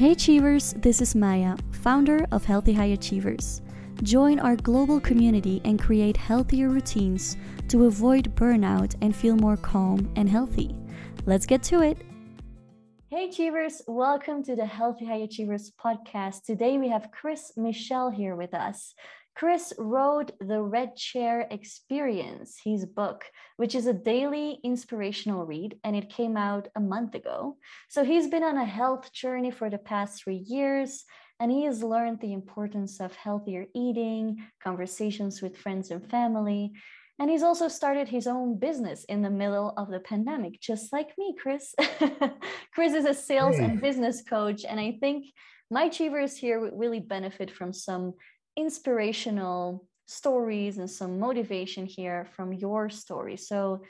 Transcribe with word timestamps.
Hey 0.00 0.12
Achievers, 0.12 0.72
this 0.78 1.02
is 1.02 1.14
Maya, 1.14 1.58
founder 1.72 2.26
of 2.32 2.42
Healthy 2.42 2.72
High 2.72 2.92
Achievers. 2.96 3.60
Join 4.02 4.40
our 4.40 4.56
global 4.56 4.98
community 4.98 5.60
and 5.66 5.78
create 5.78 6.16
healthier 6.16 6.70
routines 6.70 7.36
to 7.68 7.84
avoid 7.84 8.34
burnout 8.34 8.94
and 9.02 9.14
feel 9.14 9.36
more 9.36 9.58
calm 9.58 10.10
and 10.16 10.26
healthy. 10.26 10.74
Let's 11.26 11.44
get 11.44 11.62
to 11.64 11.82
it. 11.82 11.98
Hey 13.08 13.28
Achievers, 13.28 13.82
welcome 13.86 14.42
to 14.44 14.56
the 14.56 14.64
Healthy 14.64 15.04
High 15.04 15.16
Achievers 15.16 15.70
podcast. 15.78 16.44
Today 16.46 16.78
we 16.78 16.88
have 16.88 17.10
Chris 17.10 17.52
Michelle 17.58 18.08
here 18.08 18.36
with 18.36 18.54
us. 18.54 18.94
Chris 19.40 19.72
wrote 19.78 20.32
The 20.38 20.60
Red 20.60 20.96
Chair 20.96 21.48
Experience, 21.50 22.60
his 22.62 22.84
book, 22.84 23.24
which 23.56 23.74
is 23.74 23.86
a 23.86 23.94
daily 23.94 24.60
inspirational 24.62 25.46
read, 25.46 25.78
and 25.82 25.96
it 25.96 26.10
came 26.10 26.36
out 26.36 26.68
a 26.76 26.80
month 26.80 27.14
ago. 27.14 27.56
So 27.88 28.04
he's 28.04 28.28
been 28.28 28.42
on 28.42 28.58
a 28.58 28.66
health 28.66 29.10
journey 29.14 29.50
for 29.50 29.70
the 29.70 29.78
past 29.78 30.22
three 30.22 30.44
years, 30.46 31.04
and 31.40 31.50
he 31.50 31.64
has 31.64 31.82
learned 31.82 32.20
the 32.20 32.34
importance 32.34 33.00
of 33.00 33.14
healthier 33.14 33.64
eating, 33.74 34.44
conversations 34.62 35.40
with 35.40 35.56
friends 35.56 35.90
and 35.90 36.06
family. 36.10 36.72
And 37.18 37.30
he's 37.30 37.42
also 37.42 37.68
started 37.68 38.08
his 38.10 38.26
own 38.26 38.58
business 38.58 39.04
in 39.04 39.22
the 39.22 39.30
middle 39.30 39.72
of 39.78 39.88
the 39.90 40.00
pandemic, 40.00 40.60
just 40.60 40.92
like 40.92 41.16
me, 41.16 41.34
Chris. 41.40 41.74
Chris 42.74 42.92
is 42.92 43.06
a 43.06 43.14
sales 43.14 43.58
and 43.58 43.80
business 43.80 44.20
coach, 44.20 44.66
and 44.68 44.78
I 44.78 44.98
think 45.00 45.24
my 45.70 45.84
achievers 45.84 46.36
here 46.36 46.60
would 46.60 46.78
really 46.78 47.00
benefit 47.00 47.50
from 47.50 47.72
some 47.72 48.12
inspirational 48.56 49.86
stories 50.06 50.78
and 50.78 50.90
some 50.90 51.18
motivation 51.18 51.86
here 51.86 52.26
from 52.36 52.52
your 52.52 52.90
story. 52.90 53.36
So, 53.36 53.82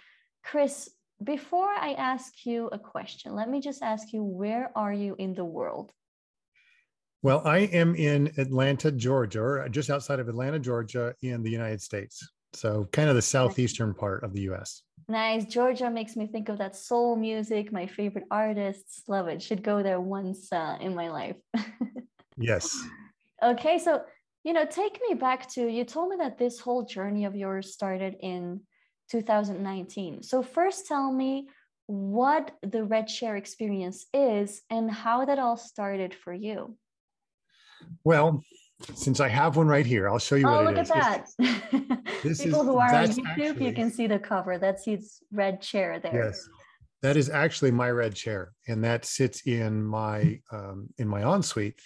Chris, 0.44 0.90
before 1.22 1.68
I 1.68 1.92
ask 1.92 2.46
you 2.46 2.68
a 2.72 2.78
question, 2.78 3.34
let 3.34 3.48
me 3.48 3.60
just 3.60 3.82
ask 3.82 4.12
you 4.12 4.22
where 4.22 4.70
are 4.76 4.92
you 4.92 5.16
in 5.18 5.34
the 5.34 5.44
world? 5.44 5.92
Well, 7.22 7.42
I 7.44 7.58
am 7.58 7.94
in 7.94 8.32
Atlanta, 8.38 8.90
Georgia, 8.90 9.42
or 9.42 9.68
just 9.68 9.90
outside 9.90 10.20
of 10.20 10.28
Atlanta, 10.28 10.58
Georgia, 10.58 11.14
in 11.22 11.42
the 11.42 11.50
United 11.50 11.82
States. 11.82 12.26
So, 12.54 12.88
kind 12.92 13.08
of 13.10 13.14
the 13.14 13.22
southeastern 13.22 13.94
part 13.94 14.24
of 14.24 14.32
the 14.32 14.40
US. 14.52 14.82
Nice. 15.08 15.44
Georgia 15.44 15.90
makes 15.90 16.16
me 16.16 16.26
think 16.26 16.48
of 16.48 16.58
that 16.58 16.76
soul 16.76 17.16
music. 17.16 17.72
My 17.72 17.86
favorite 17.86 18.24
artists 18.30 19.02
love 19.08 19.28
it. 19.28 19.42
Should 19.42 19.62
go 19.62 19.82
there 19.82 20.00
once 20.00 20.52
uh, 20.52 20.76
in 20.80 20.94
my 20.94 21.10
life. 21.10 21.36
yes. 22.36 22.78
Okay. 23.42 23.78
So, 23.78 24.02
you 24.44 24.52
know, 24.52 24.64
take 24.64 24.98
me 25.08 25.14
back 25.14 25.48
to 25.50 25.66
you 25.68 25.84
told 25.84 26.10
me 26.10 26.16
that 26.16 26.38
this 26.38 26.60
whole 26.60 26.84
journey 26.84 27.24
of 27.24 27.36
yours 27.36 27.72
started 27.72 28.16
in 28.20 28.60
2019. 29.10 30.22
So, 30.22 30.42
first 30.42 30.86
tell 30.86 31.12
me 31.12 31.48
what 31.86 32.52
the 32.62 32.84
Red 32.84 33.08
Chair 33.08 33.36
experience 33.36 34.06
is 34.14 34.62
and 34.70 34.90
how 34.90 35.24
that 35.24 35.38
all 35.38 35.56
started 35.56 36.14
for 36.14 36.32
you. 36.32 36.76
Well, 38.04 38.42
since 38.94 39.20
I 39.20 39.28
have 39.28 39.56
one 39.56 39.66
right 39.66 39.84
here, 39.84 40.08
I'll 40.08 40.18
show 40.18 40.36
you 40.36 40.46
oh, 40.46 40.64
what 40.64 40.76
it 40.76 40.80
is. 40.80 40.90
Oh, 40.90 40.94
look 40.94 41.48
at 41.48 41.70
that. 41.70 42.22
This 42.22 42.42
People 42.44 42.60
is, 42.60 42.66
who 42.66 42.76
are 42.78 42.94
on 42.94 43.06
YouTube, 43.08 43.26
actually, 43.26 43.66
you 43.66 43.72
can 43.74 43.90
see 43.90 44.06
the 44.06 44.18
cover. 44.18 44.58
That's 44.58 44.84
his 44.84 45.18
red 45.32 45.60
chair 45.60 45.98
there. 45.98 46.26
Yes. 46.26 46.48
That 47.02 47.16
is 47.16 47.30
actually 47.30 47.70
my 47.70 47.90
red 47.90 48.14
chair, 48.14 48.52
and 48.68 48.84
that 48.84 49.06
sits 49.06 49.46
in 49.46 49.82
my 49.82 50.40
um, 50.52 50.88
in 50.98 51.08
my 51.08 51.22
ensuite. 51.22 51.78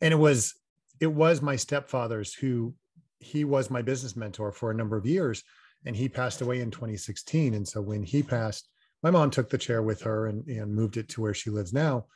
And 0.00 0.12
it 0.14 0.16
was 0.16 0.54
it 1.00 1.12
was 1.12 1.42
my 1.42 1.56
stepfather's 1.56 2.34
who 2.34 2.74
he 3.18 3.44
was 3.44 3.70
my 3.70 3.82
business 3.82 4.16
mentor 4.16 4.52
for 4.52 4.70
a 4.70 4.74
number 4.74 4.96
of 4.96 5.06
years 5.06 5.42
and 5.84 5.96
he 5.96 6.08
passed 6.08 6.40
away 6.40 6.60
in 6.60 6.70
2016 6.70 7.54
and 7.54 7.66
so 7.66 7.80
when 7.80 8.02
he 8.02 8.22
passed 8.22 8.68
my 9.02 9.10
mom 9.10 9.30
took 9.30 9.48
the 9.48 9.58
chair 9.58 9.82
with 9.82 10.02
her 10.02 10.26
and, 10.26 10.46
and 10.46 10.74
moved 10.74 10.96
it 10.96 11.08
to 11.08 11.22
where 11.22 11.32
she 11.32 11.50
lives 11.50 11.72
now. 11.72 12.06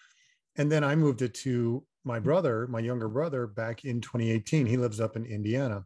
And 0.57 0.71
then 0.71 0.85
i 0.85 0.95
moved 0.95 1.23
it 1.23 1.35
to 1.35 1.85
my 2.05 2.21
brother 2.21 2.67
my 2.69 2.81
younger 2.81 3.09
brother 3.09 3.47
back 3.47 3.85
in 3.85 4.01
2018 4.01 4.67
he 4.67 4.77
lives 4.77 5.01
up 5.01 5.17
in 5.17 5.25
indiana. 5.25 5.85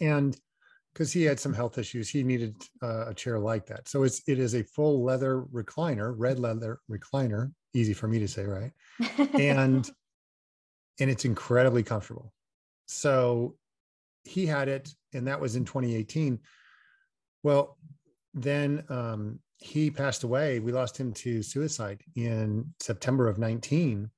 And 0.00 0.36
because 0.92 1.12
he 1.12 1.22
had 1.22 1.38
some 1.38 1.52
health 1.52 1.78
issues 1.78 2.08
he 2.08 2.22
needed 2.22 2.56
uh, 2.82 3.06
a 3.08 3.14
chair 3.14 3.38
like 3.38 3.66
that. 3.66 3.88
So 3.88 4.02
it's 4.02 4.22
it 4.26 4.38
is 4.38 4.54
a 4.54 4.64
full 4.64 5.04
leather 5.04 5.44
recliner 5.52 6.14
red 6.16 6.38
leather 6.38 6.80
recliner 6.90 7.52
easy 7.74 7.92
for 7.92 8.08
me 8.08 8.18
to 8.18 8.28
say 8.28 8.44
right? 8.44 8.72
And 9.34 9.88
and 11.00 11.10
it's 11.10 11.24
incredibly 11.24 11.82
comfortable. 11.82 12.32
So 12.86 13.56
he 14.24 14.46
had 14.46 14.68
it, 14.68 14.92
and 15.12 15.26
that 15.26 15.40
was 15.40 15.56
in 15.56 15.64
2018. 15.64 16.38
Well, 17.42 17.76
then 18.34 18.84
um, 18.88 19.40
he 19.58 19.90
passed 19.90 20.24
away. 20.24 20.60
We 20.60 20.72
lost 20.72 20.98
him 20.98 21.12
to 21.14 21.42
suicide 21.42 22.02
in 22.16 22.72
September 22.80 23.28
of 23.28 23.38
19. 23.38 24.10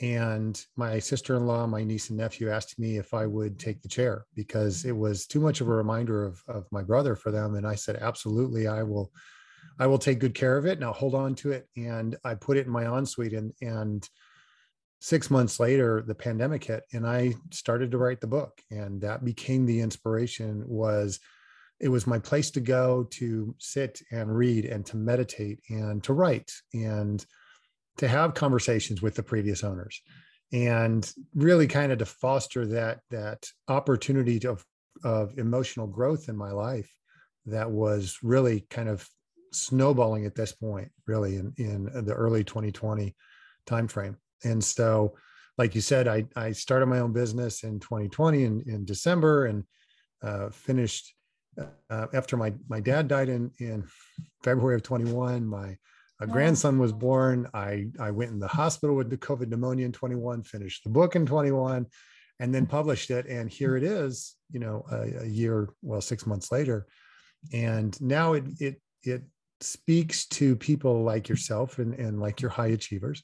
And 0.00 0.64
my 0.76 0.98
sister 0.98 1.36
in 1.36 1.46
law, 1.46 1.66
my 1.66 1.84
niece 1.84 2.08
and 2.08 2.18
nephew 2.18 2.50
asked 2.50 2.78
me 2.78 2.96
if 2.96 3.12
I 3.12 3.26
would 3.26 3.58
take 3.58 3.82
the 3.82 3.88
chair 3.88 4.24
because 4.34 4.84
it 4.84 4.96
was 4.96 5.26
too 5.26 5.40
much 5.40 5.60
of 5.60 5.68
a 5.68 5.74
reminder 5.74 6.24
of, 6.24 6.42
of 6.48 6.66
my 6.72 6.82
brother 6.82 7.14
for 7.14 7.30
them. 7.30 7.56
And 7.56 7.66
I 7.66 7.74
said, 7.74 7.96
absolutely, 7.96 8.66
I 8.66 8.82
will. 8.82 9.12
I 9.78 9.86
will 9.86 9.98
take 9.98 10.18
good 10.18 10.34
care 10.34 10.58
of 10.58 10.66
it 10.66 10.72
and 10.72 10.84
I'll 10.84 10.92
hold 10.92 11.14
on 11.14 11.34
to 11.36 11.52
it. 11.52 11.66
And 11.76 12.16
I 12.24 12.34
put 12.34 12.56
it 12.56 12.66
in 12.66 12.72
my 12.72 12.84
ensuite 12.84 13.32
and 13.32 13.52
and 13.62 14.06
six 15.02 15.32
months 15.32 15.58
later 15.58 16.00
the 16.06 16.14
pandemic 16.14 16.62
hit 16.62 16.84
and 16.92 17.04
i 17.04 17.34
started 17.50 17.90
to 17.90 17.98
write 17.98 18.20
the 18.20 18.26
book. 18.26 18.62
And 18.70 19.00
that 19.00 19.24
became 19.24 19.66
the 19.66 19.80
inspiration 19.80 20.62
was 20.64 21.18
it 21.80 21.88
was 21.88 22.06
my 22.06 22.20
place 22.20 22.52
to 22.52 22.60
go 22.60 23.08
to 23.10 23.52
sit 23.58 24.00
and 24.12 24.34
read 24.34 24.64
and 24.64 24.86
to 24.86 24.96
meditate 24.96 25.58
and 25.68 26.04
to 26.04 26.12
write 26.12 26.52
and 26.72 27.26
to 27.96 28.06
have 28.06 28.34
conversations 28.34 29.02
with 29.02 29.16
the 29.16 29.24
previous 29.24 29.64
owners 29.64 30.00
and 30.52 31.12
really 31.34 31.66
kind 31.66 31.90
of 31.90 31.98
to 31.98 32.06
foster 32.06 32.64
that 32.66 33.00
that 33.10 33.48
opportunity 33.66 34.38
to, 34.38 34.56
of 35.02 35.36
emotional 35.36 35.88
growth 35.88 36.28
in 36.28 36.36
my 36.36 36.52
life 36.52 36.90
that 37.46 37.68
was 37.68 38.18
really 38.22 38.64
kind 38.70 38.88
of 38.88 39.08
snowballing 39.52 40.26
at 40.26 40.36
this 40.36 40.52
point 40.52 40.92
really 41.08 41.34
in, 41.34 41.52
in 41.56 42.04
the 42.04 42.14
early 42.14 42.44
2020 42.44 43.16
timeframe 43.66 44.14
and 44.44 44.62
so 44.62 45.14
like 45.58 45.74
you 45.74 45.80
said 45.80 46.08
i 46.08 46.24
i 46.36 46.52
started 46.52 46.86
my 46.86 46.98
own 46.98 47.12
business 47.12 47.62
in 47.62 47.78
2020 47.80 48.44
in, 48.44 48.62
in 48.66 48.84
december 48.84 49.46
and 49.46 49.64
uh, 50.22 50.48
finished 50.50 51.14
uh, 51.90 52.06
after 52.14 52.36
my 52.36 52.52
my 52.68 52.80
dad 52.80 53.08
died 53.08 53.28
in 53.28 53.50
in 53.58 53.84
february 54.42 54.76
of 54.76 54.82
21 54.82 55.46
my 55.46 55.76
a 56.22 56.26
grandson 56.26 56.78
was 56.78 56.92
born. 56.92 57.48
I 57.52 57.88
i 57.98 58.12
went 58.12 58.30
in 58.30 58.38
the 58.38 58.46
hospital 58.46 58.94
with 58.94 59.10
the 59.10 59.18
covid 59.18 59.48
pneumonia 59.48 59.86
in 59.86 59.92
21 59.92 60.44
finished 60.44 60.84
the 60.84 60.90
book 60.90 61.16
in 61.16 61.26
21 61.26 61.86
and 62.38 62.54
then 62.54 62.64
published 62.64 63.10
it. 63.10 63.26
And 63.26 63.50
here 63.50 63.76
it 63.76 63.82
is 63.82 64.36
you 64.52 64.60
know 64.60 64.84
a, 64.90 65.24
a 65.24 65.26
year 65.26 65.70
well 65.82 66.00
six 66.00 66.24
months 66.24 66.52
later. 66.52 66.86
And 67.52 68.00
now 68.00 68.34
it 68.34 68.44
it 68.60 68.80
it 69.02 69.22
speaks 69.60 70.26
to 70.26 70.54
people 70.54 71.02
like 71.02 71.28
yourself 71.28 71.80
and, 71.80 71.94
and 71.94 72.20
like 72.20 72.40
your 72.40 72.50
high 72.50 72.68
achievers 72.68 73.22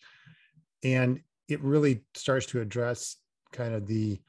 and 0.84 1.20
it 1.48 1.62
really 1.62 2.04
starts 2.14 2.46
to 2.46 2.60
address 2.60 3.16
kind 3.52 3.74
of 3.74 3.86
the 3.86 4.20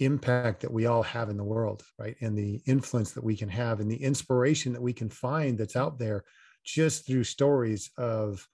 impact 0.00 0.60
that 0.60 0.72
we 0.72 0.86
all 0.86 1.02
have 1.02 1.30
in 1.30 1.36
the 1.36 1.44
world 1.44 1.82
right? 1.98 2.16
And 2.20 2.36
the 2.36 2.60
influence 2.66 3.12
that 3.12 3.24
we 3.24 3.36
can 3.36 3.48
have 3.48 3.80
and 3.80 3.90
the 3.90 4.02
inspiration 4.02 4.72
that 4.72 4.82
we 4.82 4.92
can 4.92 5.08
find 5.08 5.56
that's 5.56 5.76
out 5.76 5.98
there 5.98 6.24
just 6.64 7.06
through 7.06 7.24
stories 7.24 7.90
of 7.96 8.46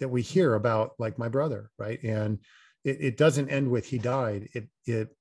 that 0.00 0.08
we 0.08 0.22
hear 0.22 0.54
about 0.54 0.92
like 0.98 1.18
my 1.18 1.28
brother 1.28 1.70
right? 1.78 2.02
And 2.02 2.38
it, 2.84 2.98
it 3.00 3.16
doesn't 3.16 3.50
end 3.50 3.70
with 3.70 3.86
he 3.86 3.98
died. 3.98 4.48
It 4.54 4.68
it 4.86 5.16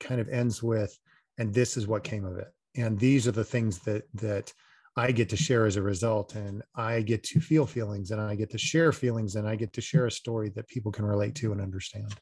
kind 0.00 0.20
of 0.20 0.28
ends 0.28 0.62
with 0.62 0.98
and 1.38 1.52
this 1.52 1.76
is 1.76 1.86
what 1.86 2.04
came 2.04 2.24
of 2.24 2.36
it. 2.36 2.52
And 2.76 2.98
these 2.98 3.26
are 3.26 3.32
the 3.32 3.44
things 3.44 3.78
that 3.80 4.04
that 4.14 4.52
I 4.96 5.12
get 5.12 5.28
to 5.30 5.36
share 5.36 5.66
as 5.66 5.76
a 5.76 5.82
result, 5.82 6.34
and 6.34 6.62
I 6.74 7.02
get 7.02 7.22
to 7.24 7.40
feel 7.40 7.66
feelings, 7.66 8.10
and 8.10 8.20
I 8.20 8.34
get 8.34 8.50
to 8.50 8.58
share 8.58 8.92
feelings, 8.92 9.36
and 9.36 9.46
I 9.46 9.54
get 9.54 9.72
to 9.74 9.80
share 9.80 10.06
a 10.06 10.10
story 10.10 10.48
that 10.50 10.68
people 10.68 10.90
can 10.90 11.04
relate 11.04 11.34
to 11.36 11.52
and 11.52 11.60
understand. 11.60 12.14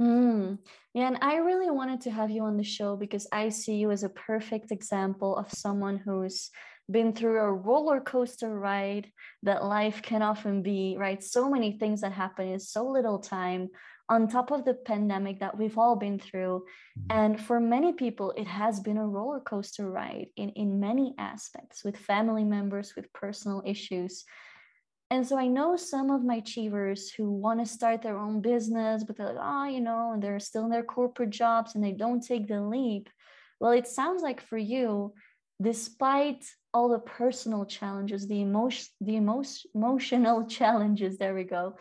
Mm. 0.00 0.58
Yeah, 0.94 1.08
and 1.08 1.18
I 1.22 1.36
really 1.36 1.70
wanted 1.70 2.02
to 2.02 2.10
have 2.10 2.30
you 2.30 2.42
on 2.42 2.56
the 2.56 2.64
show 2.64 2.96
because 2.96 3.26
I 3.32 3.48
see 3.48 3.76
you 3.76 3.90
as 3.90 4.02
a 4.02 4.10
perfect 4.10 4.70
example 4.70 5.36
of 5.36 5.50
someone 5.52 5.96
who's 5.96 6.50
been 6.90 7.12
through 7.12 7.40
a 7.40 7.52
roller 7.52 8.00
coaster 8.00 8.56
ride 8.56 9.10
that 9.42 9.64
life 9.64 10.02
can 10.02 10.22
often 10.22 10.62
be, 10.62 10.96
right? 10.98 11.22
So 11.22 11.50
many 11.50 11.78
things 11.78 12.02
that 12.02 12.12
happen 12.12 12.48
in 12.48 12.60
so 12.60 12.86
little 12.86 13.18
time 13.18 13.68
on 14.08 14.28
top 14.28 14.50
of 14.50 14.64
the 14.64 14.74
pandemic 14.74 15.40
that 15.40 15.56
we've 15.56 15.78
all 15.78 15.96
been 15.96 16.18
through. 16.18 16.64
Mm-hmm. 16.98 17.18
And 17.18 17.40
for 17.40 17.60
many 17.60 17.92
people, 17.92 18.32
it 18.36 18.46
has 18.46 18.80
been 18.80 18.98
a 18.98 19.06
roller 19.06 19.40
coaster 19.40 19.90
ride 19.90 20.28
in, 20.36 20.50
in 20.50 20.80
many 20.80 21.14
aspects 21.18 21.84
with 21.84 21.96
family 21.96 22.44
members, 22.44 22.94
with 22.94 23.12
personal 23.12 23.62
issues. 23.66 24.24
And 25.10 25.26
so 25.26 25.38
I 25.38 25.46
know 25.46 25.76
some 25.76 26.10
of 26.10 26.24
my 26.24 26.36
achievers 26.36 27.12
who 27.12 27.30
want 27.30 27.60
to 27.60 27.66
start 27.66 28.02
their 28.02 28.18
own 28.18 28.40
business, 28.40 29.04
but 29.04 29.16
they're 29.16 29.34
like, 29.34 29.36
oh, 29.40 29.64
you 29.66 29.80
know, 29.80 30.12
and 30.12 30.22
they're 30.22 30.40
still 30.40 30.64
in 30.64 30.70
their 30.70 30.82
corporate 30.82 31.30
jobs 31.30 31.74
and 31.74 31.84
they 31.84 31.92
don't 31.92 32.20
take 32.20 32.48
the 32.48 32.60
leap. 32.60 33.08
Well, 33.60 33.72
it 33.72 33.86
sounds 33.86 34.22
like 34.22 34.40
for 34.40 34.58
you, 34.58 35.14
despite 35.62 36.44
all 36.74 36.88
the 36.88 36.98
personal 36.98 37.64
challenges, 37.64 38.26
the 38.26 38.42
emotion, 38.42 38.88
the 39.00 39.16
emotion, 39.16 39.70
emotional 39.74 40.46
challenges, 40.58 41.18
there 41.18 41.34
we 41.34 41.44
go, 41.44 41.76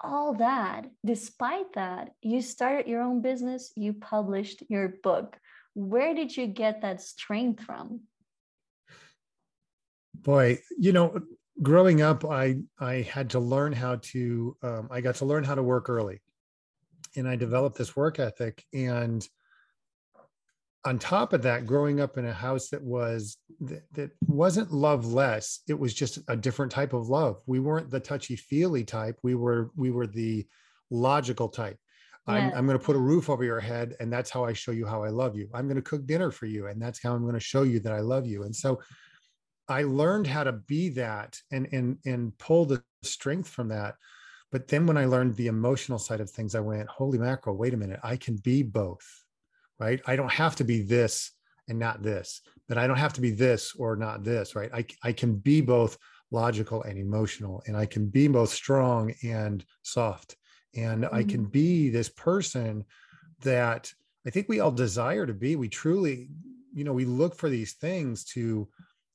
all 0.00 0.34
that, 0.34 0.86
despite 1.04 1.72
that, 1.74 2.10
you 2.22 2.40
started 2.42 2.86
your 2.86 3.02
own 3.02 3.22
business, 3.22 3.72
you 3.76 3.92
published 3.94 4.62
your 4.68 4.94
book. 5.02 5.36
Where 5.74 6.14
did 6.14 6.36
you 6.36 6.46
get 6.46 6.82
that 6.82 7.00
strength 7.00 7.62
from? 7.62 8.02
Boy, 10.14 10.58
you 10.78 10.92
know, 10.92 11.20
growing 11.62 12.02
up, 12.02 12.24
I 12.24 12.58
I 12.78 13.02
had 13.02 13.30
to 13.30 13.40
learn 13.40 13.72
how 13.72 13.96
to. 13.96 14.56
Um, 14.62 14.88
I 14.90 15.00
got 15.00 15.16
to 15.16 15.24
learn 15.24 15.44
how 15.44 15.54
to 15.54 15.62
work 15.62 15.88
early, 15.88 16.20
and 17.14 17.28
I 17.28 17.36
developed 17.36 17.78
this 17.78 17.94
work 17.94 18.18
ethic. 18.18 18.64
And 18.72 19.26
on 20.86 20.98
top 21.00 21.32
of 21.32 21.42
that, 21.42 21.66
growing 21.66 22.00
up 22.00 22.16
in 22.16 22.24
a 22.24 22.32
house 22.32 22.68
that 22.68 22.82
was 22.82 23.38
that, 23.60 23.82
that 23.92 24.10
wasn't 24.26 24.72
love 24.72 25.04
less, 25.04 25.60
it 25.68 25.78
was 25.78 25.92
just 25.92 26.20
a 26.28 26.36
different 26.36 26.70
type 26.70 26.92
of 26.92 27.08
love. 27.08 27.42
We 27.46 27.58
weren't 27.58 27.90
the 27.90 28.00
touchy 28.00 28.36
feely 28.36 28.84
type. 28.84 29.18
We 29.22 29.34
were 29.34 29.70
we 29.76 29.90
were 29.90 30.06
the 30.06 30.46
logical 30.90 31.48
type. 31.48 31.78
I'm, 32.28 32.52
I'm 32.54 32.66
going 32.66 32.78
to 32.78 32.84
put 32.84 32.96
a 32.96 33.00
roof 33.00 33.30
over 33.30 33.44
your 33.44 33.60
head, 33.60 33.94
and 34.00 34.12
that's 34.12 34.30
how 34.30 34.44
I 34.44 34.52
show 34.52 34.72
you 34.72 34.84
how 34.84 35.04
I 35.04 35.10
love 35.10 35.36
you. 35.36 35.48
I'm 35.54 35.66
going 35.66 35.76
to 35.76 35.82
cook 35.82 36.06
dinner 36.06 36.32
for 36.32 36.46
you, 36.46 36.66
and 36.66 36.82
that's 36.82 37.00
how 37.00 37.14
I'm 37.14 37.22
going 37.22 37.34
to 37.34 37.40
show 37.40 37.62
you 37.62 37.78
that 37.80 37.92
I 37.92 38.00
love 38.00 38.26
you. 38.26 38.42
And 38.44 38.54
so, 38.54 38.80
I 39.68 39.82
learned 39.82 40.26
how 40.28 40.44
to 40.44 40.52
be 40.52 40.88
that 40.90 41.40
and 41.50 41.68
and 41.72 41.98
and 42.04 42.36
pull 42.38 42.64
the 42.64 42.82
strength 43.02 43.48
from 43.48 43.68
that. 43.68 43.96
But 44.52 44.68
then 44.68 44.86
when 44.86 44.96
I 44.96 45.06
learned 45.06 45.34
the 45.34 45.48
emotional 45.48 45.98
side 45.98 46.20
of 46.20 46.30
things, 46.30 46.54
I 46.54 46.60
went, 46.60 46.88
holy 46.88 47.18
mackerel, 47.18 47.56
wait 47.56 47.74
a 47.74 47.76
minute, 47.76 47.98
I 48.04 48.16
can 48.16 48.36
be 48.36 48.62
both 48.62 49.25
right? 49.78 50.00
I 50.06 50.16
don't 50.16 50.32
have 50.32 50.56
to 50.56 50.64
be 50.64 50.82
this 50.82 51.32
and 51.68 51.78
not 51.78 52.02
this, 52.02 52.40
but 52.68 52.78
I 52.78 52.86
don't 52.86 52.98
have 52.98 53.12
to 53.14 53.20
be 53.20 53.30
this 53.30 53.74
or 53.74 53.96
not 53.96 54.24
this, 54.24 54.54
right? 54.54 54.70
I, 54.72 54.86
I 55.02 55.12
can 55.12 55.36
be 55.36 55.60
both 55.60 55.98
logical 56.30 56.82
and 56.82 56.98
emotional, 56.98 57.62
and 57.66 57.76
I 57.76 57.86
can 57.86 58.06
be 58.06 58.28
both 58.28 58.50
strong 58.50 59.14
and 59.22 59.64
soft. 59.82 60.36
And 60.74 61.04
mm-hmm. 61.04 61.14
I 61.14 61.22
can 61.22 61.42
mm-hmm. 61.42 61.50
be 61.50 61.90
this 61.90 62.08
person 62.08 62.84
that 63.42 63.92
I 64.26 64.30
think 64.30 64.48
we 64.48 64.60
all 64.60 64.72
desire 64.72 65.26
to 65.26 65.34
be. 65.34 65.56
We 65.56 65.68
truly, 65.68 66.28
you 66.74 66.84
know, 66.84 66.92
we 66.92 67.04
look 67.04 67.36
for 67.36 67.48
these 67.48 67.74
things 67.74 68.24
to 68.32 68.68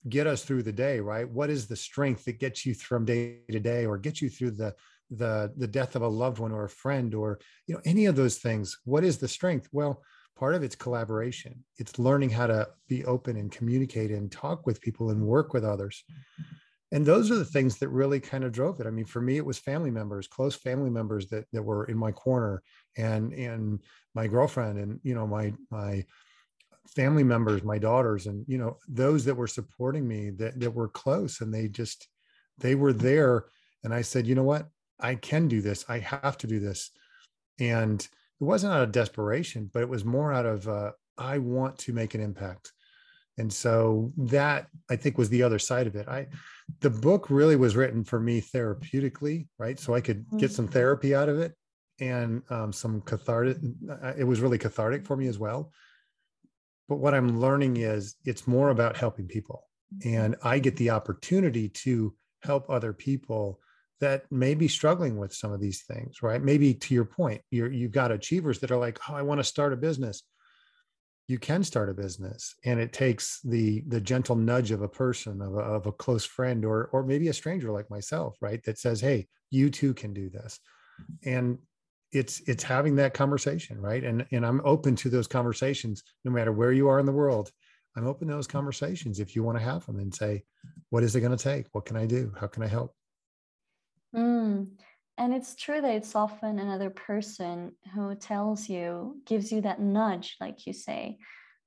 get 0.07 0.25
us 0.25 0.43
through 0.43 0.63
the 0.63 0.71
day, 0.71 0.99
right? 0.99 1.29
What 1.29 1.49
is 1.49 1.67
the 1.67 1.75
strength 1.75 2.25
that 2.25 2.39
gets 2.39 2.65
you 2.65 2.73
from 2.73 3.05
day 3.05 3.39
to 3.51 3.59
day 3.59 3.85
or 3.85 3.97
gets 3.97 4.21
you 4.21 4.29
through 4.29 4.51
the 4.51 4.73
the 5.11 5.51
the 5.57 5.67
death 5.67 5.95
of 5.95 6.01
a 6.01 6.07
loved 6.07 6.39
one 6.39 6.53
or 6.53 6.63
a 6.63 6.69
friend 6.69 7.13
or 7.13 7.39
you 7.67 7.75
know 7.75 7.81
any 7.83 8.05
of 8.05 8.15
those 8.15 8.37
things 8.37 8.79
what 8.85 9.03
is 9.03 9.17
the 9.17 9.27
strength 9.27 9.67
well 9.73 10.01
part 10.35 10.55
of 10.55 10.63
it's 10.63 10.75
collaboration. 10.75 11.63
It's 11.77 11.99
learning 11.99 12.29
how 12.31 12.47
to 12.47 12.69
be 12.87 13.05
open 13.05 13.37
and 13.37 13.51
communicate 13.51 14.11
and 14.11 14.31
talk 14.31 14.65
with 14.65 14.81
people 14.81 15.09
and 15.09 15.21
work 15.25 15.53
with 15.53 15.63
others. 15.63 16.03
And 16.91 17.05
those 17.05 17.31
are 17.31 17.35
the 17.35 17.45
things 17.45 17.77
that 17.77 17.89
really 17.89 18.19
kind 18.19 18.43
of 18.43 18.51
drove 18.51 18.79
it. 18.79 18.87
I 18.87 18.91
mean 18.91 19.05
for 19.05 19.21
me 19.21 19.37
it 19.37 19.45
was 19.45 19.57
family 19.57 19.91
members 19.91 20.27
close 20.27 20.55
family 20.55 20.89
members 20.89 21.27
that 21.29 21.45
that 21.53 21.63
were 21.63 21.85
in 21.85 21.97
my 21.97 22.11
corner 22.11 22.61
and 22.97 23.33
and 23.33 23.79
my 24.13 24.27
girlfriend 24.27 24.77
and 24.77 24.99
you 25.03 25.15
know 25.15 25.25
my 25.25 25.53
my 25.69 26.05
family 26.87 27.23
members 27.23 27.63
my 27.63 27.77
daughters 27.77 28.25
and 28.25 28.43
you 28.47 28.57
know 28.57 28.77
those 28.89 29.23
that 29.23 29.35
were 29.35 29.47
supporting 29.47 30.05
me 30.05 30.31
that 30.31 30.59
that 30.59 30.71
were 30.71 30.89
close 30.89 31.39
and 31.39 31.53
they 31.53 31.67
just 31.67 32.07
they 32.57 32.75
were 32.75 32.93
there. 32.93 33.45
And 33.83 33.93
i 33.93 34.01
said 34.01 34.27
you 34.27 34.35
know 34.35 34.43
what? 34.43 34.67
I 34.99 35.15
can 35.15 35.47
do 35.47 35.61
this. 35.61 35.85
I 35.89 35.99
have 35.99 36.37
to 36.39 36.47
do 36.47 36.59
this. 36.59 36.91
And 37.59 38.07
it 38.41 38.43
wasn't 38.43 38.73
out 38.73 38.81
of 38.81 38.91
desperation, 38.91 39.69
but 39.71 39.83
it 39.83 39.89
was 39.89 40.03
more 40.03 40.33
out 40.33 40.47
of 40.47 40.67
uh, 40.67 40.91
I 41.17 41.37
want 41.37 41.77
to 41.79 41.93
make 41.93 42.15
an 42.15 42.21
impact. 42.21 42.71
And 43.37 43.53
so 43.53 44.11
that 44.17 44.67
I 44.89 44.95
think 44.95 45.17
was 45.17 45.29
the 45.29 45.43
other 45.43 45.59
side 45.59 45.87
of 45.87 45.95
it. 45.95 46.07
I 46.07 46.27
the 46.81 46.89
book 46.89 47.29
really 47.29 47.55
was 47.55 47.75
written 47.75 48.03
for 48.03 48.19
me 48.19 48.41
therapeutically, 48.41 49.47
right? 49.57 49.79
So 49.79 49.93
I 49.93 50.01
could 50.01 50.25
get 50.37 50.51
some 50.51 50.65
mm-hmm. 50.65 50.73
therapy 50.73 51.15
out 51.15 51.29
of 51.29 51.39
it 51.39 51.53
and 51.99 52.41
um, 52.49 52.73
some 52.73 53.01
cathartic. 53.01 53.57
Uh, 53.89 54.13
it 54.17 54.23
was 54.23 54.41
really 54.41 54.57
cathartic 54.57 55.05
for 55.05 55.15
me 55.15 55.27
as 55.27 55.39
well. 55.39 55.71
But 56.89 56.97
what 56.97 57.13
I'm 57.13 57.39
learning 57.39 57.77
is 57.77 58.15
it's 58.25 58.47
more 58.47 58.69
about 58.69 58.97
helping 58.97 59.27
people, 59.27 59.67
and 60.03 60.35
I 60.43 60.59
get 60.59 60.75
the 60.75 60.89
opportunity 60.89 61.69
to 61.69 62.13
help 62.43 62.69
other 62.69 62.91
people 62.91 63.59
that 64.01 64.29
may 64.31 64.55
be 64.55 64.67
struggling 64.67 65.17
with 65.17 65.33
some 65.33 65.53
of 65.53 65.61
these 65.61 65.83
things, 65.83 66.21
right? 66.21 66.43
Maybe 66.43 66.73
to 66.73 66.93
your 66.93 67.05
point, 67.05 67.41
you're, 67.51 67.71
you've 67.71 67.91
got 67.91 68.11
achievers 68.11 68.59
that 68.59 68.71
are 68.71 68.77
like, 68.77 68.99
oh, 69.07 69.15
I 69.15 69.21
want 69.21 69.39
to 69.39 69.43
start 69.43 69.73
a 69.73 69.77
business. 69.77 70.23
You 71.27 71.39
can 71.39 71.63
start 71.63 71.89
a 71.89 71.93
business, 71.93 72.55
and 72.65 72.77
it 72.79 72.91
takes 72.91 73.39
the 73.41 73.83
the 73.87 74.01
gentle 74.01 74.35
nudge 74.35 74.71
of 74.71 74.81
a 74.81 74.89
person, 74.89 75.41
of 75.41 75.53
a, 75.55 75.59
of 75.59 75.85
a 75.85 75.91
close 75.93 76.25
friend, 76.25 76.65
or 76.65 76.89
or 76.91 77.03
maybe 77.03 77.29
a 77.29 77.33
stranger 77.33 77.71
like 77.71 77.89
myself, 77.89 78.35
right? 78.41 78.61
That 78.65 78.77
says, 78.77 78.99
hey, 78.99 79.27
you 79.49 79.69
too 79.69 79.93
can 79.93 80.13
do 80.13 80.29
this, 80.29 80.59
and 81.23 81.59
it's 82.11 82.41
it's 82.47 82.63
having 82.63 82.97
that 82.97 83.13
conversation, 83.13 83.79
right? 83.79 84.03
And 84.03 84.25
and 84.31 84.45
I'm 84.45 84.61
open 84.65 84.95
to 84.97 85.09
those 85.09 85.27
conversations, 85.27 86.03
no 86.25 86.31
matter 86.31 86.51
where 86.51 86.73
you 86.73 86.89
are 86.89 86.99
in 86.99 87.05
the 87.05 87.13
world. 87.13 87.49
I'm 87.95 88.07
open 88.07 88.27
to 88.27 88.33
those 88.33 88.47
conversations 88.47 89.19
if 89.19 89.35
you 89.35 89.43
want 89.43 89.57
to 89.57 89.63
have 89.63 89.85
them 89.85 89.99
and 89.99 90.13
say, 90.13 90.43
what 90.89 91.03
is 91.03 91.15
it 91.15 91.21
going 91.21 91.37
to 91.37 91.43
take? 91.43 91.67
What 91.71 91.85
can 91.85 91.97
I 91.97 92.05
do? 92.05 92.33
How 92.39 92.47
can 92.47 92.63
I 92.63 92.67
help? 92.67 92.93
Mm. 94.15 94.67
And 95.17 95.33
it's 95.33 95.55
true 95.55 95.81
that 95.81 95.95
it's 95.95 96.15
often 96.15 96.57
another 96.57 96.89
person 96.89 97.73
who 97.93 98.15
tells 98.15 98.67
you, 98.67 99.21
gives 99.25 99.51
you 99.51 99.61
that 99.61 99.79
nudge, 99.79 100.35
like 100.41 100.65
you 100.65 100.73
say. 100.73 101.19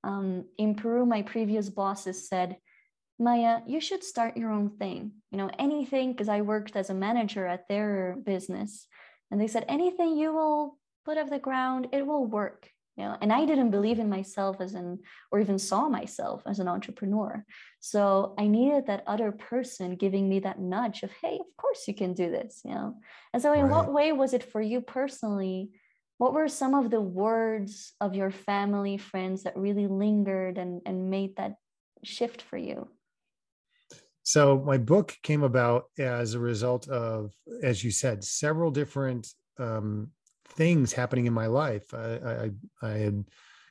Um, 0.02 0.46
in 0.58 0.74
Peru, 0.74 1.06
my 1.06 1.22
previous 1.22 1.68
bosses 1.68 2.28
said, 2.28 2.56
Maya, 3.18 3.60
you 3.66 3.80
should 3.80 4.02
start 4.02 4.36
your 4.36 4.50
own 4.50 4.70
thing. 4.70 5.12
You 5.30 5.38
know, 5.38 5.50
anything, 5.58 6.12
because 6.12 6.28
I 6.28 6.40
worked 6.40 6.74
as 6.74 6.90
a 6.90 6.94
manager 6.94 7.46
at 7.46 7.68
their 7.68 8.16
business. 8.24 8.86
And 9.30 9.40
they 9.40 9.46
said, 9.46 9.64
anything 9.68 10.16
you 10.16 10.32
will 10.34 10.78
put 11.04 11.16
off 11.16 11.30
the 11.30 11.38
ground, 11.38 11.88
it 11.92 12.06
will 12.06 12.26
work 12.26 12.68
you 12.96 13.04
know? 13.04 13.16
And 13.20 13.32
i 13.32 13.44
didn't 13.44 13.70
believe 13.70 13.98
in 13.98 14.08
myself 14.08 14.60
as 14.60 14.74
an 14.74 14.98
or 15.30 15.40
even 15.40 15.58
saw 15.58 15.88
myself 15.88 16.42
as 16.46 16.58
an 16.58 16.68
entrepreneur. 16.68 17.44
So 17.80 18.34
i 18.38 18.46
needed 18.46 18.86
that 18.86 19.04
other 19.06 19.32
person 19.32 19.96
giving 19.96 20.28
me 20.28 20.40
that 20.40 20.60
nudge 20.60 21.02
of 21.02 21.10
hey 21.22 21.38
of 21.40 21.56
course 21.56 21.86
you 21.88 21.94
can 21.94 22.12
do 22.14 22.30
this 22.30 22.62
you 22.64 22.74
know? 22.74 22.96
And 23.32 23.42
so 23.42 23.52
in 23.52 23.62
right. 23.62 23.70
what 23.70 23.92
way 23.92 24.12
was 24.12 24.34
it 24.34 24.44
for 24.44 24.60
you 24.60 24.80
personally? 24.80 25.70
What 26.18 26.32
were 26.32 26.48
some 26.48 26.74
of 26.74 26.90
the 26.90 27.00
words 27.00 27.92
of 28.00 28.14
your 28.14 28.30
family 28.30 28.96
friends 28.98 29.42
that 29.42 29.56
really 29.56 29.88
lingered 29.88 30.58
and, 30.58 30.80
and 30.86 31.10
made 31.10 31.36
that 31.36 31.56
shift 32.04 32.40
for 32.42 32.56
you? 32.56 32.88
So 34.22 34.58
my 34.64 34.78
book 34.78 35.16
came 35.22 35.42
about 35.42 35.84
as 35.98 36.32
a 36.32 36.40
result 36.40 36.88
of 36.88 37.32
as 37.62 37.84
you 37.84 37.90
said 37.90 38.24
several 38.24 38.70
different 38.70 39.28
um, 39.58 40.10
things 40.48 40.92
happening 40.92 41.26
in 41.26 41.32
my 41.32 41.46
life. 41.46 41.92
I, 41.92 42.50
I, 42.82 42.86
I 42.86 42.90
had 42.98 43.24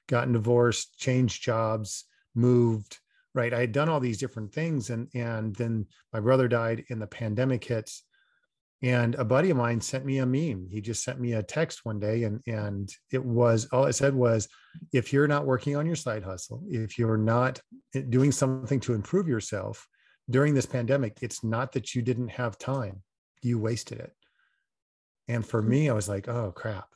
gotten 0.07 0.33
divorced, 0.33 1.00
changed 1.00 1.43
jobs, 1.43 2.05
moved, 2.36 3.00
right? 3.33 3.53
I 3.53 3.62
had 3.62 3.71
done 3.71 3.89
all 3.89 4.00
these 4.00 4.17
different 4.17 4.53
things. 4.53 4.89
And, 4.89 5.07
and 5.13 5.55
then 5.55 5.88
my 6.12 6.19
brother 6.19 6.47
died 6.47 6.83
and 6.89 7.01
the 7.01 7.07
pandemic 7.07 7.63
hits. 7.63 8.03
And 8.81 9.15
a 9.15 9.24
buddy 9.24 9.50
of 9.50 9.55
mine 9.55 9.79
sent 9.79 10.03
me 10.03 10.17
a 10.17 10.25
meme. 10.25 10.67
He 10.69 10.81
just 10.81 11.05
sent 11.05 11.17
me 11.17 11.31
a 11.33 11.41
text 11.41 11.86
one 11.86 12.01
day, 12.01 12.24
and 12.24 12.41
and 12.45 12.93
it 13.13 13.24
was 13.24 13.65
all 13.71 13.86
it 13.86 13.93
said 13.93 14.13
was, 14.13 14.50
if 14.91 15.13
you're 15.13 15.25
not 15.29 15.45
working 15.45 15.77
on 15.77 15.86
your 15.86 15.95
side 15.95 16.21
hustle, 16.21 16.62
if 16.67 17.00
you're 17.00 17.17
not 17.17 17.62
doing 18.09 18.33
something 18.33 18.81
to 18.81 18.93
improve 18.93 19.25
yourself 19.29 19.88
during 20.29 20.53
this 20.53 20.65
pandemic, 20.65 21.19
it's 21.21 21.45
not 21.45 21.71
that 21.71 21.95
you 21.95 22.01
didn't 22.01 22.27
have 22.27 22.57
time, 22.57 23.01
you 23.41 23.57
wasted 23.57 24.01
it. 24.01 24.12
And 25.27 25.45
for 25.45 25.61
me, 25.61 25.89
I 25.89 25.93
was 25.93 26.09
like, 26.09 26.27
oh 26.27 26.51
crap. 26.51 26.87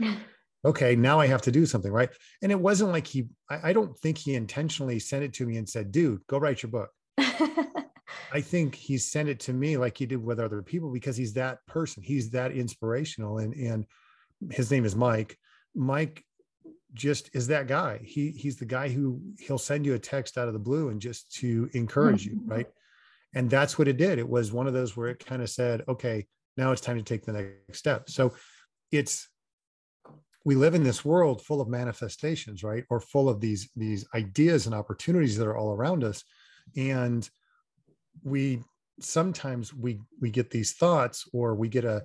okay, 0.64 0.96
now 0.96 1.20
I 1.20 1.26
have 1.26 1.42
to 1.42 1.52
do 1.52 1.66
something, 1.66 1.92
right? 1.92 2.10
And 2.42 2.50
it 2.50 2.58
wasn't 2.58 2.90
like 2.90 3.06
he, 3.06 3.28
I, 3.48 3.70
I, 3.70 3.72
don't 3.72 3.96
think 3.98 4.18
he 4.18 4.34
intentionally 4.34 4.98
sent 4.98 5.24
it 5.24 5.34
to 5.34 5.46
me 5.46 5.58
and 5.58 5.68
said, 5.68 5.92
dude, 5.92 6.26
go 6.26 6.38
write 6.38 6.62
your 6.62 6.70
book. 6.70 6.90
I 7.18 8.40
think 8.40 8.74
he 8.74 8.98
sent 8.98 9.28
it 9.28 9.40
to 9.40 9.52
me 9.52 9.76
like 9.76 9.96
he 9.96 10.06
did 10.06 10.22
with 10.24 10.40
other 10.40 10.62
people 10.62 10.92
because 10.92 11.16
he's 11.16 11.34
that 11.34 11.58
person. 11.66 12.02
He's 12.02 12.30
that 12.30 12.52
inspirational. 12.52 13.38
And 13.38 13.54
and 13.54 13.86
his 14.50 14.70
name 14.70 14.84
is 14.84 14.96
Mike. 14.96 15.38
Mike 15.74 16.24
just 16.94 17.30
is 17.34 17.48
that 17.48 17.66
guy. 17.66 18.00
He 18.02 18.30
he's 18.30 18.56
the 18.56 18.64
guy 18.64 18.88
who 18.88 19.20
he'll 19.38 19.58
send 19.58 19.84
you 19.84 19.94
a 19.94 19.98
text 19.98 20.38
out 20.38 20.48
of 20.48 20.54
the 20.54 20.60
blue 20.60 20.88
and 20.88 21.00
just 21.00 21.32
to 21.36 21.68
encourage 21.74 22.24
you, 22.24 22.36
mm-hmm. 22.36 22.50
right? 22.50 22.66
And 23.34 23.50
that's 23.50 23.78
what 23.78 23.88
it 23.88 23.96
did. 23.96 24.18
It 24.18 24.28
was 24.28 24.52
one 24.52 24.66
of 24.66 24.74
those 24.74 24.96
where 24.96 25.08
it 25.08 25.24
kind 25.24 25.42
of 25.42 25.50
said, 25.50 25.82
okay, 25.88 26.26
now 26.56 26.72
it's 26.72 26.80
time 26.80 26.96
to 26.96 27.02
take 27.02 27.24
the 27.24 27.32
next 27.32 27.78
step. 27.78 28.08
So 28.08 28.34
it's 28.92 29.28
we 30.44 30.54
live 30.54 30.74
in 30.74 30.84
this 30.84 31.04
world 31.04 31.42
full 31.42 31.60
of 31.60 31.68
manifestations 31.68 32.62
right? 32.62 32.84
Or 32.90 33.00
full 33.00 33.28
of 33.28 33.40
these 33.40 33.70
these 33.76 34.06
ideas 34.14 34.66
and 34.66 34.74
opportunities 34.74 35.36
that 35.38 35.46
are 35.46 35.56
all 35.56 35.72
around 35.72 36.04
us. 36.04 36.22
And 36.76 37.28
we 38.22 38.62
sometimes 39.00 39.74
we 39.74 40.00
we 40.20 40.30
get 40.30 40.50
these 40.50 40.72
thoughts 40.72 41.28
or 41.32 41.54
we 41.54 41.68
get 41.68 41.84
a 41.84 42.04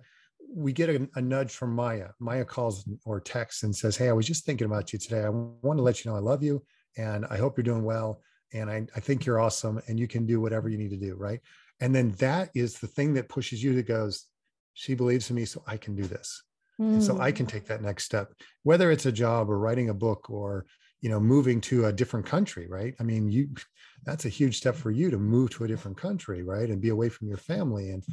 we 0.52 0.74
get 0.74 0.90
a, 0.90 1.08
a, 1.16 1.22
nudge 1.22 1.52
from 1.52 1.76
maya. 1.76 2.08
Maya 2.20 2.44
calls 2.44 2.84
or 3.06 3.20
texts 3.20 3.64
and 3.64 3.76
says 3.76 3.96
hey 3.96 4.10
i 4.10 4.14
was 4.14 4.26
just 4.26 4.46
thinking 4.46 4.66
about 4.66 4.92
you 4.92 5.00
today. 5.00 5.24
I 5.24 5.30
want 5.30 5.78
to 5.78 5.84
let 5.84 6.04
you 6.04 6.10
know 6.10 6.18
i 6.18 6.22
love 6.22 6.42
you 6.42 6.64
and 6.98 7.26
i 7.30 7.38
hope 7.38 7.56
you're 7.56 7.64
doing 7.64 7.84
well 7.84 8.22
and 8.52 8.68
I, 8.70 8.88
I 8.96 9.00
think 9.00 9.26
you're 9.26 9.40
awesome 9.40 9.80
and 9.88 10.00
you 10.00 10.08
can 10.08 10.26
do 10.26 10.42
whatever 10.42 10.70
you 10.70 10.78
need 10.78 10.90
to 10.90 10.98
do 10.98 11.16
right? 11.16 11.40
And 11.82 11.94
then 11.94 12.12
that 12.14 12.50
is 12.56 12.80
the 12.80 12.88
thing 12.88 13.14
that 13.14 13.30
pushes 13.30 13.64
you 13.64 13.76
that 13.76 13.88
goes 13.88 14.26
she 14.74 14.94
believes 14.94 15.30
in 15.30 15.36
me 15.36 15.46
so 15.46 15.64
i 15.68 15.78
can 15.78 15.96
do 15.96 16.04
this. 16.04 16.44
Mm. 16.80 16.94
and 16.94 17.04
so 17.04 17.20
i 17.20 17.32
can 17.32 17.46
mm. 17.46 17.50
take 17.50 17.66
that 17.66 17.82
next 17.82 18.04
step 18.06 18.34
whether 18.64 18.92
it's 18.92 19.06
a 19.06 19.12
job 19.12 19.50
or 19.50 19.60
writing 19.60 19.90
a 19.90 19.94
book 19.94 20.30
or 20.30 20.66
you 21.02 21.10
know 21.10 21.20
moving 21.20 21.62
to 21.62 21.86
a 21.86 21.94
different 21.94 22.26
country 22.26 22.68
right? 22.68 22.94
I 23.00 23.04
mean 23.04 23.32
you 23.32 23.50
that's 24.06 24.26
a 24.26 24.30
huge 24.30 24.58
step 24.58 24.76
for 24.76 24.92
you 24.92 25.12
to 25.12 25.18
move 25.18 25.50
to 25.52 25.66
a 25.66 25.68
different 25.68 25.98
country 25.98 26.44
right? 26.44 26.70
And 26.70 26.82
be 26.82 26.90
away 26.90 27.10
from 27.10 27.28
your 27.28 27.38
family 27.38 27.90
and 27.90 28.04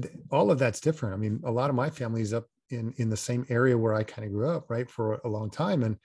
th- 0.00 0.14
all 0.30 0.50
of 0.50 0.58
that's 0.58 0.80
different. 0.80 1.14
I 1.14 1.18
mean 1.18 1.40
a 1.44 1.50
lot 1.50 1.70
of 1.70 1.76
my 1.76 1.90
family 1.90 2.22
is 2.22 2.32
up 2.32 2.46
in 2.70 2.92
in 2.96 3.10
the 3.10 3.16
same 3.16 3.44
area 3.48 3.76
where 3.76 3.94
i 3.94 4.04
kind 4.04 4.24
of 4.24 4.32
grew 4.32 4.48
up 4.48 4.70
right 4.70 4.88
for 4.88 5.14
a 5.24 5.28
long 5.28 5.50
time 5.50 5.82
and 5.82 5.96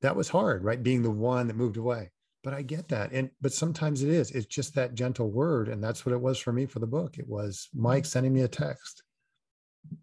that 0.00 0.16
was 0.16 0.28
hard 0.28 0.64
right 0.64 0.82
being 0.82 1.02
the 1.02 1.10
one 1.10 1.46
that 1.46 1.56
moved 1.56 1.76
away. 1.76 2.10
But 2.44 2.54
i 2.54 2.62
get 2.62 2.88
that 2.88 3.12
and 3.12 3.30
but 3.40 3.52
sometimes 3.52 4.02
it 4.02 4.10
is. 4.10 4.30
It's 4.30 4.46
just 4.46 4.74
that 4.74 4.94
gentle 4.94 5.30
word 5.30 5.68
and 5.68 5.82
that's 5.82 6.06
what 6.06 6.12
it 6.12 6.20
was 6.20 6.38
for 6.38 6.52
me 6.52 6.66
for 6.66 6.78
the 6.78 6.86
book. 6.86 7.18
It 7.18 7.28
was 7.28 7.68
mike 7.74 8.06
sending 8.06 8.32
me 8.32 8.42
a 8.42 8.48
text 8.48 9.02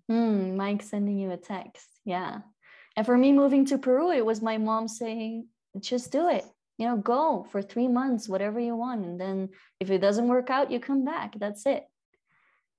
mm, 0.09 0.55
mike 0.55 0.81
sending 0.81 1.17
you 1.17 1.31
a 1.31 1.37
text 1.37 1.87
yeah 2.05 2.39
and 2.95 3.05
for 3.05 3.17
me 3.17 3.31
moving 3.33 3.65
to 3.65 3.77
Peru, 3.77 4.11
it 4.11 4.25
was 4.25 4.41
my 4.41 4.57
mom 4.57 4.87
saying, 4.87 5.47
just 5.79 6.11
do 6.11 6.29
it. 6.29 6.45
You 6.77 6.87
know, 6.87 6.97
go 6.97 7.45
for 7.51 7.61
three 7.61 7.87
months, 7.87 8.27
whatever 8.27 8.59
you 8.59 8.75
want. 8.75 9.05
And 9.05 9.19
then 9.19 9.49
if 9.79 9.89
it 9.91 9.99
doesn't 9.99 10.27
work 10.27 10.49
out, 10.49 10.71
you 10.71 10.79
come 10.79 11.05
back. 11.05 11.37
That's 11.37 11.65
it. 11.65 11.85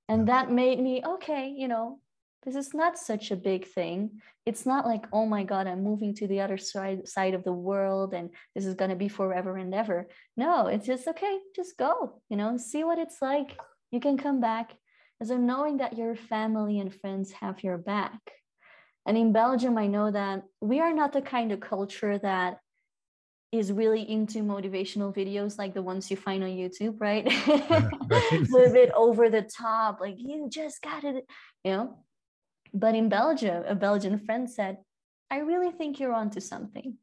And 0.09 0.29
that 0.29 0.51
made 0.51 0.81
me, 0.81 1.03
okay, 1.05 1.49
you 1.49 1.69
know, 1.69 1.99
this 2.45 2.55
is 2.55 2.73
not 2.73 2.99
such 2.99 3.31
a 3.31 3.37
big 3.37 3.67
thing. 3.67 4.21
It's 4.45 4.65
not 4.65 4.87
like, 4.87 5.07
oh 5.13 5.27
my 5.27 5.43
God, 5.43 5.67
I'm 5.67 5.83
moving 5.83 6.15
to 6.17 6.29
the 6.29 6.41
other 6.41 6.57
side, 6.57 7.09
side 7.09 7.35
of 7.35 7.43
the 7.43 7.53
world 7.53 8.15
and 8.15 8.31
this 8.55 8.65
is 8.65 8.75
going 8.75 8.91
to 8.91 8.97
be 8.97 9.09
forever 9.09 9.57
and 9.57 9.75
ever. 9.75 10.07
No, 10.37 10.69
it's 10.69 10.87
just, 10.87 11.09
okay, 11.09 11.39
just 11.57 11.77
go, 11.77 12.23
you 12.29 12.37
know, 12.37 12.57
see 12.57 12.85
what 12.85 12.99
it's 12.99 13.21
like. 13.21 13.59
You 13.91 13.99
can 13.99 14.17
come 14.17 14.41
back. 14.41 14.75
So 15.23 15.37
knowing 15.37 15.79
that 15.79 15.97
your 15.97 16.15
family 16.15 16.79
and 16.79 16.95
friends 16.95 17.33
have 17.33 17.65
your 17.65 17.79
back 17.79 18.21
and 19.07 19.17
in 19.17 19.33
Belgium, 19.33 19.79
I 19.79 19.87
know 19.87 20.11
that 20.11 20.43
we 20.61 20.81
are 20.81 20.93
not 20.93 21.13
the 21.13 21.23
kind 21.23 21.53
of 21.53 21.61
culture 21.61 22.19
that 22.19 22.59
is 23.53 23.71
really 23.71 24.03
into 24.11 24.41
motivational 24.41 25.15
videos 25.15 25.57
like 25.57 25.73
the 25.73 25.83
ones 25.83 26.11
you 26.11 26.17
find 26.17 26.43
on 26.43 26.51
YouTube, 26.51 27.01
right? 27.01 27.25
Yeah, 27.25 27.89
a 28.33 28.39
little 28.51 28.73
bit 28.73 28.91
over 28.91 29.31
the 29.31 29.43
top, 29.43 30.01
like 30.01 30.17
you 30.19 30.49
just 30.51 30.83
got 30.83 31.05
it, 31.05 31.25
you 31.63 31.71
know. 31.71 31.99
But 32.75 32.97
in 32.97 33.09
Belgium, 33.09 33.63
a 33.67 33.77
Belgian 33.77 34.19
friend 34.19 34.51
said, 34.51 34.79
I 35.31 35.39
really 35.39 35.71
think 35.71 36.01
you're 36.01 36.13
onto 36.13 36.41
something. 36.41 36.97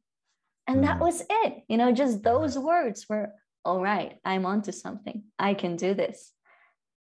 And 0.68 0.80
mm. 0.80 0.86
that 0.86 1.00
was 1.00 1.24
it, 1.30 1.64
you 1.70 1.78
know, 1.78 1.94
just 1.94 2.22
those 2.22 2.60
words 2.60 3.08
were, 3.08 3.30
all 3.64 3.82
right, 3.82 4.18
I'm 4.26 4.46
onto 4.46 4.74
something. 4.74 5.24
I 5.40 5.54
can 5.54 5.78
do 5.78 5.94
this. 5.94 6.34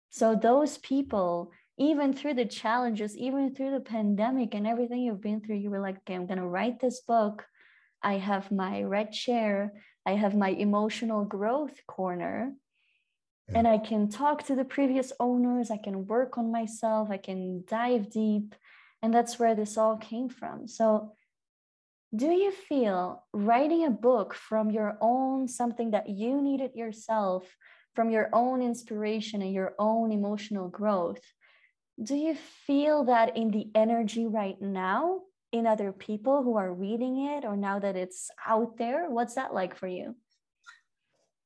So 0.09 0.35
those 0.35 0.77
people 0.77 1.51
even 1.77 2.13
through 2.13 2.33
the 2.33 2.45
challenges, 2.45 3.15
even 3.15 3.53
through 3.53 3.71
the 3.71 3.79
pandemic 3.79 4.55
and 4.55 4.65
everything 4.65 5.01
you've 5.01 5.21
been 5.21 5.41
through, 5.41 5.57
you 5.57 5.69
were 5.69 5.79
like, 5.79 5.97
okay, 5.97 6.15
I'm 6.15 6.25
going 6.25 6.39
to 6.39 6.47
write 6.47 6.79
this 6.79 7.01
book. 7.01 7.45
I 8.01 8.13
have 8.13 8.51
my 8.51 8.81
red 8.83 9.11
chair. 9.11 9.73
I 10.05 10.11
have 10.11 10.35
my 10.35 10.49
emotional 10.49 11.23
growth 11.23 11.79
corner. 11.87 12.53
Yeah. 13.49 13.59
And 13.59 13.67
I 13.67 13.77
can 13.77 14.09
talk 14.09 14.43
to 14.47 14.55
the 14.55 14.65
previous 14.65 15.13
owners. 15.19 15.69
I 15.69 15.77
can 15.77 16.07
work 16.07 16.37
on 16.37 16.51
myself. 16.51 17.09
I 17.11 17.17
can 17.17 17.63
dive 17.67 18.09
deep. 18.09 18.55
And 19.03 19.13
that's 19.13 19.37
where 19.37 19.53
this 19.53 19.77
all 19.77 19.97
came 19.97 20.29
from. 20.29 20.67
So, 20.67 21.13
do 22.15 22.27
you 22.27 22.51
feel 22.51 23.25
writing 23.33 23.85
a 23.85 23.89
book 23.89 24.33
from 24.33 24.71
your 24.71 24.97
own, 25.01 25.47
something 25.49 25.91
that 25.91 26.09
you 26.09 26.41
needed 26.41 26.71
yourself, 26.73 27.43
from 27.97 28.11
your 28.11 28.29
own 28.31 28.61
inspiration 28.61 29.41
and 29.41 29.53
your 29.53 29.73
own 29.79 30.11
emotional 30.11 30.69
growth? 30.69 31.25
do 32.01 32.15
you 32.15 32.35
feel 32.35 33.05
that 33.05 33.35
in 33.35 33.49
the 33.51 33.67
energy 33.73 34.27
right 34.27 34.61
now 34.61 35.21
in 35.51 35.65
other 35.65 35.91
people 35.91 36.43
who 36.43 36.57
are 36.57 36.73
reading 36.73 37.25
it 37.25 37.45
or 37.45 37.57
now 37.57 37.79
that 37.79 37.95
it's 37.95 38.29
out 38.45 38.77
there 38.77 39.09
what's 39.09 39.35
that 39.35 39.53
like 39.53 39.75
for 39.75 39.87
you? 39.87 40.15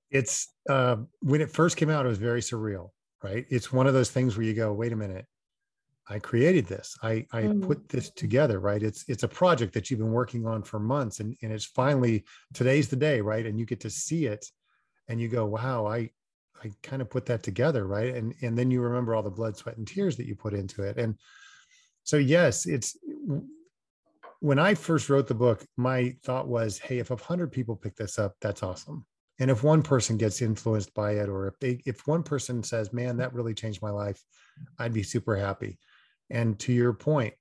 It's 0.10 0.50
uh, 0.70 0.98
when 1.22 1.40
it 1.40 1.52
first 1.52 1.78
came 1.78 1.90
out 1.90 2.06
it 2.06 2.10
was 2.10 2.18
very 2.18 2.42
surreal 2.42 2.90
right? 3.24 3.46
It's 3.50 3.72
one 3.72 3.86
of 3.86 3.94
those 3.94 4.10
things 4.10 4.36
where 4.36 4.46
you 4.46 4.54
go 4.54 4.74
wait 4.74 4.94
a 4.94 4.96
minute. 4.96 5.28
I 6.10 6.18
created 6.18 6.66
this. 6.66 6.98
I 7.02 7.26
i 7.32 7.44
mm. 7.44 7.66
put 7.66 7.88
this 7.88 8.10
together 8.10 8.60
right? 8.60 8.84
It's 8.84 9.06
it's 9.08 9.24
a 9.24 9.28
project 9.28 9.74
that 9.74 9.90
you've 9.90 10.00
been 10.00 10.12
working 10.12 10.46
on 10.46 10.64
for 10.64 10.80
months 10.80 11.22
and 11.22 11.38
and 11.42 11.54
it's 11.54 11.66
finally 11.66 12.26
today's 12.54 12.90
the 12.90 12.96
day 12.96 13.22
right? 13.22 13.46
And 13.46 13.58
you 13.60 13.66
get 13.66 13.80
to 13.82 13.90
see 13.90 14.26
it 14.26 14.46
and 15.08 15.20
you 15.20 15.28
go 15.28 15.46
wow 15.46 15.86
i 15.86 16.10
I 16.64 16.72
kind 16.84 17.02
of 17.02 17.10
put 17.10 17.26
that 17.28 17.44
together, 17.44 17.88
right? 17.88 18.14
And 18.16 18.34
and 18.42 18.58
then 18.58 18.72
you 18.72 18.82
remember 18.82 19.16
all 19.16 19.24
the 19.24 19.30
blood, 19.30 19.58
sweat, 19.58 19.78
and 19.78 19.88
tears 19.88 20.18
that 20.18 20.28
you 20.28 20.36
put 20.36 20.54
into 20.54 20.84
it. 20.84 20.98
And 20.98 21.16
so 22.04 22.18
yes, 22.18 22.66
it's 22.66 22.98
when 24.40 24.60
I 24.60 24.74
first 24.74 25.10
wrote 25.10 25.28
the 25.28 25.36
book, 25.36 25.66
my 25.78 26.16
thought 26.24 26.48
was, 26.48 26.80
hey, 26.80 26.98
if 27.00 27.12
a 27.12 27.16
hundred 27.16 27.52
people 27.52 27.76
pick 27.76 27.96
this 27.96 28.18
up, 28.18 28.36
that's 28.42 28.64
awesome. 28.64 29.06
And 29.40 29.50
if 29.50 29.64
one 29.64 29.82
person 29.82 30.18
gets 30.18 30.42
influenced 30.42 30.94
by 30.94 31.14
it, 31.14 31.30
or 31.30 31.48
if 31.48 31.60
they 31.60 31.82
if 31.86 32.08
one 32.08 32.24
person 32.24 32.64
says, 32.64 32.94
man, 32.94 33.18
that 33.18 33.34
really 33.34 33.54
changed 33.54 33.82
my 33.82 33.92
life, 33.92 34.22
I'd 34.80 34.94
be 34.94 35.04
super 35.04 35.36
happy. 35.36 35.80
And 36.30 36.58
to 36.60 36.74
your 36.74 36.94
point, 36.94 37.34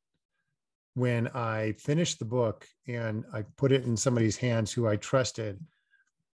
when 0.95 1.29
I 1.29 1.73
finished 1.79 2.19
the 2.19 2.25
book 2.25 2.67
and 2.89 3.25
I 3.33 3.45
put 3.57 3.73
it 3.73 3.85
in 3.85 3.97
somebody's 3.97 4.37
hands 4.37 4.73
who 4.73 4.89
I 4.89 4.97
trusted, 4.97 5.61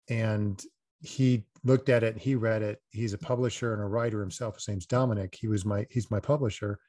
and 0.10 0.62
he 1.00 1.46
looked 1.64 1.90
at 1.90 2.04
it 2.04 2.18
he 2.18 2.36
read 2.36 2.62
it. 2.62 2.80
He's 2.90 3.14
a 3.14 3.18
mm-hmm. 3.18 3.26
publisher 3.26 3.74
and 3.74 3.82
a 3.82 3.86
writer 3.86 4.20
himself 4.20 4.56
his 4.56 4.68
name's 4.68 4.86
dominic. 4.86 5.36
He 5.40 5.48
was 5.48 5.66
my 5.66 5.86
he's 5.90 6.12
my 6.12 6.20
publisher. 6.20 6.80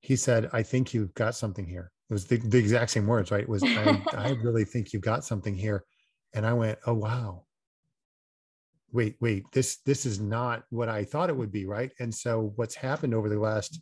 He 0.00 0.16
said 0.16 0.50
i 0.52 0.62
think 0.62 0.94
you've 0.94 1.14
got 1.14 1.34
something 1.34 1.66
here. 1.66 1.90
It 2.08 2.12
was 2.12 2.26
the, 2.26 2.36
the 2.36 2.58
exact 2.58 2.90
same 2.90 3.06
words 3.06 3.30
right? 3.30 3.42
It 3.42 3.48
was 3.48 3.62
I, 3.62 4.02
I 4.12 4.30
really 4.42 4.64
think 4.64 4.92
you've 4.92 5.02
got 5.02 5.24
something 5.24 5.54
here. 5.54 5.84
And 6.34 6.46
i 6.46 6.52
went 6.52 6.78
oh 6.86 6.94
wow. 6.94 7.44
Wait 8.92 9.16
wait 9.20 9.44
this 9.52 9.78
this 9.84 10.06
is 10.06 10.20
not 10.20 10.62
what 10.70 10.88
i 10.88 11.04
thought 11.04 11.30
it 11.30 11.36
would 11.36 11.52
be 11.52 11.66
right? 11.66 11.92
And 12.00 12.14
so 12.14 12.52
what's 12.56 12.74
happened 12.74 13.14
over 13.14 13.28
the 13.28 13.40
last 13.40 13.80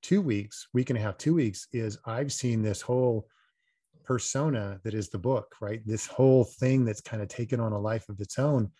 two 0.00 0.22
weeks 0.22 0.68
week 0.72 0.90
and 0.90 0.98
a 0.98 1.02
half 1.02 1.18
two 1.18 1.34
weeks 1.34 1.66
is 1.72 1.98
i've 2.06 2.32
seen 2.32 2.62
this 2.62 2.80
whole 2.80 3.26
persona 4.08 4.80
that 4.84 4.94
is 4.94 5.10
the 5.10 5.18
book, 5.18 5.54
right? 5.60 5.82
This 5.84 6.06
whole 6.06 6.44
thing 6.44 6.86
that's 6.86 7.02
kind 7.02 7.22
of 7.22 7.28
taken 7.28 7.60
on 7.60 7.72
a 7.72 7.78
life 7.78 8.08
of 8.08 8.18
its 8.20 8.38
own. 8.38 8.72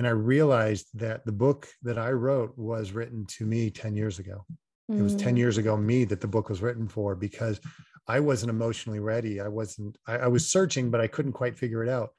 And 0.00 0.06
I 0.06 0.12
realized 0.12 0.86
that 0.94 1.26
the 1.26 1.32
book 1.32 1.68
that 1.82 1.98
I 1.98 2.12
wrote 2.12 2.56
was 2.56 2.92
written 2.92 3.26
to 3.36 3.44
me 3.44 3.68
10 3.68 3.94
years 3.94 4.18
ago. 4.18 4.46
Mm. 4.90 4.98
It 4.98 5.02
was 5.02 5.14
10 5.14 5.34
mm. 5.34 5.36
years 5.36 5.58
ago, 5.58 5.76
me 5.76 6.04
that 6.06 6.22
the 6.22 6.26
book 6.26 6.48
was 6.48 6.62
written 6.62 6.88
for 6.88 7.14
because 7.14 7.60
I 8.08 8.18
wasn't 8.18 8.48
emotionally 8.48 8.98
ready. 8.98 9.42
I 9.42 9.48
wasn't, 9.48 9.98
I, 10.08 10.16
I 10.16 10.26
was 10.28 10.48
searching, 10.48 10.90
but 10.90 11.02
I 11.02 11.06
couldn't 11.06 11.34
quite 11.34 11.58
figure 11.58 11.84
it 11.84 11.90
out. 11.90 12.14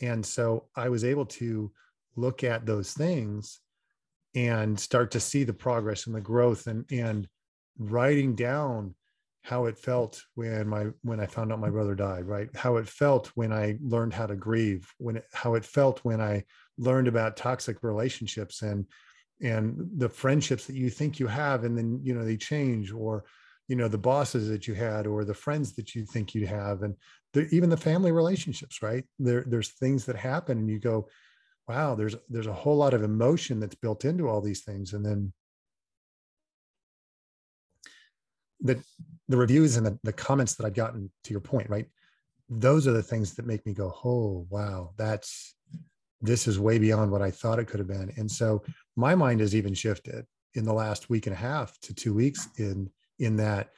And 0.00 0.24
so 0.24 0.68
I 0.76 0.90
was 0.90 1.02
able 1.02 1.26
to 1.26 1.72
look 2.14 2.44
at 2.44 2.66
those 2.66 2.92
things 2.92 3.58
and 4.36 4.78
start 4.78 5.10
to 5.10 5.18
see 5.18 5.42
the 5.42 5.52
progress 5.52 6.06
and 6.06 6.14
the 6.14 6.20
growth 6.20 6.68
and 6.68 6.84
and 6.92 7.26
writing 7.78 8.36
down 8.36 8.94
how 9.42 9.66
it 9.66 9.76
felt 9.76 10.22
when 10.34 10.68
my 10.68 10.86
when 11.02 11.18
I 11.18 11.26
found 11.26 11.52
out 11.52 11.58
my 11.58 11.70
brother 11.70 11.96
died, 11.96 12.26
right? 12.26 12.48
How 12.54 12.76
it 12.76 12.88
felt 12.88 13.26
when 13.34 13.52
I 13.52 13.76
learned 13.82 14.14
how 14.14 14.26
to 14.26 14.36
grieve, 14.36 14.88
when 14.98 15.16
it, 15.16 15.24
how 15.32 15.54
it 15.54 15.64
felt 15.64 15.98
when 16.04 16.20
I 16.20 16.44
learned 16.82 17.08
about 17.08 17.36
toxic 17.36 17.82
relationships 17.82 18.62
and 18.62 18.86
and 19.40 19.76
the 19.96 20.08
friendships 20.08 20.66
that 20.66 20.76
you 20.76 20.88
think 20.88 21.18
you 21.18 21.26
have 21.26 21.64
and 21.64 21.76
then 21.76 22.00
you 22.02 22.14
know 22.14 22.24
they 22.24 22.36
change 22.36 22.92
or 22.92 23.24
you 23.68 23.76
know 23.76 23.88
the 23.88 23.98
bosses 23.98 24.48
that 24.48 24.66
you 24.68 24.74
had 24.74 25.06
or 25.06 25.24
the 25.24 25.34
friends 25.34 25.74
that 25.74 25.94
you 25.94 26.04
think 26.04 26.34
you 26.34 26.46
have 26.46 26.82
and 26.82 26.94
the, 27.32 27.48
even 27.54 27.70
the 27.70 27.76
family 27.76 28.12
relationships 28.12 28.82
right 28.82 29.04
there 29.18 29.44
there's 29.46 29.70
things 29.70 30.04
that 30.04 30.16
happen 30.16 30.58
and 30.58 30.70
you 30.70 30.78
go 30.78 31.08
wow 31.68 31.94
there's 31.94 32.16
there's 32.28 32.46
a 32.46 32.52
whole 32.52 32.76
lot 32.76 32.94
of 32.94 33.02
emotion 33.02 33.58
that's 33.58 33.74
built 33.74 34.04
into 34.04 34.28
all 34.28 34.40
these 34.40 34.62
things 34.62 34.92
and 34.92 35.04
then 35.04 35.32
the 38.60 38.82
the 39.28 39.36
reviews 39.36 39.76
and 39.76 39.86
the, 39.86 39.98
the 40.02 40.12
comments 40.12 40.54
that 40.54 40.66
I've 40.66 40.74
gotten 40.74 41.10
to 41.24 41.30
your 41.30 41.40
point, 41.40 41.70
right? 41.70 41.86
Those 42.48 42.86
are 42.86 42.92
the 42.92 43.02
things 43.02 43.34
that 43.34 43.46
make 43.46 43.64
me 43.64 43.72
go, 43.72 43.94
oh 44.04 44.46
wow, 44.50 44.92
that's 44.96 45.54
this 46.22 46.46
is 46.46 46.58
way 46.58 46.78
beyond 46.78 47.10
what 47.10 47.22
I 47.22 47.30
thought 47.30 47.58
it 47.58 47.66
could 47.66 47.80
have 47.80 47.88
been. 47.88 48.12
And 48.16 48.30
so 48.30 48.62
my 48.96 49.14
mind 49.14 49.40
has 49.40 49.54
even 49.54 49.74
shifted 49.74 50.24
in 50.54 50.64
the 50.64 50.72
last 50.72 51.10
week 51.10 51.26
and 51.26 51.34
a 51.34 51.38
half 51.38 51.78
to 51.80 51.94
two 51.94 52.14
weeks 52.14 52.48
in 52.58 52.90
in 53.18 53.36
that 53.36 53.70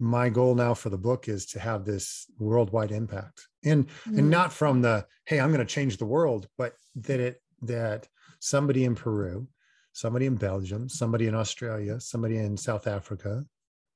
my 0.00 0.28
goal 0.28 0.54
now 0.54 0.74
for 0.74 0.90
the 0.90 0.98
book 0.98 1.28
is 1.28 1.46
to 1.46 1.60
have 1.60 1.84
this 1.84 2.26
worldwide 2.38 2.90
impact 2.90 3.46
and 3.64 3.86
mm-hmm. 3.86 4.18
and 4.18 4.28
not 4.28 4.52
from 4.52 4.82
the 4.82 5.06
hey 5.24 5.38
i'm 5.38 5.52
going 5.52 5.64
to 5.64 5.74
change 5.74 5.96
the 5.96 6.04
world 6.04 6.48
but 6.58 6.74
that 6.96 7.20
it 7.20 7.40
that 7.62 8.08
somebody 8.40 8.84
in 8.84 8.96
peru 8.96 9.46
somebody 9.92 10.26
in 10.26 10.34
belgium 10.34 10.88
somebody 10.88 11.28
in 11.28 11.34
australia 11.34 12.00
somebody 12.00 12.38
in 12.38 12.56
south 12.56 12.88
africa 12.88 13.44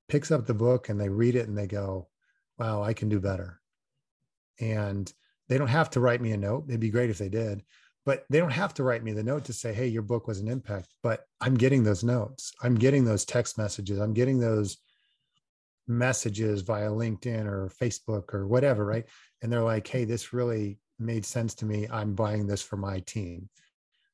picks 0.09 0.31
up 0.31 0.47
the 0.47 0.55
book 0.55 0.89
and 0.89 1.01
they 1.01 1.09
read 1.09 1.37
it 1.37 1.49
and 1.49 1.57
they 1.57 1.67
go, 1.67 2.09
wow, 2.59 2.83
I 2.83 2.95
can 2.95 3.09
do 3.09 3.21
better. 3.21 3.61
And 4.59 5.13
they 5.49 5.59
don't 5.59 5.69
have 5.69 5.91
to 5.91 6.01
write 6.01 6.21
me 6.21 6.33
a 6.33 6.37
note. 6.37 6.65
It'd 6.69 6.81
be 6.81 6.91
great 6.91 7.11
if 7.11 7.19
they 7.19 7.29
did, 7.29 7.63
but 8.05 8.25
they 8.31 8.39
don't 8.39 8.51
have 8.51 8.75
to 8.75 8.83
write 8.83 9.03
me 9.03 9.13
the 9.13 9.23
note 9.23 9.45
to 9.47 9.53
say, 9.53 9.73
hey, 9.73 9.87
your 9.87 10.03
book 10.03 10.27
was 10.27 10.41
an 10.41 10.49
impact. 10.49 10.89
But 11.03 11.25
I'm 11.41 11.55
getting 11.55 11.83
those 11.83 12.05
notes. 12.05 12.53
I'm 12.63 12.75
getting 12.75 13.05
those 13.05 13.25
text 13.25 13.59
messages. 13.59 13.99
I'm 13.99 14.15
getting 14.15 14.39
those 14.39 14.79
messages 15.87 16.61
via 16.63 16.91
LinkedIn 16.91 17.47
or 17.47 17.71
Facebook 17.81 18.35
or 18.35 18.47
whatever, 18.47 18.85
right? 18.85 19.07
And 19.43 19.53
they're 19.53 19.63
like, 19.63 19.87
hey, 19.87 20.05
this 20.05 20.33
really 20.33 20.79
made 20.99 21.25
sense 21.25 21.55
to 21.57 21.67
me. 21.67 21.89
I'm 21.91 22.15
buying 22.15 22.47
this 22.47 22.63
for 22.63 22.77
my 22.77 23.01
team. 23.01 23.49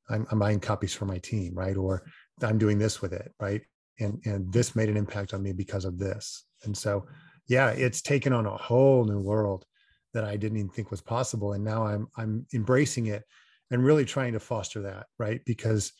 I'm, 0.08 0.26
I'm 0.30 0.38
buying 0.38 0.60
copies 0.60 0.94
for 0.94 1.06
my 1.06 1.18
team, 1.18 1.54
right? 1.54 1.76
Or 1.76 2.04
I'm 2.42 2.58
doing 2.58 2.78
this 2.78 3.00
with 3.00 3.12
it, 3.12 3.32
right? 3.40 3.62
And 4.00 4.20
and 4.24 4.52
this 4.52 4.74
made 4.74 4.88
an 4.88 4.96
impact 4.96 5.34
on 5.34 5.42
me 5.42 5.52
because 5.52 5.84
of 5.84 5.98
this. 5.98 6.44
And 6.64 6.76
so, 6.76 7.06
yeah, 7.46 7.70
it's 7.70 8.02
taken 8.02 8.32
on 8.32 8.46
a 8.46 8.56
whole 8.56 9.04
new 9.04 9.20
world 9.20 9.64
that 10.14 10.24
I 10.24 10.36
didn't 10.36 10.58
even 10.58 10.70
think 10.70 10.90
was 10.90 11.02
possible. 11.02 11.52
And 11.52 11.62
now 11.64 11.86
I'm 11.86 12.08
I'm 12.16 12.46
embracing 12.54 13.06
it 13.06 13.24
and 13.70 13.84
really 13.84 14.04
trying 14.04 14.32
to 14.32 14.40
foster 14.40 14.80
that, 14.82 15.06
right? 15.18 15.40
Because 15.44 15.92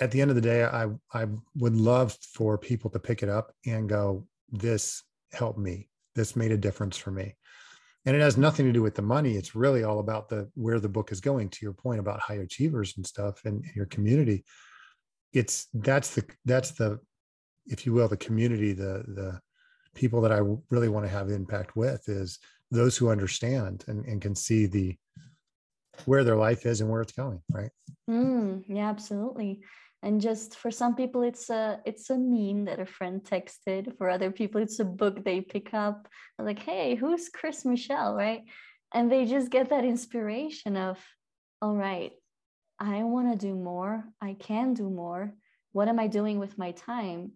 at 0.00 0.10
the 0.10 0.20
end 0.20 0.30
of 0.30 0.34
the 0.34 0.42
day, 0.42 0.64
I 0.64 0.86
I 1.12 1.26
would 1.56 1.76
love 1.76 2.16
for 2.34 2.56
people 2.58 2.90
to 2.90 2.98
pick 2.98 3.22
it 3.22 3.28
up 3.28 3.52
and 3.66 3.88
go, 3.88 4.26
this 4.50 5.02
helped 5.32 5.58
me. 5.58 5.88
This 6.14 6.36
made 6.36 6.52
a 6.52 6.56
difference 6.56 6.96
for 6.96 7.10
me. 7.10 7.34
And 8.06 8.16
it 8.16 8.20
has 8.20 8.36
nothing 8.36 8.66
to 8.66 8.72
do 8.72 8.82
with 8.82 8.94
the 8.94 9.02
money. 9.02 9.36
It's 9.36 9.54
really 9.54 9.84
all 9.84 9.98
about 9.98 10.28
the 10.28 10.50
where 10.54 10.80
the 10.80 10.88
book 10.88 11.12
is 11.12 11.20
going. 11.20 11.50
To 11.50 11.58
your 11.62 11.74
point 11.74 12.00
about 12.00 12.20
high 12.20 12.36
achievers 12.36 12.94
and 12.96 13.06
stuff 13.06 13.44
and 13.44 13.64
your 13.74 13.86
community, 13.86 14.44
it's 15.32 15.66
that's 15.74 16.14
the 16.14 16.24
that's 16.44 16.72
the, 16.72 16.98
if 17.66 17.84
you 17.84 17.92
will, 17.92 18.08
the 18.08 18.16
community, 18.16 18.72
the 18.72 19.04
the 19.06 19.40
people 19.94 20.20
that 20.22 20.32
I 20.32 20.40
really 20.70 20.88
want 20.88 21.04
to 21.04 21.12
have 21.12 21.30
impact 21.30 21.76
with 21.76 22.08
is 22.08 22.38
those 22.70 22.96
who 22.96 23.10
understand 23.10 23.84
and, 23.88 24.04
and 24.04 24.22
can 24.22 24.34
see 24.34 24.66
the 24.66 24.96
where 26.06 26.24
their 26.24 26.36
life 26.36 26.64
is 26.66 26.80
and 26.80 26.88
where 26.88 27.02
it's 27.02 27.12
going 27.12 27.42
right? 27.52 27.70
Mm, 28.08 28.64
yeah 28.66 28.88
absolutely. 28.88 29.60
And 30.02 30.18
just 30.18 30.56
for 30.56 30.70
some 30.70 30.94
people 30.94 31.22
it's 31.22 31.50
a 31.50 31.80
it's 31.84 32.08
a 32.10 32.16
meme 32.16 32.64
that 32.66 32.80
a 32.80 32.86
friend 32.86 33.22
texted. 33.22 33.96
For 33.98 34.08
other 34.08 34.30
people 34.30 34.60
it's 34.60 34.80
a 34.80 34.84
book 34.84 35.24
they 35.24 35.40
pick 35.40 35.74
up. 35.74 36.08
Like 36.38 36.60
hey 36.60 36.94
who's 36.94 37.28
chris 37.28 37.64
michelle? 37.64 38.14
Right? 38.14 38.42
And 38.94 39.10
they 39.10 39.26
just 39.26 39.50
get 39.50 39.70
that 39.70 39.84
inspiration 39.84 40.76
of 40.76 40.98
all 41.62 41.76
right 41.76 42.12
i 42.78 43.02
want 43.02 43.30
to 43.30 43.46
do 43.46 43.54
more. 43.54 44.04
I 44.22 44.34
can 44.38 44.72
do 44.72 44.88
more. 44.88 45.34
What 45.72 45.88
am 45.88 45.98
i 46.00 46.06
doing 46.06 46.38
with 46.38 46.56
my 46.56 46.72
time 46.72 47.32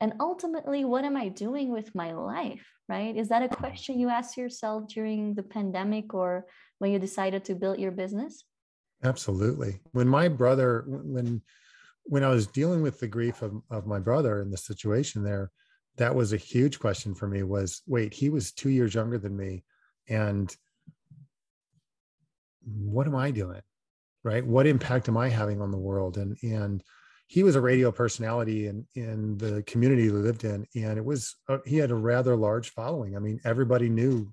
and 0.00 0.12
ultimately 0.20 0.84
what 0.84 1.04
am 1.04 1.16
i 1.16 1.28
doing 1.28 1.70
with 1.70 1.94
my 1.94 2.12
life 2.12 2.66
right 2.88 3.16
is 3.16 3.28
that 3.28 3.42
a 3.42 3.48
question 3.48 3.98
you 3.98 4.08
asked 4.08 4.36
yourself 4.36 4.86
during 4.88 5.34
the 5.34 5.42
pandemic 5.42 6.14
or 6.14 6.46
when 6.78 6.92
you 6.92 6.98
decided 6.98 7.44
to 7.44 7.54
build 7.54 7.78
your 7.78 7.92
business 7.92 8.44
absolutely 9.04 9.80
when 9.92 10.08
my 10.08 10.28
brother 10.28 10.84
when 10.86 11.40
when 12.06 12.22
I 12.22 12.28
was 12.28 12.46
dealing 12.46 12.82
with 12.82 13.00
the 13.00 13.08
grief 13.08 13.42
of, 13.42 13.60
of 13.70 13.86
my 13.86 13.98
brother 13.98 14.40
and 14.40 14.52
the 14.52 14.56
situation 14.56 15.24
there, 15.24 15.50
that 15.96 16.14
was 16.14 16.32
a 16.32 16.38
huge 16.38 16.78
question 16.78 17.14
for 17.14 17.26
me 17.26 17.42
was 17.42 17.82
wait, 17.86 18.14
he 18.14 18.30
was 18.30 18.52
two 18.52 18.70
years 18.70 18.94
younger 18.94 19.18
than 19.18 19.36
me. 19.36 19.64
And 20.08 20.54
what 22.64 23.06
am 23.06 23.16
I 23.16 23.30
doing? 23.30 23.62
Right. 24.22 24.44
What 24.44 24.66
impact 24.66 25.08
am 25.08 25.16
I 25.16 25.28
having 25.28 25.60
on 25.60 25.70
the 25.70 25.78
world? 25.78 26.16
And, 26.16 26.36
and 26.42 26.82
he 27.26 27.42
was 27.42 27.56
a 27.56 27.60
radio 27.60 27.90
personality 27.90 28.68
in, 28.68 28.86
in 28.94 29.36
the 29.38 29.62
community 29.64 30.04
he 30.04 30.10
lived 30.10 30.44
in. 30.44 30.66
And 30.76 30.96
it 30.96 31.04
was, 31.04 31.34
uh, 31.48 31.58
he 31.66 31.76
had 31.76 31.90
a 31.90 31.96
rather 31.96 32.36
large 32.36 32.70
following. 32.70 33.16
I 33.16 33.18
mean, 33.18 33.40
everybody 33.44 33.88
knew 33.88 34.30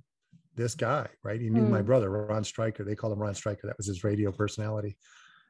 this 0.56 0.76
guy, 0.76 1.08
right? 1.24 1.42
He 1.42 1.50
knew 1.50 1.64
mm. 1.64 1.70
my 1.70 1.82
brother, 1.82 2.10
Ron 2.10 2.44
Stryker. 2.44 2.84
They 2.84 2.96
called 2.96 3.14
him 3.14 3.20
Ron 3.20 3.34
Stryker. 3.34 3.66
That 3.66 3.78
was 3.78 3.88
his 3.88 4.04
radio 4.04 4.32
personality 4.32 4.96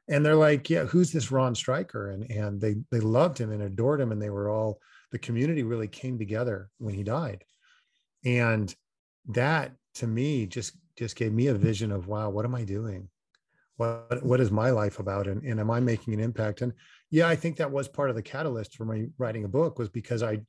and 0.08 0.24
they're 0.24 0.36
like, 0.36 0.68
yeah, 0.68 0.84
who's 0.84 1.12
this 1.12 1.30
Ron 1.30 1.54
Stryker? 1.54 2.10
And 2.10 2.30
and 2.30 2.60
they 2.60 2.76
they 2.90 3.00
loved 3.00 3.38
him 3.38 3.50
and 3.52 3.62
adored 3.62 4.00
him, 4.00 4.12
and 4.12 4.20
they 4.20 4.30
were 4.30 4.48
all 4.48 4.80
the 5.12 5.18
community 5.18 5.62
really 5.62 5.88
came 5.88 6.18
together 6.18 6.68
when 6.78 6.94
he 6.94 7.02
died, 7.02 7.44
and 8.24 8.74
that 9.28 9.72
to 9.96 10.06
me 10.06 10.46
just 10.46 10.76
just 10.98 11.16
gave 11.16 11.32
me 11.32 11.46
a 11.48 11.54
vision 11.54 11.90
of 11.90 12.06
wow, 12.06 12.30
what 12.30 12.44
am 12.44 12.54
I 12.54 12.64
doing? 12.64 13.08
What 13.76 14.22
what 14.22 14.40
is 14.40 14.50
my 14.50 14.70
life 14.70 14.98
about? 14.98 15.26
And 15.26 15.42
and 15.42 15.58
am 15.58 15.70
I 15.70 15.80
making 15.80 16.14
an 16.14 16.20
impact? 16.20 16.60
And 16.60 16.72
yeah, 17.10 17.28
I 17.28 17.36
think 17.36 17.56
that 17.56 17.70
was 17.70 17.88
part 17.88 18.10
of 18.10 18.16
the 18.16 18.22
catalyst 18.22 18.76
for 18.76 18.84
my 18.84 19.06
writing 19.18 19.44
a 19.44 19.48
book 19.48 19.78
was 19.78 19.88
because 19.88 20.22
I 20.22 20.40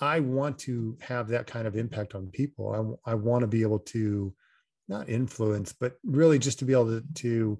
I 0.00 0.20
want 0.20 0.58
to 0.60 0.96
have 1.00 1.28
that 1.28 1.46
kind 1.46 1.66
of 1.66 1.76
impact 1.76 2.14
on 2.14 2.28
people. 2.28 2.98
I 3.06 3.10
I 3.12 3.14
want 3.14 3.42
to 3.42 3.48
be 3.48 3.62
able 3.62 3.80
to 3.80 4.34
not 4.88 5.08
influence, 5.08 5.72
but 5.72 5.96
really 6.02 6.38
just 6.38 6.60
to 6.60 6.64
be 6.64 6.72
able 6.72 7.00
to, 7.00 7.04
to 7.14 7.58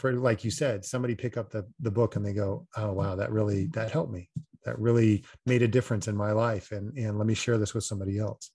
for 0.00 0.14
like 0.14 0.44
you 0.44 0.50
said 0.50 0.82
somebody 0.84 1.14
pick 1.14 1.36
up 1.36 1.50
the 1.50 1.66
the 1.80 1.90
book 1.90 2.16
and 2.16 2.24
they 2.24 2.32
go 2.32 2.66
oh 2.76 2.90
wow 2.90 3.14
that 3.14 3.30
really 3.30 3.66
that 3.66 3.90
helped 3.90 4.10
me 4.10 4.30
that 4.64 4.78
really 4.78 5.22
made 5.44 5.60
a 5.60 5.68
difference 5.68 6.08
in 6.08 6.16
my 6.16 6.32
life 6.32 6.72
and 6.72 6.96
and 6.96 7.18
let 7.18 7.26
me 7.26 7.34
share 7.34 7.58
this 7.58 7.74
with 7.74 7.84
somebody 7.84 8.18
else 8.18 8.50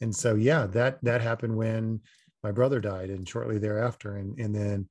and 0.00 0.14
so 0.14 0.34
yeah 0.34 0.66
that 0.66 0.98
that 1.02 1.20
happened 1.20 1.56
when 1.56 2.00
my 2.42 2.50
brother 2.50 2.80
died 2.80 3.10
and 3.10 3.28
shortly 3.28 3.58
thereafter 3.58 4.16
and 4.16 4.36
and 4.40 4.52
then 4.54 4.88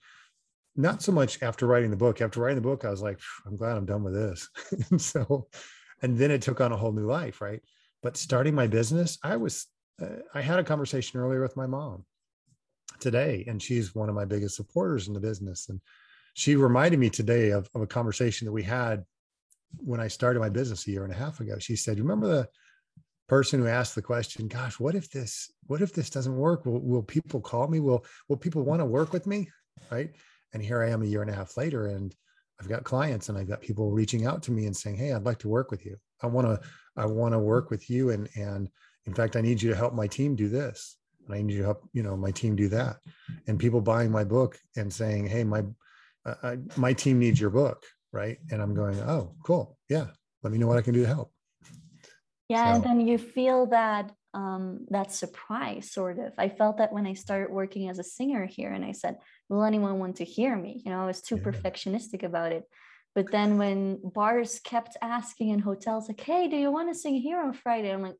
not 0.75 1.01
so 1.01 1.11
much 1.11 1.41
after 1.41 1.67
writing 1.67 1.89
the 1.91 1.97
book 1.97 2.21
after 2.21 2.39
writing 2.39 2.55
the 2.55 2.61
book 2.61 2.85
i 2.85 2.89
was 2.89 3.01
like 3.01 3.19
i'm 3.45 3.55
glad 3.55 3.77
i'm 3.77 3.85
done 3.85 4.03
with 4.03 4.13
this. 4.13 4.49
And 4.89 5.01
so 5.13 5.47
and 6.01 6.17
then 6.17 6.31
it 6.31 6.41
took 6.41 6.61
on 6.61 6.71
a 6.71 6.77
whole 6.77 6.91
new 6.91 7.05
life 7.05 7.41
right? 7.41 7.61
But 8.01 8.17
starting 8.17 8.55
my 8.55 8.67
business 8.67 9.17
i 9.23 9.35
was 9.35 9.67
uh, 10.01 10.21
i 10.33 10.41
had 10.41 10.59
a 10.59 10.63
conversation 10.63 11.19
earlier 11.19 11.41
with 11.41 11.57
my 11.57 11.67
mom 11.67 12.05
today 12.99 13.43
and 13.47 13.61
she's 13.61 13.95
one 13.95 14.09
of 14.09 14.15
my 14.15 14.25
biggest 14.25 14.55
supporters 14.55 15.07
in 15.07 15.13
the 15.13 15.19
business 15.19 15.69
and 15.69 15.81
she 16.33 16.55
reminded 16.55 16.99
me 16.99 17.09
today 17.09 17.49
of, 17.49 17.69
of 17.75 17.81
a 17.81 17.87
conversation 17.87 18.45
that 18.45 18.51
we 18.51 18.63
had 18.63 19.03
when 19.77 19.99
i 19.99 20.07
started 20.07 20.39
my 20.39 20.49
business 20.49 20.87
a 20.87 20.91
year 20.91 21.03
and 21.03 21.13
a 21.13 21.17
half 21.17 21.39
ago. 21.39 21.57
She 21.59 21.75
said 21.75 21.99
remember 21.99 22.27
the 22.27 22.47
person 23.27 23.61
who 23.61 23.67
asked 23.67 23.95
the 23.95 24.01
question 24.01 24.47
gosh 24.47 24.79
what 24.79 24.95
if 24.95 25.09
this 25.09 25.51
what 25.67 25.81
if 25.81 25.93
this 25.93 26.09
doesn't 26.09 26.35
work? 26.35 26.65
Will, 26.65 26.79
will 26.79 27.03
people 27.03 27.41
call 27.41 27.67
me? 27.67 27.79
Will 27.79 28.05
will 28.29 28.37
people 28.37 28.63
want 28.63 28.79
to 28.79 28.85
work 28.85 29.13
with 29.13 29.27
me 29.27 29.49
right 29.91 30.11
and 30.53 30.63
here 30.63 30.81
i 30.81 30.89
am 30.89 31.01
a 31.01 31.05
year 31.05 31.21
and 31.21 31.31
a 31.31 31.35
half 31.35 31.57
later 31.57 31.87
and 31.87 32.15
i've 32.59 32.69
got 32.69 32.83
clients 32.83 33.29
and 33.29 33.37
i've 33.37 33.47
got 33.47 33.61
people 33.61 33.91
reaching 33.91 34.25
out 34.25 34.41
to 34.43 34.51
me 34.51 34.65
and 34.65 34.75
saying 34.75 34.95
hey 34.95 35.13
i'd 35.13 35.25
like 35.25 35.39
to 35.39 35.49
work 35.49 35.71
with 35.71 35.85
you 35.85 35.97
i 36.21 36.27
want 36.27 36.47
to 36.47 36.59
i 36.97 37.05
want 37.05 37.33
to 37.33 37.39
work 37.39 37.69
with 37.69 37.89
you 37.89 38.11
and 38.11 38.29
and 38.35 38.69
in 39.05 39.13
fact 39.13 39.35
i 39.35 39.41
need 39.41 39.61
you 39.61 39.69
to 39.69 39.75
help 39.75 39.93
my 39.93 40.07
team 40.07 40.35
do 40.35 40.49
this 40.49 40.97
and 41.25 41.35
I 41.35 41.41
need 41.41 41.53
you 41.53 41.59
to 41.59 41.65
help, 41.65 41.89
you 41.93 42.03
know, 42.03 42.15
my 42.15 42.31
team 42.31 42.55
do 42.55 42.67
that. 42.69 42.97
And 43.47 43.59
people 43.59 43.81
buying 43.81 44.11
my 44.11 44.23
book 44.23 44.57
and 44.75 44.91
saying, 44.91 45.27
"Hey, 45.27 45.43
my 45.43 45.63
uh, 46.25 46.35
I, 46.43 46.57
my 46.77 46.93
team 46.93 47.19
needs 47.19 47.39
your 47.39 47.49
book," 47.49 47.85
right? 48.11 48.37
And 48.51 48.61
I'm 48.61 48.73
going, 48.73 48.99
"Oh, 48.99 49.35
cool, 49.43 49.77
yeah. 49.89 50.07
Let 50.43 50.51
me 50.51 50.59
know 50.59 50.67
what 50.67 50.77
I 50.77 50.81
can 50.81 50.93
do 50.93 51.01
to 51.01 51.07
help." 51.07 51.31
Yeah, 52.49 52.71
so. 52.71 52.75
and 52.75 52.83
then 52.83 53.07
you 53.07 53.17
feel 53.17 53.67
that 53.67 54.11
um, 54.33 54.85
that 54.89 55.11
surprise, 55.11 55.91
sort 55.91 56.19
of. 56.19 56.33
I 56.37 56.49
felt 56.49 56.77
that 56.77 56.93
when 56.93 57.07
I 57.07 57.13
started 57.13 57.51
working 57.51 57.89
as 57.89 57.99
a 57.99 58.03
singer 58.03 58.45
here, 58.45 58.71
and 58.71 58.83
I 58.83 58.91
said, 58.91 59.17
"Will 59.51 59.63
anyone 59.63 59.99
want 59.99 60.15
to 60.17 60.25
hear 60.25 60.55
me?" 60.55 60.81
You 60.83 60.91
know, 60.91 61.03
I 61.03 61.05
was 61.05 61.21
too 61.21 61.37
yeah. 61.37 61.43
perfectionistic 61.43 62.23
about 62.23 62.51
it. 62.51 62.63
But 63.13 63.31
then 63.31 63.57
when 63.57 63.99
bars 64.03 64.59
kept 64.63 64.97
asking 65.01 65.49
in 65.49 65.59
hotels, 65.59 66.07
like, 66.07 66.21
"Hey, 66.21 66.47
do 66.47 66.57
you 66.57 66.71
want 66.71 66.89
to 66.89 66.99
sing 66.99 67.15
here 67.15 67.39
on 67.39 67.53
Friday?" 67.53 67.91
I'm 67.93 68.01
like, 68.01 68.17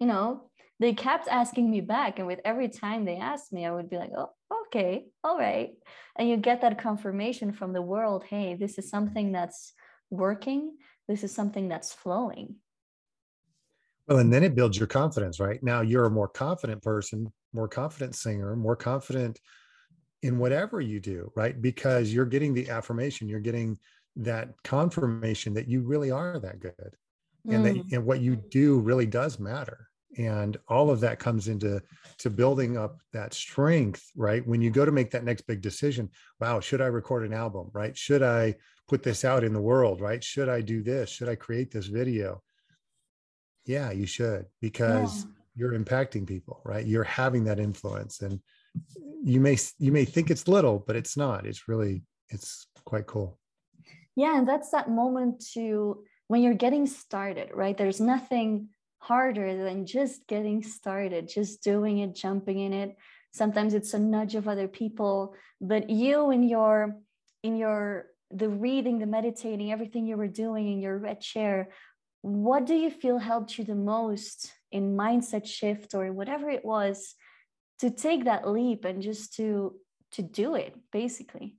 you 0.00 0.06
know, 0.06 0.50
they 0.80 0.92
kept 0.94 1.28
asking 1.28 1.70
me 1.70 1.80
back. 1.80 2.18
And 2.18 2.26
with 2.26 2.40
every 2.44 2.68
time 2.68 3.04
they 3.04 3.16
asked 3.16 3.52
me, 3.52 3.66
I 3.66 3.72
would 3.72 3.90
be 3.90 3.96
like, 3.96 4.12
oh, 4.16 4.30
okay, 4.66 5.06
all 5.24 5.36
right. 5.36 5.70
And 6.16 6.28
you 6.28 6.36
get 6.36 6.60
that 6.60 6.78
confirmation 6.78 7.52
from 7.52 7.72
the 7.72 7.82
world 7.82 8.24
hey, 8.24 8.54
this 8.54 8.78
is 8.78 8.88
something 8.88 9.32
that's 9.32 9.72
working, 10.10 10.76
this 11.08 11.24
is 11.24 11.34
something 11.34 11.68
that's 11.68 11.92
flowing. 11.92 12.56
Well, 14.06 14.18
and 14.18 14.32
then 14.32 14.42
it 14.42 14.54
builds 14.54 14.78
your 14.78 14.86
confidence, 14.86 15.38
right? 15.38 15.62
Now 15.62 15.82
you're 15.82 16.06
a 16.06 16.10
more 16.10 16.28
confident 16.28 16.82
person, 16.82 17.30
more 17.52 17.68
confident 17.68 18.14
singer, 18.14 18.56
more 18.56 18.76
confident 18.76 19.38
in 20.22 20.38
whatever 20.38 20.80
you 20.80 21.00
do, 21.00 21.30
right? 21.36 21.60
Because 21.60 22.12
you're 22.12 22.26
getting 22.26 22.54
the 22.54 22.68
affirmation, 22.70 23.28
you're 23.28 23.40
getting 23.40 23.78
that 24.16 24.50
confirmation 24.64 25.54
that 25.54 25.68
you 25.68 25.82
really 25.82 26.10
are 26.10 26.38
that 26.40 26.60
good. 26.60 26.96
And 27.48 27.64
mm. 27.64 27.84
that 27.88 27.96
and 27.96 28.04
what 28.04 28.20
you 28.20 28.36
do 28.36 28.80
really 28.80 29.06
does 29.06 29.38
matter 29.38 29.88
and 30.16 30.56
all 30.68 30.90
of 30.90 31.00
that 31.00 31.18
comes 31.18 31.48
into 31.48 31.80
to 32.18 32.30
building 32.30 32.76
up 32.76 33.00
that 33.12 33.34
strength 33.34 34.10
right 34.16 34.46
when 34.46 34.62
you 34.62 34.70
go 34.70 34.84
to 34.84 34.92
make 34.92 35.10
that 35.10 35.24
next 35.24 35.42
big 35.42 35.60
decision 35.60 36.08
wow 36.40 36.60
should 36.60 36.80
i 36.80 36.86
record 36.86 37.24
an 37.24 37.34
album 37.34 37.68
right 37.72 37.96
should 37.96 38.22
i 38.22 38.54
put 38.88 39.02
this 39.02 39.24
out 39.24 39.44
in 39.44 39.52
the 39.52 39.60
world 39.60 40.00
right 40.00 40.24
should 40.24 40.48
i 40.48 40.60
do 40.60 40.82
this 40.82 41.10
should 41.10 41.28
i 41.28 41.34
create 41.34 41.70
this 41.70 41.86
video 41.86 42.42
yeah 43.66 43.90
you 43.90 44.06
should 44.06 44.46
because 44.60 45.24
yeah. 45.24 45.30
you're 45.56 45.78
impacting 45.78 46.26
people 46.26 46.60
right 46.64 46.86
you're 46.86 47.04
having 47.04 47.44
that 47.44 47.60
influence 47.60 48.22
and 48.22 48.40
you 49.24 49.40
may 49.40 49.56
you 49.78 49.92
may 49.92 50.04
think 50.04 50.30
it's 50.30 50.48
little 50.48 50.78
but 50.86 50.96
it's 50.96 51.16
not. 51.16 51.46
It's 51.46 51.68
really 51.68 52.02
it's 52.28 52.66
quite 52.84 53.06
cool. 53.06 53.38
Yeah 54.16 54.38
and 54.38 54.48
that's 54.48 54.70
that 54.70 54.90
moment 54.90 55.44
to 55.54 56.04
when 56.28 56.42
you're 56.42 56.54
getting 56.54 56.86
started 56.86 57.50
right? 57.54 57.76
There's 57.76 58.00
nothing 58.00 58.68
harder 58.98 59.64
than 59.64 59.86
just 59.86 60.26
getting 60.26 60.62
started, 60.62 61.28
just 61.28 61.62
doing 61.62 61.98
it, 61.98 62.14
jumping 62.14 62.58
in 62.60 62.72
it. 62.72 62.96
sometimes 63.32 63.74
it's 63.74 63.94
a 63.94 63.98
nudge 63.98 64.34
of 64.34 64.48
other 64.48 64.68
people 64.68 65.34
but 65.60 65.90
you 65.90 66.30
in 66.30 66.42
your 66.42 66.96
in 67.42 67.56
your 67.56 68.06
the 68.30 68.48
reading 68.48 68.98
the 68.98 69.06
meditating 69.06 69.72
everything 69.72 70.06
you 70.06 70.16
were 70.16 70.28
doing 70.28 70.70
in 70.72 70.80
your 70.80 70.98
red 70.98 71.20
chair 71.20 71.68
what 72.22 72.66
do 72.66 72.74
you 72.74 72.90
feel 72.90 73.18
helped 73.18 73.56
you 73.58 73.64
the 73.64 73.74
most 73.74 74.52
in 74.72 74.96
mindset 74.96 75.46
shift 75.46 75.94
or 75.94 76.12
whatever 76.12 76.48
it 76.50 76.64
was 76.64 77.14
to 77.80 77.90
take 77.90 78.24
that 78.24 78.48
leap 78.48 78.84
and 78.84 79.02
just 79.02 79.34
to 79.34 79.74
to 80.12 80.22
do 80.22 80.54
it 80.54 80.74
basically. 80.92 81.56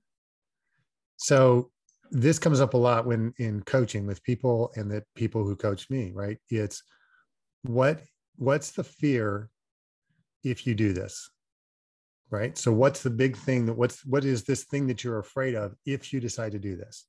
So 1.16 1.70
this 2.10 2.38
comes 2.38 2.60
up 2.60 2.74
a 2.74 2.78
lot 2.78 3.06
when 3.06 3.32
in 3.38 3.62
coaching 3.62 4.06
with 4.06 4.22
people 4.22 4.72
and 4.74 4.90
the 4.90 5.04
people 5.14 5.44
who 5.44 5.56
coach 5.56 5.88
me 5.90 6.12
right? 6.14 6.38
It's 6.48 6.82
what 7.62 8.00
what's 8.36 8.72
the 8.72 8.84
fear 8.84 9.50
if 10.42 10.66
you 10.66 10.74
do 10.74 10.92
this 10.92 11.30
right? 12.30 12.56
So 12.56 12.72
what's 12.72 13.02
the 13.02 13.10
big 13.10 13.36
thing 13.36 13.66
that 13.66 13.74
what's 13.74 14.04
what 14.06 14.24
is 14.24 14.44
this 14.44 14.64
thing 14.64 14.86
that 14.86 15.04
you're 15.04 15.18
afraid 15.18 15.54
of 15.54 15.74
if 15.84 16.12
you 16.12 16.20
decide 16.20 16.52
to 16.52 16.58
do 16.58 16.76
this? 16.76 17.06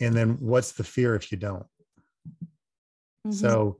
And 0.00 0.14
then 0.14 0.36
what's 0.40 0.72
the 0.72 0.84
fear 0.84 1.14
if 1.14 1.30
you 1.30 1.38
don't? 1.38 1.66
Mm-hmm. 3.26 3.32
so 3.32 3.78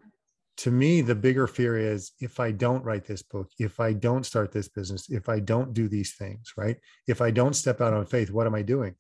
to 0.59 0.71
me 0.71 1.01
the 1.01 1.15
bigger 1.15 1.47
fear 1.47 1.79
is 1.79 2.13
if 2.21 2.39
i 2.39 2.51
don't 2.51 2.85
write 2.85 3.05
this 3.05 3.23
book 3.23 3.51
if 3.59 3.81
i 3.81 3.93
don't 3.93 4.27
start 4.27 4.53
this 4.53 4.69
business 4.69 5.09
if 5.09 5.29
i 5.29 5.41
don't 5.41 5.73
do 5.73 5.89
these 5.89 6.15
things 6.15 6.53
right? 6.57 6.77
If 7.07 7.21
i 7.21 7.31
don't 7.31 7.55
step 7.55 7.81
out 7.81 7.95
on 7.95 8.07
faith 8.07 8.31
what 8.31 8.47
am 8.47 8.55
i 8.55 8.63
doing? 8.63 8.95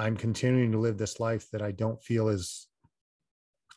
I'm 0.00 0.16
continuing 0.16 0.70
to 0.72 0.78
live 0.78 0.98
this 0.98 1.18
life 1.18 1.50
that 1.52 1.62
i 1.62 1.72
don't 1.72 2.02
feel 2.02 2.28
is 2.28 2.66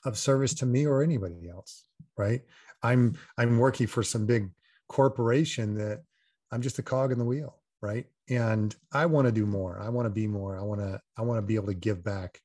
of 0.04 0.18
service 0.18 0.54
to 0.56 0.66
me 0.66 0.86
or 0.86 1.04
anybody 1.04 1.50
else 1.50 1.86
right? 2.18 2.42
I'm 2.84 3.18
i'm 3.38 3.58
working 3.58 3.88
for 3.88 4.04
some 4.04 4.26
big 4.26 4.50
corporation 4.90 5.76
that 5.76 6.04
i'm 6.52 6.62
just 6.62 6.80
a 6.80 6.84
cog 6.84 7.12
in 7.12 7.18
the 7.18 7.26
wheel 7.26 7.58
right? 7.82 8.06
And 8.30 8.76
i 8.92 9.06
want 9.06 9.26
to 9.28 9.32
do 9.32 9.46
more. 9.46 9.80
I 9.80 9.90
want 9.90 10.06
to 10.06 10.12
be 10.12 10.28
more. 10.28 10.60
I 10.60 10.64
want 10.64 10.82
to 10.82 11.00
i 11.18 11.22
want 11.22 11.38
to 11.38 11.42
be 11.42 11.56
able 11.56 11.68
to 11.68 11.74
give 11.74 12.04
back. 12.04 12.42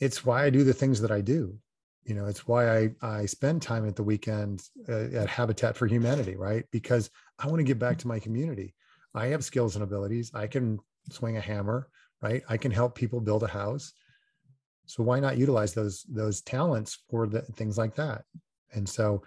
It's 0.00 0.24
why 0.24 0.44
i 0.44 0.50
do 0.50 0.64
the 0.64 0.72
things 0.72 1.00
that 1.02 1.10
i 1.10 1.20
do 1.20 1.58
you 2.08 2.14
know 2.14 2.26
it's 2.26 2.48
why 2.48 2.78
i 2.78 2.90
i 3.02 3.26
spend 3.26 3.60
time 3.60 3.86
at 3.86 3.94
the 3.94 4.02
weekend 4.02 4.62
uh, 4.88 5.08
at 5.12 5.28
habitat 5.28 5.76
for 5.76 5.86
humanity 5.86 6.36
right? 6.36 6.64
Because 6.72 7.10
i 7.38 7.46
want 7.46 7.58
to 7.58 7.64
give 7.64 7.78
back 7.78 7.98
to 7.98 8.08
my 8.08 8.18
community. 8.18 8.74
I 9.14 9.26
have 9.26 9.44
skills 9.44 9.74
and 9.76 9.82
abilities. 9.82 10.30
I 10.34 10.46
can 10.46 10.78
swing 11.10 11.36
a 11.36 11.40
hammer 11.40 11.88
right? 12.22 12.42
I 12.48 12.56
can 12.56 12.72
help 12.72 12.94
people 12.94 13.20
build 13.20 13.42
a 13.44 13.48
house. 13.48 13.92
So 14.86 15.02
why 15.02 15.20
not 15.20 15.38
utilize 15.38 15.74
those 15.74 16.04
those 16.08 16.40
talents 16.40 16.98
for 17.10 17.26
the 17.26 17.42
things 17.42 17.76
like 17.76 17.94
that? 17.96 18.24
And 18.72 18.88
so 18.88 19.22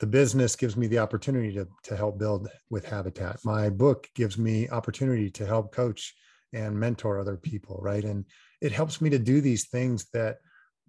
the 0.00 0.06
business 0.06 0.56
gives 0.56 0.76
me 0.76 0.86
the 0.86 0.98
opportunity 0.98 1.52
to, 1.52 1.66
to 1.82 1.96
help 1.96 2.18
build 2.18 2.48
with 2.70 2.84
habitat. 2.84 3.40
My 3.44 3.68
book 3.68 4.08
gives 4.14 4.38
me 4.38 4.68
opportunity 4.68 5.28
to 5.30 5.46
help 5.46 5.72
coach 5.72 6.14
and 6.52 6.78
mentor 6.78 7.18
other 7.18 7.36
people 7.36 7.78
right? 7.82 8.04
And 8.04 8.24
it 8.60 8.72
helps 8.72 9.00
me 9.00 9.10
to 9.10 9.18
do 9.18 9.40
these 9.40 9.68
things 9.68 10.06
that 10.12 10.38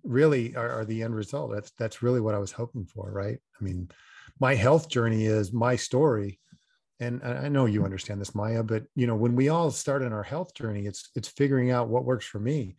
really 0.04 0.56
are, 0.56 0.80
are, 0.80 0.86
the 0.86 1.04
end 1.04 1.16
result. 1.16 1.52
That's 1.54 1.72
that's 1.72 2.02
really 2.02 2.22
what 2.22 2.36
I 2.36 2.40
was 2.40 2.52
hoping 2.52 2.86
for, 2.86 3.12
right? 3.12 3.38
I 3.60 3.64
mean, 3.64 3.90
my 4.40 4.56
health 4.56 4.90
journey 4.90 5.26
is 5.26 5.54
my 5.54 5.76
story, 5.76 6.40
and 7.00 7.24
I 7.24 7.50
know 7.50 7.66
you 7.66 7.84
understand 7.84 8.22
this, 8.22 8.36
Maya. 8.36 8.64
But 8.64 8.84
you 8.96 9.08
know, 9.08 9.16
when 9.16 9.36
we 9.36 9.50
all 9.50 9.72
start 9.72 10.02
in 10.02 10.14
our 10.14 10.24
health 10.24 10.54
journey, 10.54 10.86
it's 10.86 11.10
it's 11.16 11.28
figuring 11.28 11.72
out 11.72 11.90
what 11.90 12.06
works 12.06 12.26
for 12.26 12.40
me. 12.40 12.76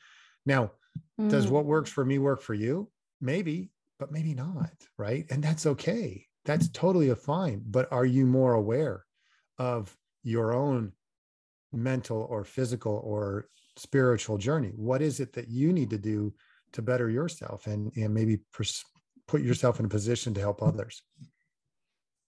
Now, 0.47 0.73
mm. 1.21 1.31
does 1.31 1.49
what 1.49 1.65
works 1.65 1.91
for 1.91 2.05
me 2.05 2.19
work 2.19 2.43
for 2.43 2.55
you? 2.55 2.91
Maybe, 3.21 3.71
but 3.99 4.13
maybe 4.13 4.35
not, 4.35 4.73
right? 4.97 5.27
And 5.31 5.43
that's 5.43 5.67
okay. 5.67 6.27
That's 6.45 6.69
totally 6.71 7.11
a 7.11 7.17
fine. 7.17 7.63
But 7.67 7.93
are 7.93 8.07
you 8.07 8.27
more 8.27 8.55
aware 8.55 9.05
of 9.59 9.95
your 10.23 10.55
own 10.55 10.93
mental 11.73 12.27
or 12.31 12.45
physical 12.45 13.01
or 13.05 13.47
spiritual 13.77 14.39
journey? 14.39 14.73
What 14.75 15.03
is 15.03 15.21
it 15.21 15.35
that 15.35 15.49
you 15.49 15.73
need 15.73 15.91
to 15.91 15.99
do 15.99 16.33
to 16.73 16.83
better 16.83 17.09
yourself 17.11 17.67
and 17.67 17.93
and 17.97 18.15
maybe 18.15 18.39
pers- 18.53 18.85
put 19.27 19.43
yourself 19.43 19.79
in 19.79 19.87
a 19.87 19.89
position 19.89 20.35
to 20.35 20.41
help 20.41 20.63
others. 20.63 21.03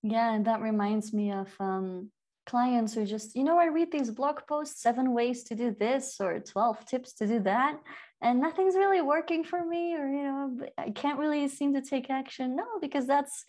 Yeah 0.02 0.32
and 0.34 0.44
that 0.46 0.60
reminds 0.60 1.12
me 1.12 1.32
of 1.32 1.48
um, 1.60 2.10
clients 2.46 2.92
who 2.94 3.06
just 3.06 3.36
you 3.36 3.44
know 3.44 3.58
i 3.58 3.66
read 3.66 3.92
these 3.92 4.10
blog 4.10 4.40
posts 4.48 4.82
seven 4.82 5.12
ways 5.12 5.44
to 5.44 5.54
do 5.54 5.74
this 5.78 6.16
or 6.20 6.40
12 6.40 6.84
tips 6.86 7.12
to 7.12 7.26
do 7.26 7.38
that 7.40 7.78
and 8.20 8.40
nothing's 8.40 8.74
really 8.74 9.00
working 9.00 9.44
for 9.44 9.64
me 9.64 9.94
or 9.94 10.08
you 10.08 10.22
know 10.24 10.58
i 10.78 10.90
can't 10.90 11.18
really 11.18 11.46
seem 11.48 11.74
to 11.74 11.82
take 11.82 12.10
action. 12.10 12.56
No 12.56 12.66
because 12.80 13.06
that's 13.06 13.44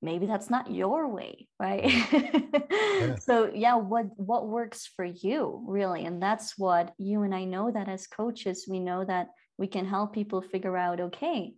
maybe 0.00 0.26
that's 0.26 0.50
not 0.50 0.72
your 0.72 1.08
way 1.08 1.46
right? 1.60 1.84
Yeah. 1.84 3.14
so 3.20 3.50
yeah 3.54 3.76
what 3.76 4.06
what 4.16 4.48
works 4.48 4.90
for 4.96 5.04
you 5.04 5.64
really? 5.66 6.04
And 6.04 6.20
that's 6.20 6.58
what 6.58 6.94
you 6.98 7.22
and 7.22 7.34
i 7.34 7.44
know 7.44 7.70
that 7.70 7.88
as 7.88 8.08
coaches 8.08 8.66
we 8.68 8.80
know 8.80 9.04
that 9.04 9.28
we 9.58 9.66
can 9.66 9.86
help 9.86 10.12
people 10.12 10.42
figure 10.42 10.76
out 10.76 11.00
okay 11.00 11.54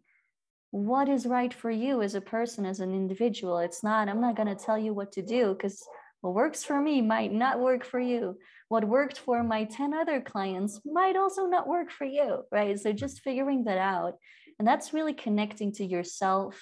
what 0.75 1.09
is 1.09 1.25
right 1.25 1.55
for 1.55 1.71
you 1.71 2.03
as 2.03 2.17
a 2.17 2.21
person 2.21 2.67
as 2.67 2.81
an 2.81 2.93
individual? 2.93 3.59
It's 3.59 3.85
not 3.85 4.09
i'm 4.09 4.21
not 4.21 4.35
going 4.35 4.49
to 4.49 4.57
tell 4.57 4.77
you 4.77 4.93
what 4.93 5.13
to 5.13 5.23
do 5.23 5.55
because 5.55 5.81
what 6.21 6.35
works 6.35 6.65
for 6.65 6.81
me 6.81 7.01
might 7.01 7.33
not 7.33 7.61
work 7.61 7.85
for 7.85 8.01
you. 8.01 8.39
What 8.69 8.89
worked 8.89 9.19
for 9.19 9.45
my 9.45 9.65
10 9.65 9.95
other 9.95 10.21
clients 10.21 10.81
might 10.85 11.17
also 11.17 11.47
not 11.47 11.69
work 11.69 11.93
for 11.93 12.07
you 12.07 12.43
right? 12.51 12.79
So 12.81 12.93
just 12.93 13.21
figuring 13.21 13.65
that 13.65 13.79
out. 13.79 14.15
And 14.59 14.67
that's 14.67 14.93
really 14.93 15.15
connecting 15.15 15.71
to 15.75 15.85
yourself 15.85 16.61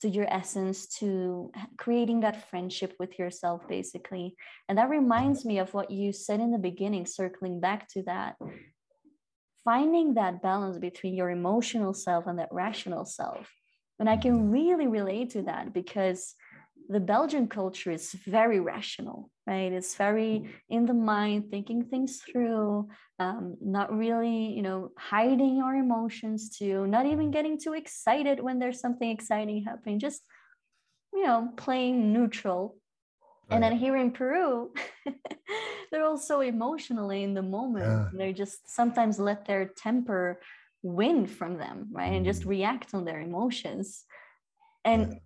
to 0.00 0.08
your 0.08 0.26
essence 0.32 0.86
to 1.00 1.52
creating 1.76 2.20
that 2.20 2.48
friendship 2.48 2.94
with 2.98 3.18
yourself 3.18 3.68
basically. 3.68 4.34
And 4.68 4.78
that 4.78 4.88
reminds 4.88 5.44
me 5.44 5.58
of 5.58 5.74
what 5.74 5.90
you 5.90 6.12
said 6.14 6.40
in 6.40 6.52
the 6.52 6.58
beginning 6.58 7.04
circling 7.04 7.60
back 7.60 7.86
to 7.90 8.02
that 8.04 8.36
finding 9.64 10.14
that 10.14 10.42
balance 10.42 10.78
between 10.78 11.14
your 11.14 11.30
emotional 11.30 11.94
self 11.94 12.26
and 12.26 12.38
that 12.38 12.48
rational 12.52 13.04
self. 13.04 13.50
And 13.98 14.08
I 14.08 14.16
can 14.16 14.50
really 14.50 14.86
relate 14.86 15.30
to 15.30 15.42
that 15.42 15.72
because 15.72 16.34
the 16.88 17.00
Belgian 17.00 17.46
culture 17.46 17.90
is 17.90 18.12
very 18.12 18.60
rational, 18.60 19.30
right? 19.46 19.72
It's 19.72 19.94
very 19.94 20.50
in 20.68 20.86
the 20.86 20.94
mind, 20.94 21.50
thinking 21.50 21.84
things 21.84 22.20
through, 22.20 22.88
um, 23.18 23.56
not 23.60 23.96
really, 23.96 24.52
you 24.52 24.62
know, 24.62 24.90
hiding 24.98 25.62
our 25.62 25.74
emotions 25.76 26.50
too, 26.50 26.86
not 26.86 27.06
even 27.06 27.30
getting 27.30 27.58
too 27.58 27.74
excited 27.74 28.40
when 28.40 28.58
there's 28.58 28.80
something 28.80 29.10
exciting 29.10 29.64
happening, 29.64 29.98
just, 29.98 30.22
you 31.12 31.24
know, 31.24 31.50
playing 31.56 32.12
neutral 32.12 32.76
and 33.50 33.62
then 33.62 33.76
here 33.76 33.96
in 33.96 34.12
Peru, 34.12 34.72
they're 35.90 36.04
all 36.04 36.18
so 36.18 36.40
emotionally 36.40 37.22
in 37.22 37.34
the 37.34 37.42
moment. 37.42 37.86
Yeah. 37.86 38.08
They 38.14 38.32
just 38.32 38.74
sometimes 38.74 39.18
let 39.18 39.44
their 39.44 39.66
temper 39.66 40.40
win 40.82 41.26
from 41.26 41.58
them, 41.58 41.88
right? 41.92 42.12
Mm. 42.12 42.16
And 42.16 42.24
just 42.24 42.42
mm. 42.42 42.48
react 42.48 42.94
on 42.94 43.04
their 43.04 43.20
emotions. 43.20 44.04
And 44.84 45.12
yeah. 45.12 45.18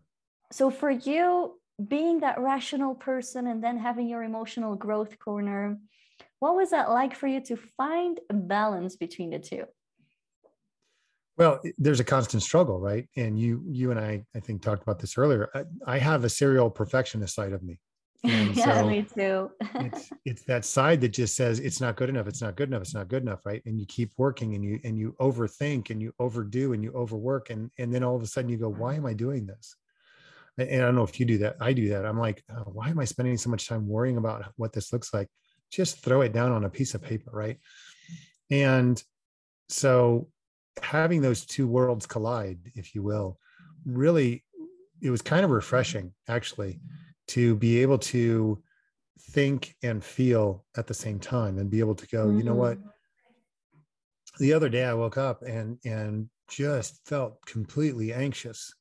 so 0.52 0.70
for 0.70 0.90
you, 0.90 1.58
being 1.88 2.20
that 2.20 2.40
rational 2.40 2.94
person 2.94 3.46
and 3.46 3.62
then 3.62 3.78
having 3.78 4.08
your 4.08 4.22
emotional 4.22 4.74
growth 4.74 5.18
corner, 5.18 5.78
what 6.38 6.56
was 6.56 6.70
that 6.70 6.90
like 6.90 7.14
for 7.14 7.26
you 7.26 7.40
to 7.42 7.56
find 7.56 8.20
a 8.30 8.34
balance 8.34 8.96
between 8.96 9.30
the 9.30 9.38
two? 9.38 9.64
Well, 11.38 11.60
there's 11.76 12.00
a 12.00 12.04
constant 12.04 12.42
struggle, 12.42 12.80
right? 12.80 13.06
And 13.16 13.38
you, 13.38 13.62
you 13.66 13.90
and 13.90 14.00
I, 14.00 14.24
I 14.34 14.40
think 14.40 14.62
talked 14.62 14.82
about 14.82 14.98
this 14.98 15.18
earlier. 15.18 15.50
I, 15.54 15.64
I 15.86 15.98
have 15.98 16.24
a 16.24 16.30
serial 16.30 16.70
perfectionist 16.70 17.34
side 17.34 17.52
of 17.52 17.62
me, 17.62 17.78
and 18.26 18.56
yeah, 18.56 18.80
so 18.80 18.88
me 18.88 19.02
too. 19.02 19.50
it's 19.74 20.10
it's 20.24 20.42
that 20.42 20.64
side 20.64 21.00
that 21.00 21.10
just 21.10 21.36
says 21.36 21.60
it's 21.60 21.80
not 21.80 21.96
good 21.96 22.08
enough, 22.08 22.26
it's 22.26 22.42
not 22.42 22.56
good 22.56 22.68
enough, 22.68 22.82
it's 22.82 22.94
not 22.94 23.08
good 23.08 23.22
enough, 23.22 23.44
right? 23.44 23.62
And 23.66 23.78
you 23.78 23.86
keep 23.86 24.12
working 24.16 24.54
and 24.54 24.64
you 24.64 24.80
and 24.84 24.98
you 24.98 25.14
overthink 25.20 25.90
and 25.90 26.00
you 26.00 26.12
overdo 26.18 26.72
and 26.72 26.82
you 26.82 26.92
overwork 26.92 27.50
and 27.50 27.70
and 27.78 27.92
then 27.92 28.02
all 28.02 28.16
of 28.16 28.22
a 28.22 28.26
sudden 28.26 28.50
you 28.50 28.56
go, 28.56 28.68
why 28.68 28.94
mm-hmm. 28.94 29.06
am 29.06 29.06
I 29.06 29.14
doing 29.14 29.46
this? 29.46 29.76
And, 30.58 30.68
and 30.68 30.82
I 30.82 30.86
don't 30.86 30.96
know 30.96 31.04
if 31.04 31.18
you 31.20 31.26
do 31.26 31.38
that. 31.38 31.56
I 31.60 31.72
do 31.72 31.88
that. 31.90 32.04
I'm 32.04 32.18
like, 32.18 32.42
oh, 32.50 32.70
why 32.72 32.88
am 32.88 32.98
I 32.98 33.04
spending 33.04 33.36
so 33.36 33.50
much 33.50 33.68
time 33.68 33.88
worrying 33.88 34.16
about 34.16 34.46
what 34.56 34.72
this 34.72 34.92
looks 34.92 35.12
like? 35.12 35.28
Just 35.70 35.98
throw 35.98 36.20
it 36.22 36.32
down 36.32 36.52
on 36.52 36.64
a 36.64 36.70
piece 36.70 36.94
of 36.94 37.02
paper, 37.02 37.30
right? 37.32 37.58
And 38.50 39.02
so 39.68 40.28
having 40.82 41.20
those 41.20 41.44
two 41.44 41.66
worlds 41.66 42.06
collide, 42.06 42.58
if 42.74 42.94
you 42.94 43.02
will, 43.02 43.38
really 43.84 44.44
it 45.00 45.10
was 45.10 45.22
kind 45.22 45.44
of 45.44 45.50
refreshing 45.50 46.12
actually 46.28 46.80
to 47.28 47.56
be 47.56 47.82
able 47.82 47.98
to 47.98 48.62
think 49.30 49.74
and 49.82 50.04
feel 50.04 50.64
at 50.76 50.86
the 50.86 50.94
same 50.94 51.18
time 51.18 51.58
and 51.58 51.70
be 51.70 51.80
able 51.80 51.94
to 51.94 52.06
go 52.08 52.26
mm-hmm. 52.26 52.38
you 52.38 52.44
know 52.44 52.54
what? 52.54 52.78
Mm-hmm. 52.78 54.44
the 54.44 54.52
other 54.52 54.68
day 54.68 54.84
i 54.84 54.94
woke 54.94 55.18
up 55.18 55.42
and 55.42 55.78
and 55.84 56.28
just 56.48 57.00
felt 57.06 57.44
completely 57.46 58.12
anxious. 58.12 58.72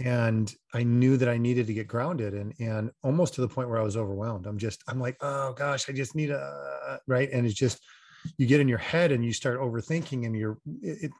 And 0.00 0.52
i 0.72 0.82
knew 0.82 1.16
that 1.16 1.28
i 1.28 1.38
needed 1.38 1.68
to 1.68 1.74
get 1.74 1.86
grounded 1.86 2.34
and 2.34 2.52
and 2.58 2.90
almost 3.02 3.34
to 3.34 3.40
the 3.40 3.48
point 3.48 3.68
where 3.68 3.78
i 3.78 3.84
was 3.84 3.96
overwhelmed. 3.96 4.46
I'm 4.46 4.58
just 4.58 4.82
i'm 4.88 5.00
like 5.00 5.16
oh 5.20 5.52
gosh 5.52 5.88
i 5.88 5.92
just 5.92 6.16
need 6.16 6.30
a 6.30 6.98
right? 7.06 7.30
And 7.32 7.46
it's 7.46 7.54
just 7.54 7.80
you 8.38 8.46
get 8.46 8.60
in 8.60 8.68
your 8.68 8.78
head 8.78 9.12
and 9.12 9.24
you 9.24 9.32
start 9.32 9.60
overthinking 9.60 10.26
and 10.26 10.34
you're 10.34 10.58
it, 10.82 11.12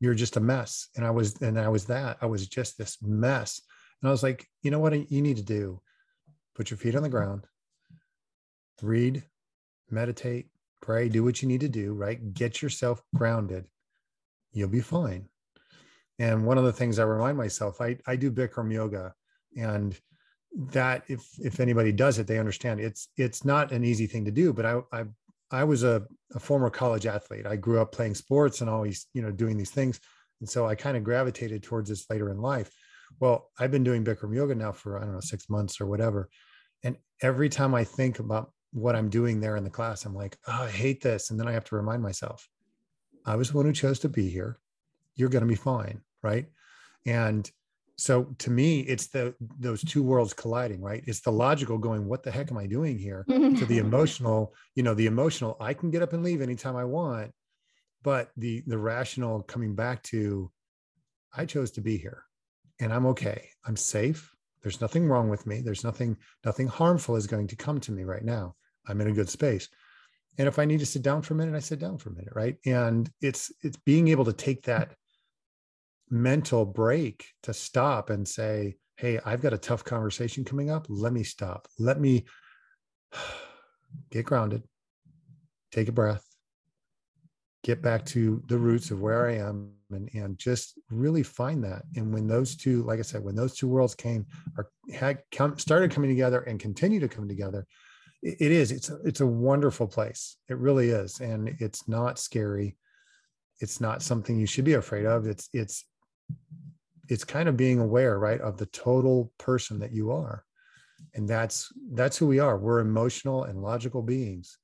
you're 0.00 0.14
just 0.14 0.36
a 0.36 0.40
mess. 0.40 0.88
And 0.96 1.06
i 1.06 1.10
was 1.10 1.40
and 1.40 1.58
i 1.58 1.68
was 1.68 1.86
that. 1.86 2.18
I 2.20 2.26
was 2.26 2.46
just 2.46 2.76
this 2.76 2.98
mess 3.00 3.62
and 4.04 4.10
I 4.10 4.12
was 4.12 4.22
like, 4.22 4.46
you 4.60 4.70
know 4.70 4.80
what 4.80 5.10
you 5.10 5.22
need 5.22 5.38
to 5.38 5.42
do? 5.42 5.80
Put 6.54 6.70
your 6.70 6.76
feet 6.76 6.94
on 6.94 7.02
the 7.02 7.08
ground, 7.08 7.46
read, 8.82 9.22
meditate, 9.90 10.48
pray, 10.82 11.08
do 11.08 11.24
what 11.24 11.40
you 11.40 11.48
need 11.48 11.62
to 11.62 11.70
do, 11.70 11.94
right? 11.94 12.34
Get 12.34 12.60
yourself 12.60 13.02
grounded. 13.14 13.64
You'll 14.52 14.68
be 14.68 14.82
fine. 14.82 15.30
And 16.18 16.44
one 16.44 16.58
of 16.58 16.64
the 16.64 16.72
things 16.72 16.98
I 16.98 17.04
remind 17.04 17.38
myself, 17.38 17.80
I, 17.80 17.96
I 18.06 18.16
do 18.16 18.30
Bikram 18.30 18.70
yoga 18.70 19.14
and 19.56 19.98
that 20.54 21.04
if 21.08 21.26
if 21.38 21.58
anybody 21.58 21.90
does 21.90 22.18
it, 22.18 22.26
they 22.26 22.38
understand 22.38 22.80
it's 22.80 23.08
it's 23.16 23.42
not 23.42 23.72
an 23.72 23.84
easy 23.84 24.06
thing 24.06 24.26
to 24.26 24.30
do. 24.30 24.52
But 24.52 24.66
I 24.66 24.80
I 24.92 25.04
I 25.50 25.64
was 25.64 25.82
a, 25.82 26.02
a 26.34 26.40
former 26.40 26.68
college 26.68 27.06
athlete. 27.06 27.46
I 27.46 27.56
grew 27.56 27.80
up 27.80 27.90
playing 27.90 28.16
sports 28.16 28.60
and 28.60 28.68
always, 28.68 29.06
you 29.14 29.22
know, 29.22 29.30
doing 29.30 29.56
these 29.56 29.70
things. 29.70 29.98
And 30.40 30.48
so 30.48 30.66
I 30.66 30.74
kind 30.74 30.98
of 30.98 31.04
gravitated 31.04 31.62
towards 31.62 31.88
this 31.88 32.04
later 32.10 32.30
in 32.30 32.36
life. 32.36 32.70
Well, 33.20 33.50
I've 33.58 33.70
been 33.70 33.84
doing 33.84 34.04
Bikram 34.04 34.34
yoga 34.34 34.54
now 34.54 34.72
for, 34.72 34.98
I 34.98 35.02
don't 35.02 35.14
know, 35.14 35.20
six 35.20 35.48
months 35.48 35.80
or 35.80 35.86
whatever. 35.86 36.28
And 36.82 36.96
every 37.22 37.48
time 37.48 37.74
I 37.74 37.84
think 37.84 38.18
about 38.18 38.52
what 38.72 38.96
I'm 38.96 39.08
doing 39.08 39.40
there 39.40 39.56
in 39.56 39.64
the 39.64 39.70
class, 39.70 40.04
I'm 40.04 40.14
like, 40.14 40.36
oh, 40.46 40.64
I 40.64 40.70
hate 40.70 41.00
this. 41.00 41.30
And 41.30 41.38
then 41.38 41.48
I 41.48 41.52
have 41.52 41.64
to 41.64 41.76
remind 41.76 42.02
myself, 42.02 42.48
I 43.24 43.36
was 43.36 43.50
the 43.50 43.56
one 43.56 43.66
who 43.66 43.72
chose 43.72 43.98
to 44.00 44.08
be 44.08 44.28
here. 44.28 44.58
You're 45.16 45.28
going 45.28 45.42
to 45.42 45.48
be 45.48 45.54
fine. 45.54 46.00
Right. 46.22 46.46
And 47.06 47.50
so 47.96 48.24
to 48.38 48.50
me, 48.50 48.80
it's 48.80 49.06
the 49.06 49.34
those 49.60 49.82
two 49.82 50.02
worlds 50.02 50.32
colliding, 50.32 50.82
right? 50.82 51.04
It's 51.06 51.20
the 51.20 51.30
logical 51.30 51.78
going, 51.78 52.06
what 52.06 52.24
the 52.24 52.30
heck 52.30 52.50
am 52.50 52.58
I 52.58 52.66
doing 52.66 52.98
here? 52.98 53.24
to 53.28 53.66
the 53.66 53.78
emotional, 53.86 54.52
you 54.74 54.82
know, 54.82 54.94
the 54.94 55.06
emotional, 55.06 55.56
I 55.60 55.74
can 55.74 55.90
get 55.90 56.02
up 56.02 56.12
and 56.12 56.24
leave 56.24 56.42
anytime 56.42 56.76
I 56.76 56.84
want. 56.84 57.30
But 58.02 58.30
the 58.36 58.64
the 58.66 58.78
rational 58.78 59.42
coming 59.42 59.74
back 59.74 60.02
to, 60.04 60.50
I 61.32 61.46
chose 61.46 61.70
to 61.72 61.80
be 61.80 61.96
here 61.96 62.24
and 62.84 62.92
I'm 62.92 63.06
okay. 63.06 63.48
I'm 63.64 63.76
safe. 63.76 64.36
There's 64.62 64.82
nothing 64.82 65.08
wrong 65.08 65.30
with 65.30 65.46
me. 65.46 65.62
There's 65.62 65.84
nothing, 65.84 66.18
nothing 66.44 66.66
harmful 66.68 67.16
is 67.16 67.26
going 67.26 67.46
to 67.48 67.56
come 67.56 67.80
to 67.80 67.92
me 67.92 68.04
right 68.04 68.22
now. 68.22 68.56
I'm 68.86 69.00
in 69.00 69.08
a 69.08 69.12
good 69.12 69.30
space. 69.30 69.68
And 70.36 70.46
if 70.46 70.58
I 70.58 70.66
need 70.66 70.80
to 70.80 70.86
sit 70.86 71.02
down 71.02 71.22
for 71.22 71.32
a 71.32 71.36
minute, 71.36 71.56
I 71.56 71.60
sit 71.60 71.78
down 71.78 71.96
for 71.96 72.10
a 72.10 72.12
minute, 72.12 72.34
right? 72.34 72.56
And 72.66 73.10
it's 73.22 73.50
it's 73.62 73.78
being 73.78 74.08
able 74.08 74.26
to 74.26 74.34
take 74.34 74.64
that 74.64 74.94
mental 76.10 76.66
break 76.66 77.26
to 77.44 77.54
stop 77.54 78.10
and 78.10 78.28
say, 78.28 78.76
hey, 78.96 79.18
I've 79.24 79.40
got 79.40 79.54
a 79.54 79.58
tough 79.58 79.82
conversation 79.82 80.44
coming 80.44 80.70
up. 80.70 80.86
Let 80.90 81.14
me 81.14 81.22
stop. 81.22 81.68
Let 81.78 81.98
me 81.98 82.26
get 84.10 84.26
grounded, 84.26 84.62
take 85.72 85.88
a 85.88 85.92
breath, 85.92 86.26
get 87.62 87.80
back 87.80 88.04
to 88.06 88.42
the 88.46 88.58
roots 88.58 88.90
of 88.90 89.00
where 89.00 89.26
I 89.26 89.36
am 89.36 89.72
and, 89.94 90.38
just 90.38 90.78
really 90.90 91.22
find 91.22 91.62
that. 91.64 91.82
And 91.96 92.12
when 92.12 92.26
those 92.26 92.56
two, 92.56 92.82
like 92.82 92.98
I 92.98 93.02
said, 93.02 93.22
when 93.22 93.34
those 93.34 93.54
two 93.54 93.68
worlds 93.68 93.94
came 93.94 94.26
or 94.56 94.70
had 94.92 95.22
come, 95.32 95.58
started 95.58 95.90
coming 95.90 96.10
together 96.10 96.40
and 96.40 96.58
continue 96.58 97.00
to 97.00 97.08
come 97.08 97.28
together, 97.28 97.66
it, 98.22 98.50
is, 98.50 98.72
it's 98.72 98.90
it's 99.04 99.20
a 99.20 99.26
wonderful 99.26 99.86
place. 99.86 100.36
It 100.48 100.56
really 100.56 100.88
is. 100.88 101.20
And 101.20 101.54
it's 101.60 101.86
not 101.88 102.18
scary. 102.18 102.76
It's 103.60 103.80
not 103.80 104.02
something 104.02 104.38
you 104.38 104.46
should 104.46 104.64
be 104.64 104.74
afraid 104.74 105.04
of. 105.04 105.26
It's, 105.26 105.48
it's, 105.52 105.84
it's 107.08 107.24
kind 107.24 107.48
of 107.48 107.56
being 107.56 107.80
aware, 107.80 108.18
right, 108.18 108.40
of 108.40 108.56
the 108.56 108.66
total 108.66 109.30
person 109.38 109.78
that 109.80 109.92
you 109.92 110.10
are. 110.10 110.44
And 111.14 111.28
that's, 111.28 111.70
that's 111.92 112.16
who 112.16 112.26
we 112.26 112.38
are. 112.38 112.58
We're 112.58 112.80
emotional 112.80 113.44
and 113.44 113.62
logical 113.62 114.02
beings 114.02 114.58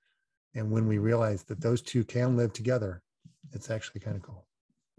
and 0.55 0.71
when 0.71 0.87
we 0.87 0.99
realize 0.99 1.45
that 1.45 1.61
those 1.61 1.83
two 1.83 2.05
can 2.05 2.37
live 2.37 2.53
together 2.53 3.03
it's 3.53 3.71
actually 3.71 4.01
kind 4.01 4.17
of 4.17 4.23
cool 4.23 4.47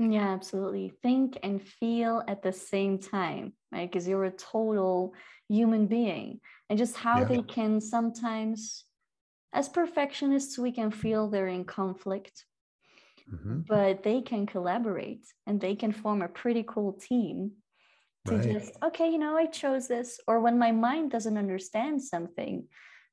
yeah 0.10 0.30
absolutely 0.34 0.94
think 1.02 1.38
and 1.44 1.62
feel 1.62 2.24
at 2.28 2.42
the 2.42 2.54
same 2.54 2.98
time 2.98 3.54
right 3.72 3.92
because 3.92 4.08
you're 4.08 4.26
a 4.26 4.32
total 4.32 5.14
human 5.50 5.88
being 5.88 6.40
and 6.70 6.80
just 6.80 6.96
how 6.96 7.20
yeah. 7.20 7.26
they 7.26 7.42
can 7.42 7.82
sometimes 7.82 8.86
as 9.54 9.68
perfectionists 9.68 10.58
we 10.58 10.72
can 10.72 10.92
feel 10.92 11.30
they're 11.30 11.48
in 11.48 11.66
conflict 11.66 12.46
mm-hmm. 13.32 13.60
but 13.68 14.04
they 14.04 14.22
can 14.22 14.46
collaborate 14.46 15.26
and 15.46 15.60
they 15.60 15.76
can 15.76 15.92
form 15.92 16.22
a 16.22 16.28
pretty 16.28 16.64
cool 16.66 16.94
team 16.94 17.52
to 18.26 18.36
right. 18.36 18.44
just 18.44 18.78
okay 18.84 19.12
you 19.12 19.18
know 19.18 19.36
i 19.36 19.46
chose 19.46 19.88
this 19.88 20.20
or 20.28 20.40
when 20.40 20.58
my 20.58 20.72
mind 20.72 21.12
doesn't 21.12 21.38
understand 21.38 22.02
something 22.02 22.66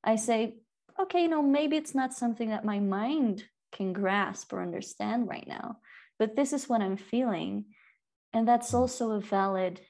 i 0.05 0.15
say 0.15 0.55
okay, 1.01 1.23
you 1.23 1.29
know, 1.29 1.43
maybe 1.43 1.77
it's 1.77 1.95
not 1.95 2.13
something 2.13 2.51
that 2.51 2.65
my 2.65 2.79
mind 2.79 3.45
can 3.73 3.93
grasp 3.93 4.53
or 4.53 4.63
understand 4.63 5.29
right 5.29 5.47
now, 5.47 5.77
but 6.19 6.37
this 6.37 6.53
is 6.53 6.69
what 6.69 6.81
I'm 6.81 6.97
feeling. 6.97 7.67
And 8.33 8.47
that's 8.47 8.73
mm. 8.73 8.79
also 8.79 9.13
a 9.13 9.21
valid 9.21 9.81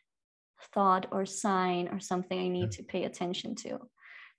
thought 0.72 1.06
or 1.10 1.24
sign 1.24 1.88
or 1.88 2.00
something 2.00 2.38
I 2.38 2.48
need 2.48 2.72
to 2.72 2.82
pay 2.82 3.04
attention 3.04 3.54
to. 3.56 3.78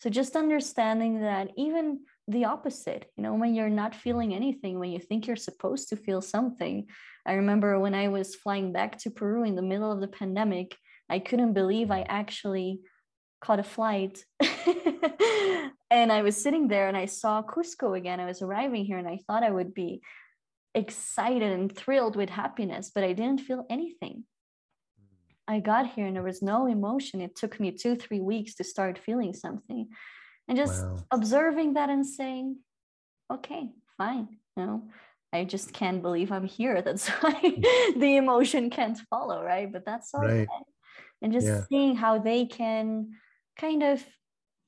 So 0.02 0.10
just 0.10 0.36
understanding 0.36 1.22
that 1.22 1.50
even 1.58 2.00
the 2.28 2.46
opposite, 2.46 3.10
you 3.18 3.24
know, 3.24 3.34
when 3.34 3.54
you're 3.54 3.70
not 3.70 3.96
feeling 3.96 4.34
anything, 4.34 4.80
when 4.80 4.92
you 4.92 5.00
think 5.00 5.28
you're 5.28 5.36
supposed 5.36 5.90
to 5.90 5.98
feel 5.98 6.22
something. 6.22 6.88
I 7.26 7.34
remember 7.34 7.80
when 7.80 7.94
I 7.94 8.08
was 8.08 8.36
flying 8.36 8.72
back 8.72 8.98
to 9.00 9.12
Peru 9.12 9.44
in 9.44 9.56
the 9.56 9.62
middle 9.62 9.92
of 9.92 10.00
the 10.00 10.08
pandemic, 10.08 10.76
I 11.10 11.20
couldn't 11.20 11.54
believe 11.54 11.92
I 11.92 12.06
actually 12.08 12.82
caught 13.42 13.60
a 13.60 13.64
flight 13.64 14.24
and 15.90 16.12
I 16.12 16.22
was 16.22 16.42
sitting 16.42 16.68
there 16.68 16.88
and 16.88 16.96
I 16.96 17.06
saw 17.06 17.42
Cusco 17.42 17.98
again. 17.98 18.20
I 18.20 18.26
was 18.26 18.42
arriving 18.42 18.86
here 18.86 18.98
and 18.98 19.08
I 19.08 19.20
thought 19.26 19.44
I 19.44 19.50
would 19.50 19.74
be 19.74 20.02
excited 20.76 21.52
and 21.52 21.76
thrilled 21.76 22.16
with 22.16 22.30
happiness, 22.30 22.92
but 22.94 23.04
I 23.04 23.14
didn't 23.14 23.42
feel 23.42 23.66
anything. 23.70 24.24
Hmm. 24.98 25.56
I 25.56 25.60
got 25.60 25.92
here 25.94 26.06
and 26.06 26.16
there 26.16 26.24
was 26.24 26.42
no 26.42 26.68
emotion. 26.68 27.22
It 27.22 27.36
took 27.36 27.60
me 27.60 27.72
two, 27.72 27.96
three 27.96 28.20
weeks 28.20 28.56
to 28.56 28.64
start 28.64 29.00
feeling 29.00 29.34
something. 29.34 29.90
And 30.48 30.58
just 30.58 30.84
wow. 30.84 30.98
observing 31.12 31.74
that 31.74 31.90
and 31.90 32.06
saying, 32.06 32.58
okay, 33.32 33.72
fine. 33.98 34.28
You 34.58 34.66
know, 34.66 34.90
I 35.32 35.44
just 35.44 35.74
can't 35.74 36.02
believe 36.02 36.32
I'm 36.32 36.46
here. 36.46 36.82
That's 36.86 37.08
why 37.08 37.40
the 37.96 38.16
emotion 38.18 38.70
can't 38.70 38.98
follow, 39.10 39.44
right? 39.44 39.72
But 39.72 39.86
that's 39.86 40.14
all 40.14 40.22
right. 40.22 40.48
And 41.22 41.34
just 41.34 41.48
yeah. 41.48 41.64
seeing 41.70 41.96
how 41.96 42.18
they 42.18 42.46
can 42.46 43.12
kind 43.58 43.84
of 43.84 44.04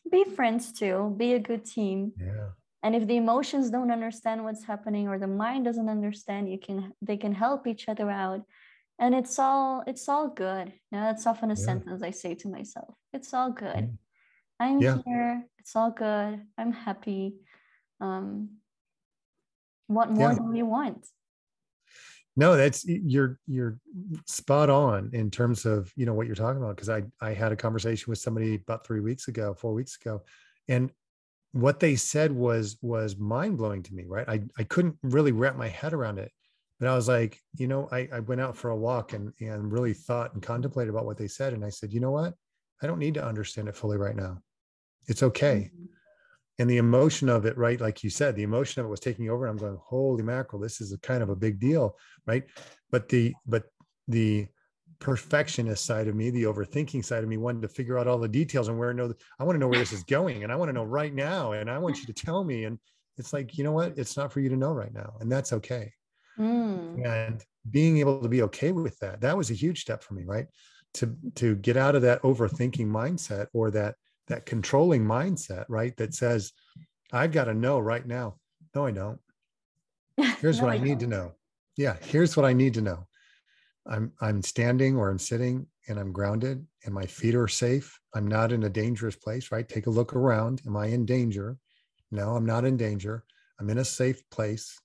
be 0.10 0.24
friends 0.24 0.72
too 0.72 1.14
be 1.18 1.34
a 1.34 1.40
good 1.40 1.66
team 1.66 2.12
yeah 2.18 2.50
and 2.84 2.96
if 2.96 3.08
the 3.08 3.18
emotions 3.18 3.70
don't 3.70 3.92
understand 3.92 4.44
what's 4.44 4.64
happening 4.64 5.08
or 5.08 5.20
the 5.20 5.28
mind 5.28 5.66
doesn't 5.66 5.90
understand 5.90 6.52
you 6.52 6.58
can 6.58 6.94
they 7.02 7.18
can 7.18 7.34
help 7.34 7.68
each 7.68 7.88
other 7.88 8.10
out. 8.10 8.42
And 9.00 9.16
it's 9.16 9.38
all 9.40 9.84
it's 9.86 10.10
all 10.10 10.30
good. 10.30 10.74
Now 10.92 11.06
that's 11.06 11.28
often 11.28 11.52
a 11.52 11.56
yeah. 11.56 11.66
sentence 11.66 12.04
i 12.04 12.12
say 12.12 12.36
to 12.36 12.48
myself. 12.48 12.96
It's 13.14 13.34
all 13.34 13.52
good. 13.52 13.76
Mm. 13.76 13.98
i'm 14.60 14.80
yeah. 14.80 14.98
here. 15.06 15.44
It's 15.60 15.76
all 15.76 15.92
good. 15.92 16.42
I'm 16.58 16.72
happy. 16.72 17.36
Um 18.00 18.58
what 19.88 20.10
more 20.10 20.34
do 20.34 20.52
you 20.56 20.66
want? 20.66 21.06
No 22.36 22.56
that's 22.56 22.84
you're 22.86 23.40
you're 23.46 23.78
spot 24.26 24.72
on 24.72 25.12
in 25.14 25.30
terms 25.30 25.66
of 25.66 25.92
you 25.96 26.08
know 26.08 26.16
what 26.16 26.26
you're 26.26 26.36
talking 26.36 26.62
about. 26.62 26.76
Because 26.76 26.90
i 26.90 27.04
i 27.22 27.32
had 27.32 27.52
a 27.52 27.56
conversation 27.56 28.10
with 28.10 28.18
somebody 28.18 28.56
about 28.56 28.88
three 28.88 29.02
weeks 29.02 29.28
ago 29.28 29.54
four 29.54 29.74
weeks 29.74 29.98
ago 29.98 30.24
and 30.68 30.92
what 31.54 31.80
they 31.80 31.96
said 31.96 32.32
was 32.32 32.78
was 32.82 33.18
mind-blowing 33.18 33.84
to 33.84 33.94
me 33.94 34.06
right? 34.08 34.28
I 34.28 34.42
i 34.58 34.64
couldn't 34.64 34.98
really 35.04 35.32
wrap 35.32 35.56
my 35.56 35.68
head 35.68 35.94
around 35.94 36.18
it 36.18 36.32
but 36.80 36.88
i 36.88 36.96
was 36.96 37.08
like 37.08 37.40
you 37.58 37.68
know 37.68 37.90
i 37.92 38.08
i 38.14 38.20
went 38.20 38.42
out 38.42 38.56
for 38.56 38.70
a 38.70 38.78
walk 38.78 39.14
and 39.14 39.34
and 39.40 39.72
really 39.72 39.94
thought 39.94 40.34
and 40.34 40.42
contemplated 40.42 40.90
about 40.90 41.06
what 41.06 41.18
they 41.18 41.28
said 41.28 41.54
and 41.54 41.66
i 41.66 41.70
said 41.70 41.92
you 41.94 42.00
know 42.00 42.12
what? 42.12 42.34
I 42.84 42.88
don't 42.88 43.00
need 43.00 43.14
to 43.14 43.24
understand 43.24 43.68
it 43.68 43.76
fully 43.76 43.98
right 43.98 44.16
now. 44.16 44.42
It's 45.08 45.22
okay. 45.22 45.70
Mm-hmm. 45.72 45.86
And 46.58 46.68
the 46.68 46.78
emotion 46.78 47.30
of 47.30 47.46
it 47.46 47.58
right 47.58 47.80
like 47.80 48.04
you 48.04 48.10
said 48.10 48.36
the 48.36 48.44
emotion 48.44 48.80
of 48.80 48.88
it 48.88 48.90
was 48.90 49.00
taking 49.00 49.30
over 49.30 49.48
i'm 49.48 49.58
going 49.58 49.78
holy 49.84 50.24
mackerel 50.24 50.62
this 50.62 50.80
is 50.80 50.92
a 50.92 51.00
kind 51.00 51.24
of 51.24 51.30
a 51.30 51.36
big 51.36 51.60
deal 51.60 51.96
right? 52.26 52.44
But 52.90 53.10
the 53.10 53.34
but 53.46 53.66
the 54.08 54.48
perfectionist 55.02 55.84
side 55.84 56.08
of 56.08 56.16
me 56.16 56.30
the 56.30 56.44
overthinking 56.44 57.04
side 57.04 57.24
of 57.24 57.30
me 57.30 57.36
wanted 57.36 57.62
to 57.62 57.68
figure 57.68 57.98
out 57.98 58.08
all 58.08 58.20
the 58.20 58.28
details 58.28 58.68
and 58.68 58.78
where 58.78 58.94
know 58.94 59.12
i 59.40 59.44
want 59.44 59.56
to 59.56 59.60
know 59.60 59.68
where 59.68 59.80
this 59.80 59.92
is 59.92 60.04
going 60.04 60.44
and 60.44 60.52
i 60.52 60.56
want 60.56 60.70
to 60.70 60.74
know 60.74 60.84
right 60.84 61.14
now 61.14 61.54
and 61.54 61.70
i 61.70 61.78
want 61.78 62.00
you 62.00 62.06
to 62.06 62.14
tell 62.14 62.44
me 62.44 62.66
and 62.66 62.78
it's 63.18 63.34
like 63.34 63.58
you 63.58 63.64
know 63.64 63.72
what 63.72 63.98
it's 63.98 64.16
not 64.16 64.32
for 64.32 64.40
you 64.40 64.50
to 64.50 64.56
know 64.56 64.72
right 64.72 64.94
now 64.94 65.14
and 65.20 65.32
that's 65.32 65.54
okay 65.54 65.92
mm. 66.40 67.06
and 67.06 67.44
being 67.72 67.98
able 67.98 68.22
to 68.22 68.30
be 68.30 68.44
okay 68.44 68.72
with 68.72 68.98
that 69.00 69.20
that 69.22 69.36
was 69.36 69.50
a 69.50 69.56
huge 69.56 69.82
step 69.82 70.04
for 70.04 70.14
me 70.14 70.24
right 70.24 70.46
to 70.94 71.16
to 71.36 71.56
get 71.56 71.78
out 71.78 71.96
of 71.96 72.04
that 72.04 72.22
overthinking 72.22 72.88
mindset 72.88 73.48
or 73.54 73.72
that 73.72 73.96
that 74.32 74.46
controlling 74.46 75.06
mindset, 75.06 75.66
right? 75.68 75.96
That 75.98 76.14
says, 76.14 76.54
I've 77.12 77.32
got 77.32 77.46
to 77.46 77.54
know 77.54 77.80
right 77.80 78.06
now. 78.06 78.38
No, 78.74 78.86
I 78.86 78.92
don't. 78.92 79.20
Here's 80.40 80.60
no, 80.60 80.66
what 80.66 80.74
I, 80.74 80.78
I 80.78 80.80
need 80.80 81.00
to 81.02 81.08
know. 81.08 81.34
Yeah, 81.78 81.96
here's 82.02 82.36
what 82.36 82.46
I 82.46 82.52
need 82.52 82.74
to 82.76 82.82
know. 82.82 83.08
I'm 83.88 84.12
I'm 84.22 84.42
standing 84.42 84.96
or 84.96 85.10
I'm 85.10 85.20
sitting 85.20 85.66
and 85.88 86.00
I'm 86.00 86.12
grounded 86.12 86.66
and 86.86 86.94
my 86.94 87.06
feet 87.06 87.36
are 87.36 87.48
safe. 87.48 88.00
I'm 88.14 88.28
not 88.28 88.52
in 88.52 88.64
a 88.64 88.70
dangerous 88.70 89.16
place, 89.16 89.52
right? 89.52 89.68
Take 89.68 89.88
a 89.88 89.92
look 89.92 90.16
around. 90.16 90.62
Am 90.68 90.78
I 90.78 90.88
in 90.88 91.06
danger? 91.06 91.58
No, 92.12 92.36
I'm 92.36 92.46
not 92.46 92.66
in 92.66 92.78
danger. 92.78 93.24
I'm 93.60 93.70
in 93.70 93.80
a 93.80 93.86
safe 93.86 94.22
place. 94.30 94.78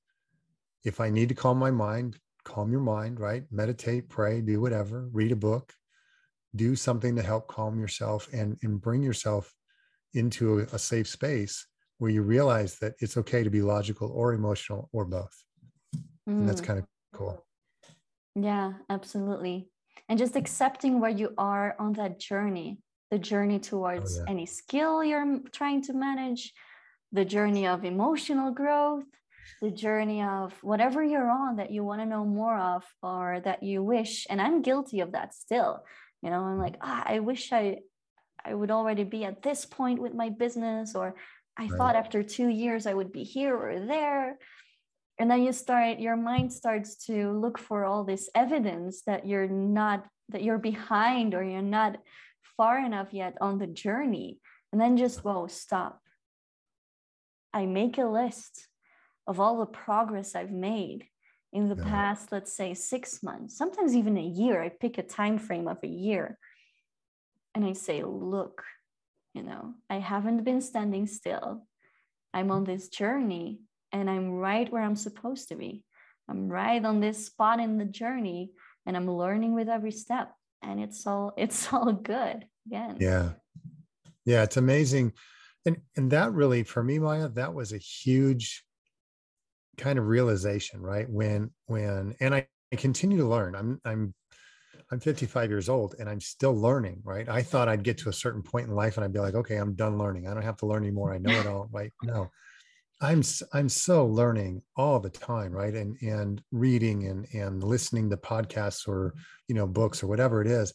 If 0.84 1.00
I 1.00 1.10
need 1.10 1.28
to 1.28 1.34
calm 1.34 1.58
my 1.58 1.70
mind, 1.70 2.18
calm 2.44 2.70
your 2.70 2.80
mind, 2.80 3.20
right? 3.20 3.44
Meditate, 3.50 4.08
pray, 4.08 4.40
do 4.40 4.60
whatever, 4.60 5.08
read 5.12 5.32
a 5.32 5.36
book, 5.36 5.72
do 6.54 6.76
something 6.76 7.16
to 7.16 7.22
help 7.22 7.48
calm 7.48 7.78
yourself 7.78 8.28
and, 8.32 8.56
and 8.62 8.80
bring 8.80 9.02
yourself 9.02 9.52
into 10.14 10.60
a, 10.60 10.62
a 10.74 10.78
safe 10.78 11.08
space 11.08 11.66
where 11.98 12.10
you 12.10 12.22
realize 12.22 12.78
that 12.78 12.94
it's 13.00 13.16
okay 13.16 13.42
to 13.42 13.50
be 13.50 13.62
logical 13.62 14.10
or 14.12 14.34
emotional 14.34 14.88
or 14.92 15.04
both. 15.04 15.44
Mm. 16.28 16.40
And 16.40 16.48
that's 16.48 16.60
mm. 16.60 16.66
kind 16.66 16.78
of 16.78 16.86
cool. 17.14 17.45
Yeah, 18.36 18.74
absolutely. 18.90 19.68
And 20.08 20.18
just 20.18 20.36
accepting 20.36 21.00
where 21.00 21.10
you 21.10 21.32
are 21.38 21.74
on 21.78 21.94
that 21.94 22.20
journey, 22.20 22.78
the 23.10 23.18
journey 23.18 23.58
towards 23.58 24.18
oh, 24.18 24.24
yeah. 24.24 24.30
any 24.30 24.46
skill 24.46 25.02
you're 25.02 25.40
trying 25.52 25.82
to 25.84 25.94
manage, 25.94 26.52
the 27.12 27.24
journey 27.24 27.66
of 27.66 27.84
emotional 27.84 28.50
growth, 28.50 29.04
the 29.62 29.70
journey 29.70 30.22
of 30.22 30.52
whatever 30.62 31.02
you're 31.02 31.30
on 31.30 31.56
that 31.56 31.70
you 31.70 31.82
want 31.82 32.00
to 32.02 32.06
know 32.06 32.24
more 32.24 32.58
of 32.58 32.84
or 33.02 33.40
that 33.44 33.62
you 33.62 33.82
wish. 33.82 34.26
And 34.28 34.40
I'm 34.40 34.60
guilty 34.60 35.00
of 35.00 35.12
that 35.12 35.34
still. 35.34 35.82
You 36.22 36.30
know, 36.30 36.40
I'm 36.40 36.58
like, 36.58 36.76
ah, 36.82 37.04
I 37.06 37.20
wish 37.20 37.52
I 37.52 37.78
I 38.44 38.54
would 38.54 38.70
already 38.70 39.02
be 39.02 39.24
at 39.24 39.42
this 39.42 39.64
point 39.64 40.00
with 40.00 40.14
my 40.14 40.28
business, 40.28 40.94
or 40.94 41.16
I 41.58 41.62
right. 41.62 41.72
thought 41.72 41.96
after 41.96 42.22
two 42.22 42.48
years 42.48 42.86
I 42.86 42.94
would 42.94 43.12
be 43.12 43.24
here 43.24 43.56
or 43.56 43.84
there. 43.84 44.38
And 45.18 45.30
then 45.30 45.42
you 45.42 45.52
start, 45.52 45.98
your 45.98 46.16
mind 46.16 46.52
starts 46.52 46.96
to 47.06 47.30
look 47.32 47.58
for 47.58 47.84
all 47.84 48.04
this 48.04 48.28
evidence 48.34 49.02
that 49.06 49.26
you're 49.26 49.48
not, 49.48 50.06
that 50.28 50.42
you're 50.42 50.58
behind 50.58 51.34
or 51.34 51.42
you're 51.42 51.62
not 51.62 51.96
far 52.56 52.78
enough 52.84 53.08
yet 53.12 53.36
on 53.40 53.58
the 53.58 53.66
journey. 53.66 54.38
And 54.72 54.80
then 54.80 54.96
just, 54.96 55.24
whoa, 55.24 55.46
stop. 55.46 56.00
I 57.54 57.64
make 57.64 57.96
a 57.96 58.04
list 58.04 58.68
of 59.26 59.40
all 59.40 59.58
the 59.58 59.66
progress 59.66 60.34
I've 60.34 60.50
made 60.50 61.06
in 61.52 61.68
the 61.68 61.76
yeah. 61.76 61.84
past, 61.84 62.32
let's 62.32 62.52
say 62.52 62.74
six 62.74 63.22
months, 63.22 63.56
sometimes 63.56 63.96
even 63.96 64.18
a 64.18 64.22
year. 64.22 64.62
I 64.62 64.68
pick 64.68 64.98
a 64.98 65.02
time 65.02 65.38
frame 65.38 65.68
of 65.68 65.78
a 65.82 65.88
year 65.88 66.38
and 67.54 67.64
I 67.64 67.72
say, 67.72 68.02
look, 68.04 68.62
you 69.32 69.42
know, 69.42 69.74
I 69.88 69.98
haven't 69.98 70.44
been 70.44 70.60
standing 70.60 71.06
still. 71.06 71.66
I'm 72.34 72.50
on 72.50 72.64
this 72.64 72.88
journey 72.88 73.60
and 73.92 74.08
I'm 74.10 74.32
right 74.32 74.70
where 74.70 74.82
I'm 74.82 74.96
supposed 74.96 75.48
to 75.48 75.56
be. 75.56 75.82
I'm 76.28 76.48
right 76.48 76.84
on 76.84 77.00
this 77.00 77.26
spot 77.26 77.60
in 77.60 77.78
the 77.78 77.84
journey 77.84 78.52
and 78.84 78.96
I'm 78.96 79.10
learning 79.10 79.54
with 79.54 79.68
every 79.68 79.92
step 79.92 80.32
and 80.62 80.80
it's 80.80 81.06
all 81.06 81.32
it's 81.36 81.72
all 81.72 81.92
good 81.92 82.46
again. 82.66 82.96
Yeah. 83.00 83.30
Yeah, 84.24 84.42
it's 84.42 84.56
amazing. 84.56 85.12
And 85.64 85.78
and 85.96 86.10
that 86.10 86.32
really 86.32 86.62
for 86.62 86.82
me 86.82 86.98
Maya 86.98 87.28
that 87.30 87.54
was 87.54 87.72
a 87.72 87.78
huge 87.78 88.64
kind 89.76 89.98
of 89.98 90.06
realization, 90.06 90.80
right? 90.80 91.08
When 91.08 91.50
when 91.66 92.14
and 92.20 92.34
I, 92.34 92.46
I 92.72 92.76
continue 92.76 93.18
to 93.18 93.26
learn. 93.26 93.54
I'm 93.54 93.80
I'm 93.84 94.14
I'm 94.92 95.00
55 95.00 95.50
years 95.50 95.68
old 95.68 95.96
and 95.98 96.08
I'm 96.08 96.20
still 96.20 96.54
learning, 96.54 97.00
right? 97.04 97.28
I 97.28 97.42
thought 97.42 97.68
I'd 97.68 97.82
get 97.82 97.98
to 97.98 98.08
a 98.08 98.12
certain 98.12 98.42
point 98.42 98.68
in 98.68 98.74
life 98.74 98.96
and 98.96 99.04
I'd 99.04 99.12
be 99.12 99.18
like, 99.18 99.34
okay, 99.34 99.56
I'm 99.56 99.74
done 99.74 99.98
learning. 99.98 100.28
I 100.28 100.34
don't 100.34 100.44
have 100.44 100.58
to 100.58 100.66
learn 100.66 100.84
anymore. 100.84 101.12
I 101.12 101.18
know 101.18 101.32
it 101.32 101.46
all, 101.46 101.68
right? 101.72 101.92
No, 102.04 102.30
I'm 103.00 103.22
I'm 103.52 103.68
so 103.68 104.06
learning 104.06 104.62
all 104.76 105.00
the 105.00 105.10
time, 105.10 105.52
right? 105.52 105.74
And 105.74 105.96
and 106.00 106.42
reading 106.50 107.06
and 107.06 107.26
and 107.34 107.62
listening 107.62 108.10
to 108.10 108.16
podcasts 108.16 108.88
or 108.88 109.14
you 109.48 109.54
know 109.54 109.66
books 109.66 110.02
or 110.02 110.06
whatever 110.06 110.40
it 110.40 110.46
is. 110.46 110.72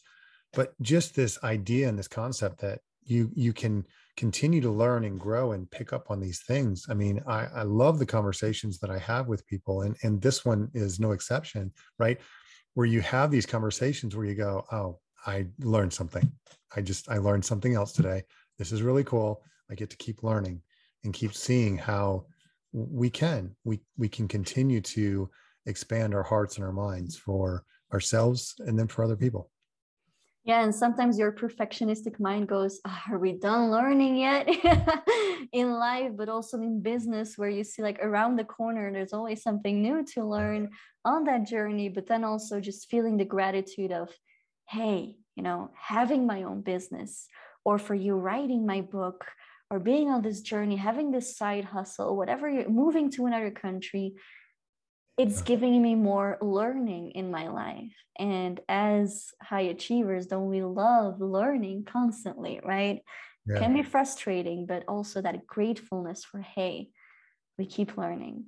But 0.54 0.74
just 0.82 1.16
this 1.16 1.42
idea 1.44 1.88
and 1.90 1.98
this 1.98 2.08
concept 2.08 2.62
that 2.62 2.80
you 3.04 3.32
you 3.34 3.54
can 3.54 3.86
continue 4.18 4.62
to 4.62 4.70
learn 4.70 5.06
and 5.06 5.20
grow 5.20 5.54
and 5.54 5.72
pick 5.72 5.94
up 5.94 6.12
on 6.12 6.20
these 6.20 6.44
things. 6.44 6.86
I 6.90 6.94
mean, 6.94 7.22
I, 7.26 7.46
I 7.46 7.64
love 7.64 7.98
the 7.98 8.06
conversations 8.06 8.78
that 8.80 8.92
I 8.92 9.00
have 9.00 9.28
with 9.28 9.48
people, 9.48 9.82
and 9.82 9.96
and 10.04 10.22
this 10.22 10.46
one 10.46 10.70
is 10.74 11.00
no 11.00 11.12
exception, 11.12 11.72
right? 11.98 12.20
where 12.74 12.88
you 12.88 13.02
have 13.02 13.32
these 13.32 13.46
conversations 13.46 14.16
where 14.16 14.26
you 14.26 14.36
go, 14.36 14.66
oh, 14.72 15.00
I 15.26 15.48
learned 15.60 15.94
something. 15.94 16.32
I 16.76 16.82
just, 16.82 17.10
I 17.10 17.18
learned 17.18 17.46
something 17.46 17.74
else 17.74 17.92
today. 17.92 18.24
This 18.58 18.72
is 18.72 18.82
really 18.82 19.04
cool. 19.04 19.44
I 19.70 19.76
get 19.76 19.90
to 19.90 19.98
keep 19.98 20.24
learning 20.24 20.62
and 21.04 21.14
keep 21.14 21.34
seeing 21.34 21.78
how 21.78 22.26
we 22.74 23.10
can, 23.10 23.56
we, 23.64 23.82
we 23.98 24.08
can 24.08 24.28
continue 24.28 24.82
to 24.82 25.30
expand 25.66 26.14
our 26.14 26.24
hearts 26.24 26.56
and 26.56 26.66
our 26.66 26.72
minds 26.72 27.18
for 27.18 27.64
ourselves 27.94 28.56
and 28.60 28.78
then 28.78 28.88
for 28.88 29.04
other 29.04 29.16
people. 29.16 29.50
Yeah, 30.44 30.64
and 30.64 30.74
sometimes 30.74 31.20
your 31.20 31.32
perfectionistic 31.32 32.20
mind 32.20 32.48
goes, 32.48 32.80
oh, 32.88 33.00
Are 33.12 33.20
we 33.20 33.34
done 33.34 33.70
learning 33.70 34.16
yet 34.16 34.50
in 35.52 35.74
life, 35.74 36.14
but 36.16 36.30
also 36.30 36.58
in 36.58 36.82
business, 36.82 37.38
where 37.38 37.50
you 37.50 37.64
see 37.64 37.84
like 37.84 38.00
around 38.02 38.38
the 38.38 38.44
corner, 38.44 38.92
there's 38.92 39.14
always 39.14 39.44
something 39.44 39.84
new 39.84 40.04
to 40.16 40.26
learn 40.26 40.70
on 41.06 41.26
that 41.26 41.46
journey, 41.46 41.90
but 41.90 42.08
then 42.08 42.24
also 42.24 42.60
just 42.60 42.90
feeling 42.90 43.18
the 43.18 43.26
gratitude 43.26 43.92
of, 43.92 44.10
Hey, 44.68 45.18
you 45.36 45.44
know, 45.44 45.70
having 45.76 46.26
my 46.26 46.44
own 46.44 46.62
business, 46.62 47.28
or 47.64 47.78
for 47.78 47.94
you 47.94 48.16
writing 48.16 48.66
my 48.66 48.82
book, 48.82 49.26
or 49.72 49.80
being 49.80 50.10
on 50.10 50.22
this 50.22 50.42
journey, 50.42 50.76
having 50.76 51.12
this 51.12 51.38
side 51.38 51.64
hustle, 51.64 52.18
whatever 52.18 52.50
you're 52.50 52.70
moving 52.70 53.10
to 53.10 53.26
another 53.26 53.50
country, 53.50 54.16
it's 55.18 55.42
giving 55.42 55.82
me 55.82 55.96
more 55.96 56.38
learning 56.42 57.12
in 57.12 57.32
my 57.32 57.48
life. 57.48 57.94
And 58.20 58.60
as 58.68 59.30
high 59.42 59.62
achievers, 59.62 60.28
don't 60.28 60.50
we 60.50 60.62
love 60.62 61.22
learning 61.22 61.86
constantly, 61.86 62.60
right? 62.66 63.02
Yeah. 63.46 63.60
Can 63.60 63.74
be 63.74 63.82
frustrating, 63.82 64.66
but 64.66 64.84
also 64.90 65.22
that 65.22 65.48
gratefulness 65.48 66.26
for, 66.26 66.42
hey, 66.42 66.90
we 67.58 67.66
keep 67.66 67.98
learning. 67.98 68.46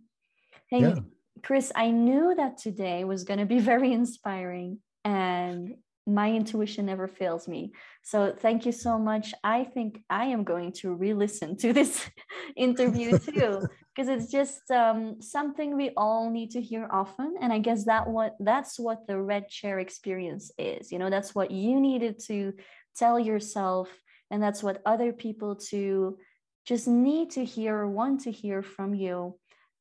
Hey, 0.70 0.82
yeah. 0.82 0.96
Chris, 1.42 1.72
I 1.74 1.92
knew 1.92 2.36
that 2.36 2.58
today 2.58 3.06
was 3.06 3.24
going 3.24 3.40
to 3.40 3.46
be 3.46 3.60
very 3.72 3.94
inspiring 3.94 4.80
and 5.06 5.76
my 6.06 6.32
intuition 6.32 6.86
never 6.86 7.08
fails 7.08 7.48
me. 7.48 7.72
So 8.02 8.36
thank 8.38 8.66
you 8.66 8.72
so 8.72 8.98
much. 8.98 9.34
I 9.44 9.64
think 9.64 10.02
I 10.10 10.26
am 10.26 10.44
going 10.44 10.74
to 10.74 10.94
re-listen 10.94 11.56
to 11.58 11.72
this 11.72 12.10
interview 12.58 13.18
too, 13.20 13.62
because 13.96 14.10
it's 14.10 14.32
just 14.32 14.70
um, 14.70 15.22
something 15.22 15.76
we 15.76 15.92
all 15.96 16.30
need 16.30 16.52
to 16.52 16.62
hear 16.62 16.88
often. 16.92 17.36
And 17.40 17.54
I 17.54 17.60
guess 17.60 17.86
that 17.86 18.08
what 18.08 18.36
that's 18.40 18.78
what 18.78 19.08
the 19.08 19.20
red 19.20 19.48
chair 19.48 19.80
experience 19.80 20.52
is. 20.58 20.92
You 20.92 21.00
know, 21.00 21.10
that's 21.10 21.34
what 21.34 21.52
you 21.52 21.80
needed 21.80 22.20
to 22.28 22.54
tell 22.98 23.18
yourself, 23.18 23.90
and 24.30 24.44
that's 24.44 24.62
what 24.62 24.82
other 24.86 25.14
people 25.14 25.56
to 25.70 26.18
just 26.66 26.88
need 26.88 27.32
to 27.32 27.46
hear 27.46 27.78
or 27.78 27.90
want 27.90 28.22
to 28.22 28.32
hear 28.32 28.62
from 28.62 28.94
you 28.94 29.38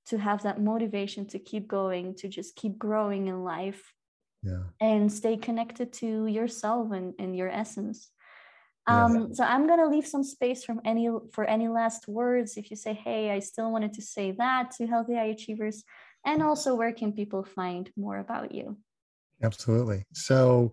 to 0.07 0.19
have 0.19 0.43
that 0.43 0.61
motivation 0.61 1.27
to 1.29 1.39
keep 1.39 1.69
going, 1.69 2.15
to 2.17 2.29
just 2.29 2.57
keep 2.57 2.77
growing 2.77 3.29
in 3.29 3.45
life 3.45 3.93
yeah. 4.42 4.62
and 4.81 5.12
stay 5.12 5.37
connected 5.37 5.92
to 5.94 6.26
yourself 6.26 6.92
and, 6.92 7.14
and 7.18 7.37
your 7.37 7.48
essence. 7.48 8.11
Um, 8.88 9.14
yeah. 9.14 9.26
so 9.35 9.44
i'm 9.44 9.68
going 9.68 9.78
to 9.78 9.87
leave 9.87 10.09
some 10.09 10.24
space 10.24 10.64
from 10.64 10.81
any 10.85 11.09
for 11.33 11.44
any 11.44 11.68
last 11.68 12.09
words. 12.09 12.57
If 12.57 12.68
you 12.70 12.76
say 12.76 12.94
hey 12.94 13.31
i 13.31 13.38
still 13.38 13.70
wanted 13.70 13.92
to 13.94 14.02
say 14.02 14.33
that 14.33 14.72
to 14.72 14.87
healthy 14.87 15.14
high 15.14 15.26
achievers 15.26 15.85
and 16.26 16.42
also 16.42 16.74
where 16.74 16.92
can 16.92 17.12
people 17.12 17.44
find 17.44 17.90
more 17.96 18.18
about 18.18 18.52
you? 18.52 18.76
Absolutely. 19.40 20.05
So 20.12 20.72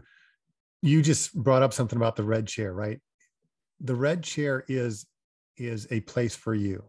you 0.81 1.01
just 1.01 1.35
brought 1.35 1.61
up 1.61 1.73
something 1.73 1.97
about 1.97 2.15
the 2.15 2.23
red 2.23 2.47
chair 2.47 2.73
right? 2.73 2.99
The 3.81 3.95
red 3.95 4.23
chair 4.23 4.65
is 4.67 5.05
is 5.57 5.87
a 5.91 5.99
place 6.01 6.35
for 6.35 6.55
you 6.55 6.83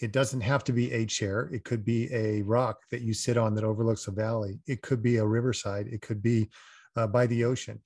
it 0.00 0.12
doesn't 0.12 0.40
have 0.40 0.64
to 0.64 0.72
be 0.72 0.92
a 0.92 1.06
chair. 1.06 1.48
It 1.52 1.64
could 1.64 1.84
be 1.84 2.12
a 2.12 2.42
rock 2.42 2.80
that 2.90 3.02
you 3.02 3.14
sit 3.14 3.36
on 3.36 3.54
that 3.54 3.64
overlooks 3.64 4.08
a 4.08 4.10
valley. 4.10 4.58
It 4.66 4.82
could 4.82 5.02
be 5.02 5.16
a 5.16 5.26
riverside. 5.26 5.86
It 5.86 6.02
could 6.02 6.22
be 6.22 6.50
uh, 6.96 7.06
by 7.06 7.26
the 7.26 7.44
ocean. 7.44 7.80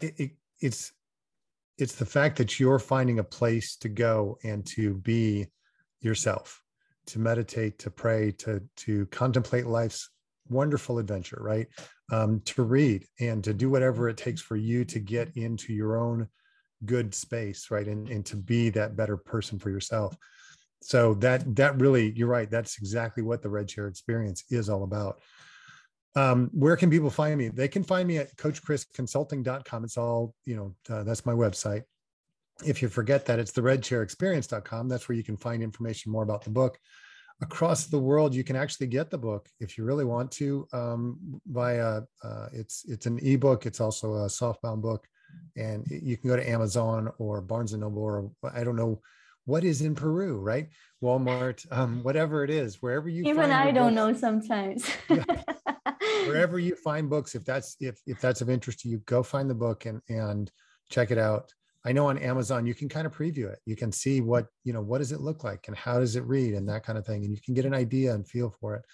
It, 0.00 0.14
it, 0.18 0.30
it's 0.60 0.92
it's 1.78 1.94
the 1.94 2.06
fact 2.06 2.36
that 2.38 2.58
you're 2.58 2.80
finding 2.80 3.20
a 3.20 3.24
place 3.24 3.76
to 3.76 3.88
go 3.88 4.36
and 4.42 4.66
to 4.66 4.94
be 4.94 5.46
yourself, 6.00 6.60
to 7.06 7.20
meditate, 7.20 7.78
to 7.80 7.90
pray, 7.90 8.32
to 8.32 8.62
to 8.78 9.06
contemplate 9.06 9.66
life's 9.66 10.10
wonderful 10.48 10.98
adventure, 10.98 11.38
right? 11.40 11.66
Um, 12.10 12.40
to 12.46 12.62
read 12.62 13.04
and 13.20 13.44
to 13.44 13.52
do 13.52 13.68
whatever 13.68 14.08
it 14.08 14.16
takes 14.16 14.40
for 14.40 14.56
you 14.56 14.84
to 14.86 14.98
get 14.98 15.36
into 15.36 15.72
your 15.72 15.98
own 15.98 16.28
good 16.86 17.14
space, 17.14 17.70
right? 17.70 17.86
And, 17.86 18.08
and 18.08 18.24
to 18.26 18.36
be 18.36 18.70
that 18.70 18.96
better 18.96 19.16
person 19.16 19.58
for 19.58 19.70
yourself 19.70 20.16
so 20.80 21.14
that 21.14 21.56
that 21.56 21.80
really 21.80 22.12
you're 22.12 22.28
right 22.28 22.50
that's 22.50 22.78
exactly 22.78 23.22
what 23.22 23.42
the 23.42 23.48
red 23.48 23.68
chair 23.68 23.88
experience 23.88 24.44
is 24.50 24.68
all 24.68 24.84
about. 24.84 25.20
Um, 26.14 26.50
where 26.52 26.76
can 26.76 26.90
people 26.90 27.10
find 27.10 27.38
me? 27.38 27.48
They 27.48 27.68
can 27.68 27.84
find 27.84 28.08
me 28.08 28.18
at 28.18 28.34
coachchrisconsulting.com 28.36 29.84
it's 29.84 29.96
all 29.96 30.34
you 30.44 30.56
know 30.56 30.94
uh, 30.94 31.02
that's 31.02 31.26
my 31.26 31.32
website. 31.32 31.82
If 32.64 32.82
you 32.82 32.88
forget 32.88 33.24
that 33.26 33.38
it's 33.38 33.52
the 33.52 33.60
redchairexperience.com 33.60 34.88
that's 34.88 35.08
where 35.08 35.16
you 35.16 35.24
can 35.24 35.36
find 35.36 35.62
information 35.62 36.12
more 36.12 36.22
about 36.22 36.42
the 36.42 36.50
book. 36.50 36.78
Across 37.40 37.86
the 37.86 37.98
world 37.98 38.34
you 38.34 38.44
can 38.44 38.56
actually 38.56 38.88
get 38.88 39.10
the 39.10 39.18
book 39.18 39.48
if 39.60 39.78
you 39.78 39.84
really 39.84 40.04
want 40.04 40.30
to 40.32 40.66
um, 40.72 41.40
via 41.46 42.02
uh, 42.22 42.46
it's 42.52 42.84
it's 42.88 43.06
an 43.06 43.18
ebook. 43.22 43.66
It's 43.66 43.80
also 43.80 44.14
a 44.14 44.26
softbound 44.26 44.80
book. 44.80 45.06
And 45.56 45.84
you 45.90 46.16
can 46.16 46.30
go 46.30 46.36
to 46.36 46.48
amazon 46.48 47.10
or 47.18 47.42
barnes 47.42 47.74
and 47.74 47.82
noble 47.82 48.02
or 48.02 48.30
i 48.54 48.64
don't 48.64 48.76
know 48.76 48.98
what 49.48 49.64
is 49.64 49.80
in 49.80 49.94
Peru, 49.94 50.38
right? 50.38 50.68
Walmart, 51.02 51.66
um, 51.72 52.02
whatever 52.02 52.44
it 52.44 52.50
is, 52.50 52.82
wherever 52.82 53.08
you 53.08 53.24
even 53.24 53.50
I 53.50 53.70
don't 53.70 53.94
books, 53.94 54.20
know 54.20 54.20
sometimes. 54.20 54.86
yeah, 55.08 55.24
wherever 56.26 56.58
you 56.58 56.74
find 56.76 57.08
books, 57.08 57.34
if 57.34 57.44
that's 57.44 57.74
if 57.80 57.98
if 58.06 58.20
that's 58.20 58.42
of 58.42 58.50
interest 58.50 58.80
to 58.80 58.88
you, 58.88 58.98
go 59.06 59.22
find 59.22 59.48
the 59.48 59.54
book 59.54 59.86
and 59.86 60.02
and 60.10 60.52
check 60.90 61.10
it 61.10 61.18
out. 61.18 61.50
I 61.86 61.92
know 61.92 62.08
on 62.08 62.18
Amazon 62.18 62.66
you 62.66 62.74
can 62.74 62.90
kind 62.90 63.06
of 63.06 63.16
preview 63.16 63.50
it. 63.50 63.60
You 63.64 63.74
can 63.74 63.90
see 63.90 64.20
what, 64.20 64.48
you 64.64 64.74
know, 64.74 64.82
what 64.82 64.98
does 64.98 65.12
it 65.12 65.20
look 65.20 65.44
like 65.44 65.68
and 65.68 65.76
how 65.76 65.98
does 65.98 66.16
it 66.16 66.24
read 66.24 66.52
and 66.52 66.68
that 66.68 66.84
kind 66.84 66.98
of 66.98 67.06
thing. 67.06 67.24
And 67.24 67.32
you 67.32 67.40
can 67.40 67.54
get 67.54 67.64
an 67.64 67.72
idea 67.72 68.12
and 68.12 68.28
feel 68.28 68.50
for 68.60 68.74
it. 68.74 68.84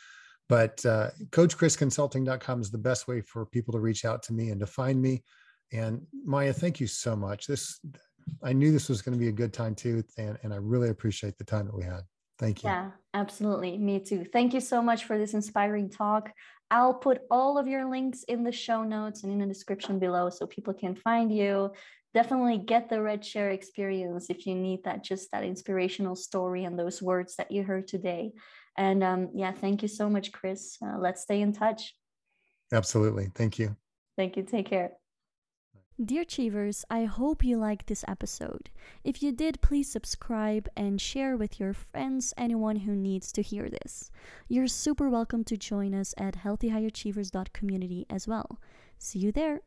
But 0.48 0.84
uh, 0.84 1.10
CoachChrisConsulting.com 1.30 2.60
is 2.60 2.70
the 2.70 2.78
best 2.78 3.08
way 3.08 3.22
for 3.22 3.46
people 3.46 3.72
to 3.72 3.80
reach 3.80 4.04
out 4.04 4.22
to 4.24 4.32
me 4.32 4.50
and 4.50 4.60
to 4.60 4.66
find 4.66 5.00
me. 5.00 5.24
And 5.72 6.02
Maya, 6.24 6.52
thank 6.52 6.78
you 6.78 6.86
so 6.86 7.16
much. 7.16 7.46
This 7.46 7.80
I 8.42 8.52
knew 8.52 8.72
this 8.72 8.88
was 8.88 9.02
going 9.02 9.12
to 9.12 9.18
be 9.18 9.28
a 9.28 9.32
good 9.32 9.52
time 9.52 9.74
too, 9.74 10.02
and, 10.18 10.38
and 10.42 10.52
I 10.52 10.56
really 10.56 10.90
appreciate 10.90 11.38
the 11.38 11.44
time 11.44 11.66
that 11.66 11.76
we 11.76 11.84
had. 11.84 12.02
Thank 12.38 12.62
you. 12.62 12.70
Yeah, 12.70 12.90
absolutely. 13.14 13.78
Me 13.78 14.00
too. 14.00 14.24
Thank 14.32 14.54
you 14.54 14.60
so 14.60 14.82
much 14.82 15.04
for 15.04 15.18
this 15.18 15.34
inspiring 15.34 15.88
talk. 15.88 16.32
I'll 16.70 16.94
put 16.94 17.20
all 17.30 17.58
of 17.58 17.68
your 17.68 17.88
links 17.88 18.24
in 18.24 18.42
the 18.42 18.52
show 18.52 18.82
notes 18.82 19.22
and 19.22 19.32
in 19.32 19.38
the 19.38 19.46
description 19.46 19.98
below 19.98 20.30
so 20.30 20.46
people 20.46 20.74
can 20.74 20.96
find 20.96 21.34
you. 21.34 21.70
Definitely 22.12 22.58
get 22.58 22.88
the 22.88 23.02
Red 23.02 23.22
Chair 23.22 23.50
experience 23.50 24.30
if 24.30 24.46
you 24.46 24.54
need 24.54 24.84
that, 24.84 25.04
just 25.04 25.30
that 25.32 25.44
inspirational 25.44 26.16
story 26.16 26.64
and 26.64 26.78
those 26.78 27.02
words 27.02 27.36
that 27.36 27.50
you 27.50 27.62
heard 27.62 27.86
today. 27.86 28.32
And 28.76 29.04
um, 29.04 29.30
yeah, 29.34 29.52
thank 29.52 29.82
you 29.82 29.88
so 29.88 30.08
much, 30.08 30.32
Chris. 30.32 30.76
Uh, 30.84 30.98
let's 30.98 31.22
stay 31.22 31.40
in 31.40 31.52
touch. 31.52 31.94
Absolutely. 32.72 33.30
Thank 33.34 33.58
you. 33.58 33.76
Thank 34.16 34.36
you. 34.36 34.42
Take 34.42 34.68
care. 34.68 34.92
Dear 36.02 36.22
Achievers, 36.22 36.84
I 36.90 37.04
hope 37.04 37.44
you 37.44 37.56
liked 37.56 37.86
this 37.86 38.04
episode. 38.08 38.68
If 39.04 39.22
you 39.22 39.30
did, 39.30 39.60
please 39.60 39.88
subscribe 39.88 40.68
and 40.76 41.00
share 41.00 41.36
with 41.36 41.60
your 41.60 41.72
friends, 41.72 42.34
anyone 42.36 42.74
who 42.74 42.96
needs 42.96 43.30
to 43.30 43.42
hear 43.42 43.70
this. 43.70 44.10
You're 44.48 44.66
super 44.66 45.08
welcome 45.08 45.44
to 45.44 45.56
join 45.56 45.94
us 45.94 46.12
at 46.18 46.38
healthyhighachievers.community 46.38 48.06
as 48.10 48.26
well. 48.26 48.58
See 48.98 49.20
you 49.20 49.30
there. 49.30 49.60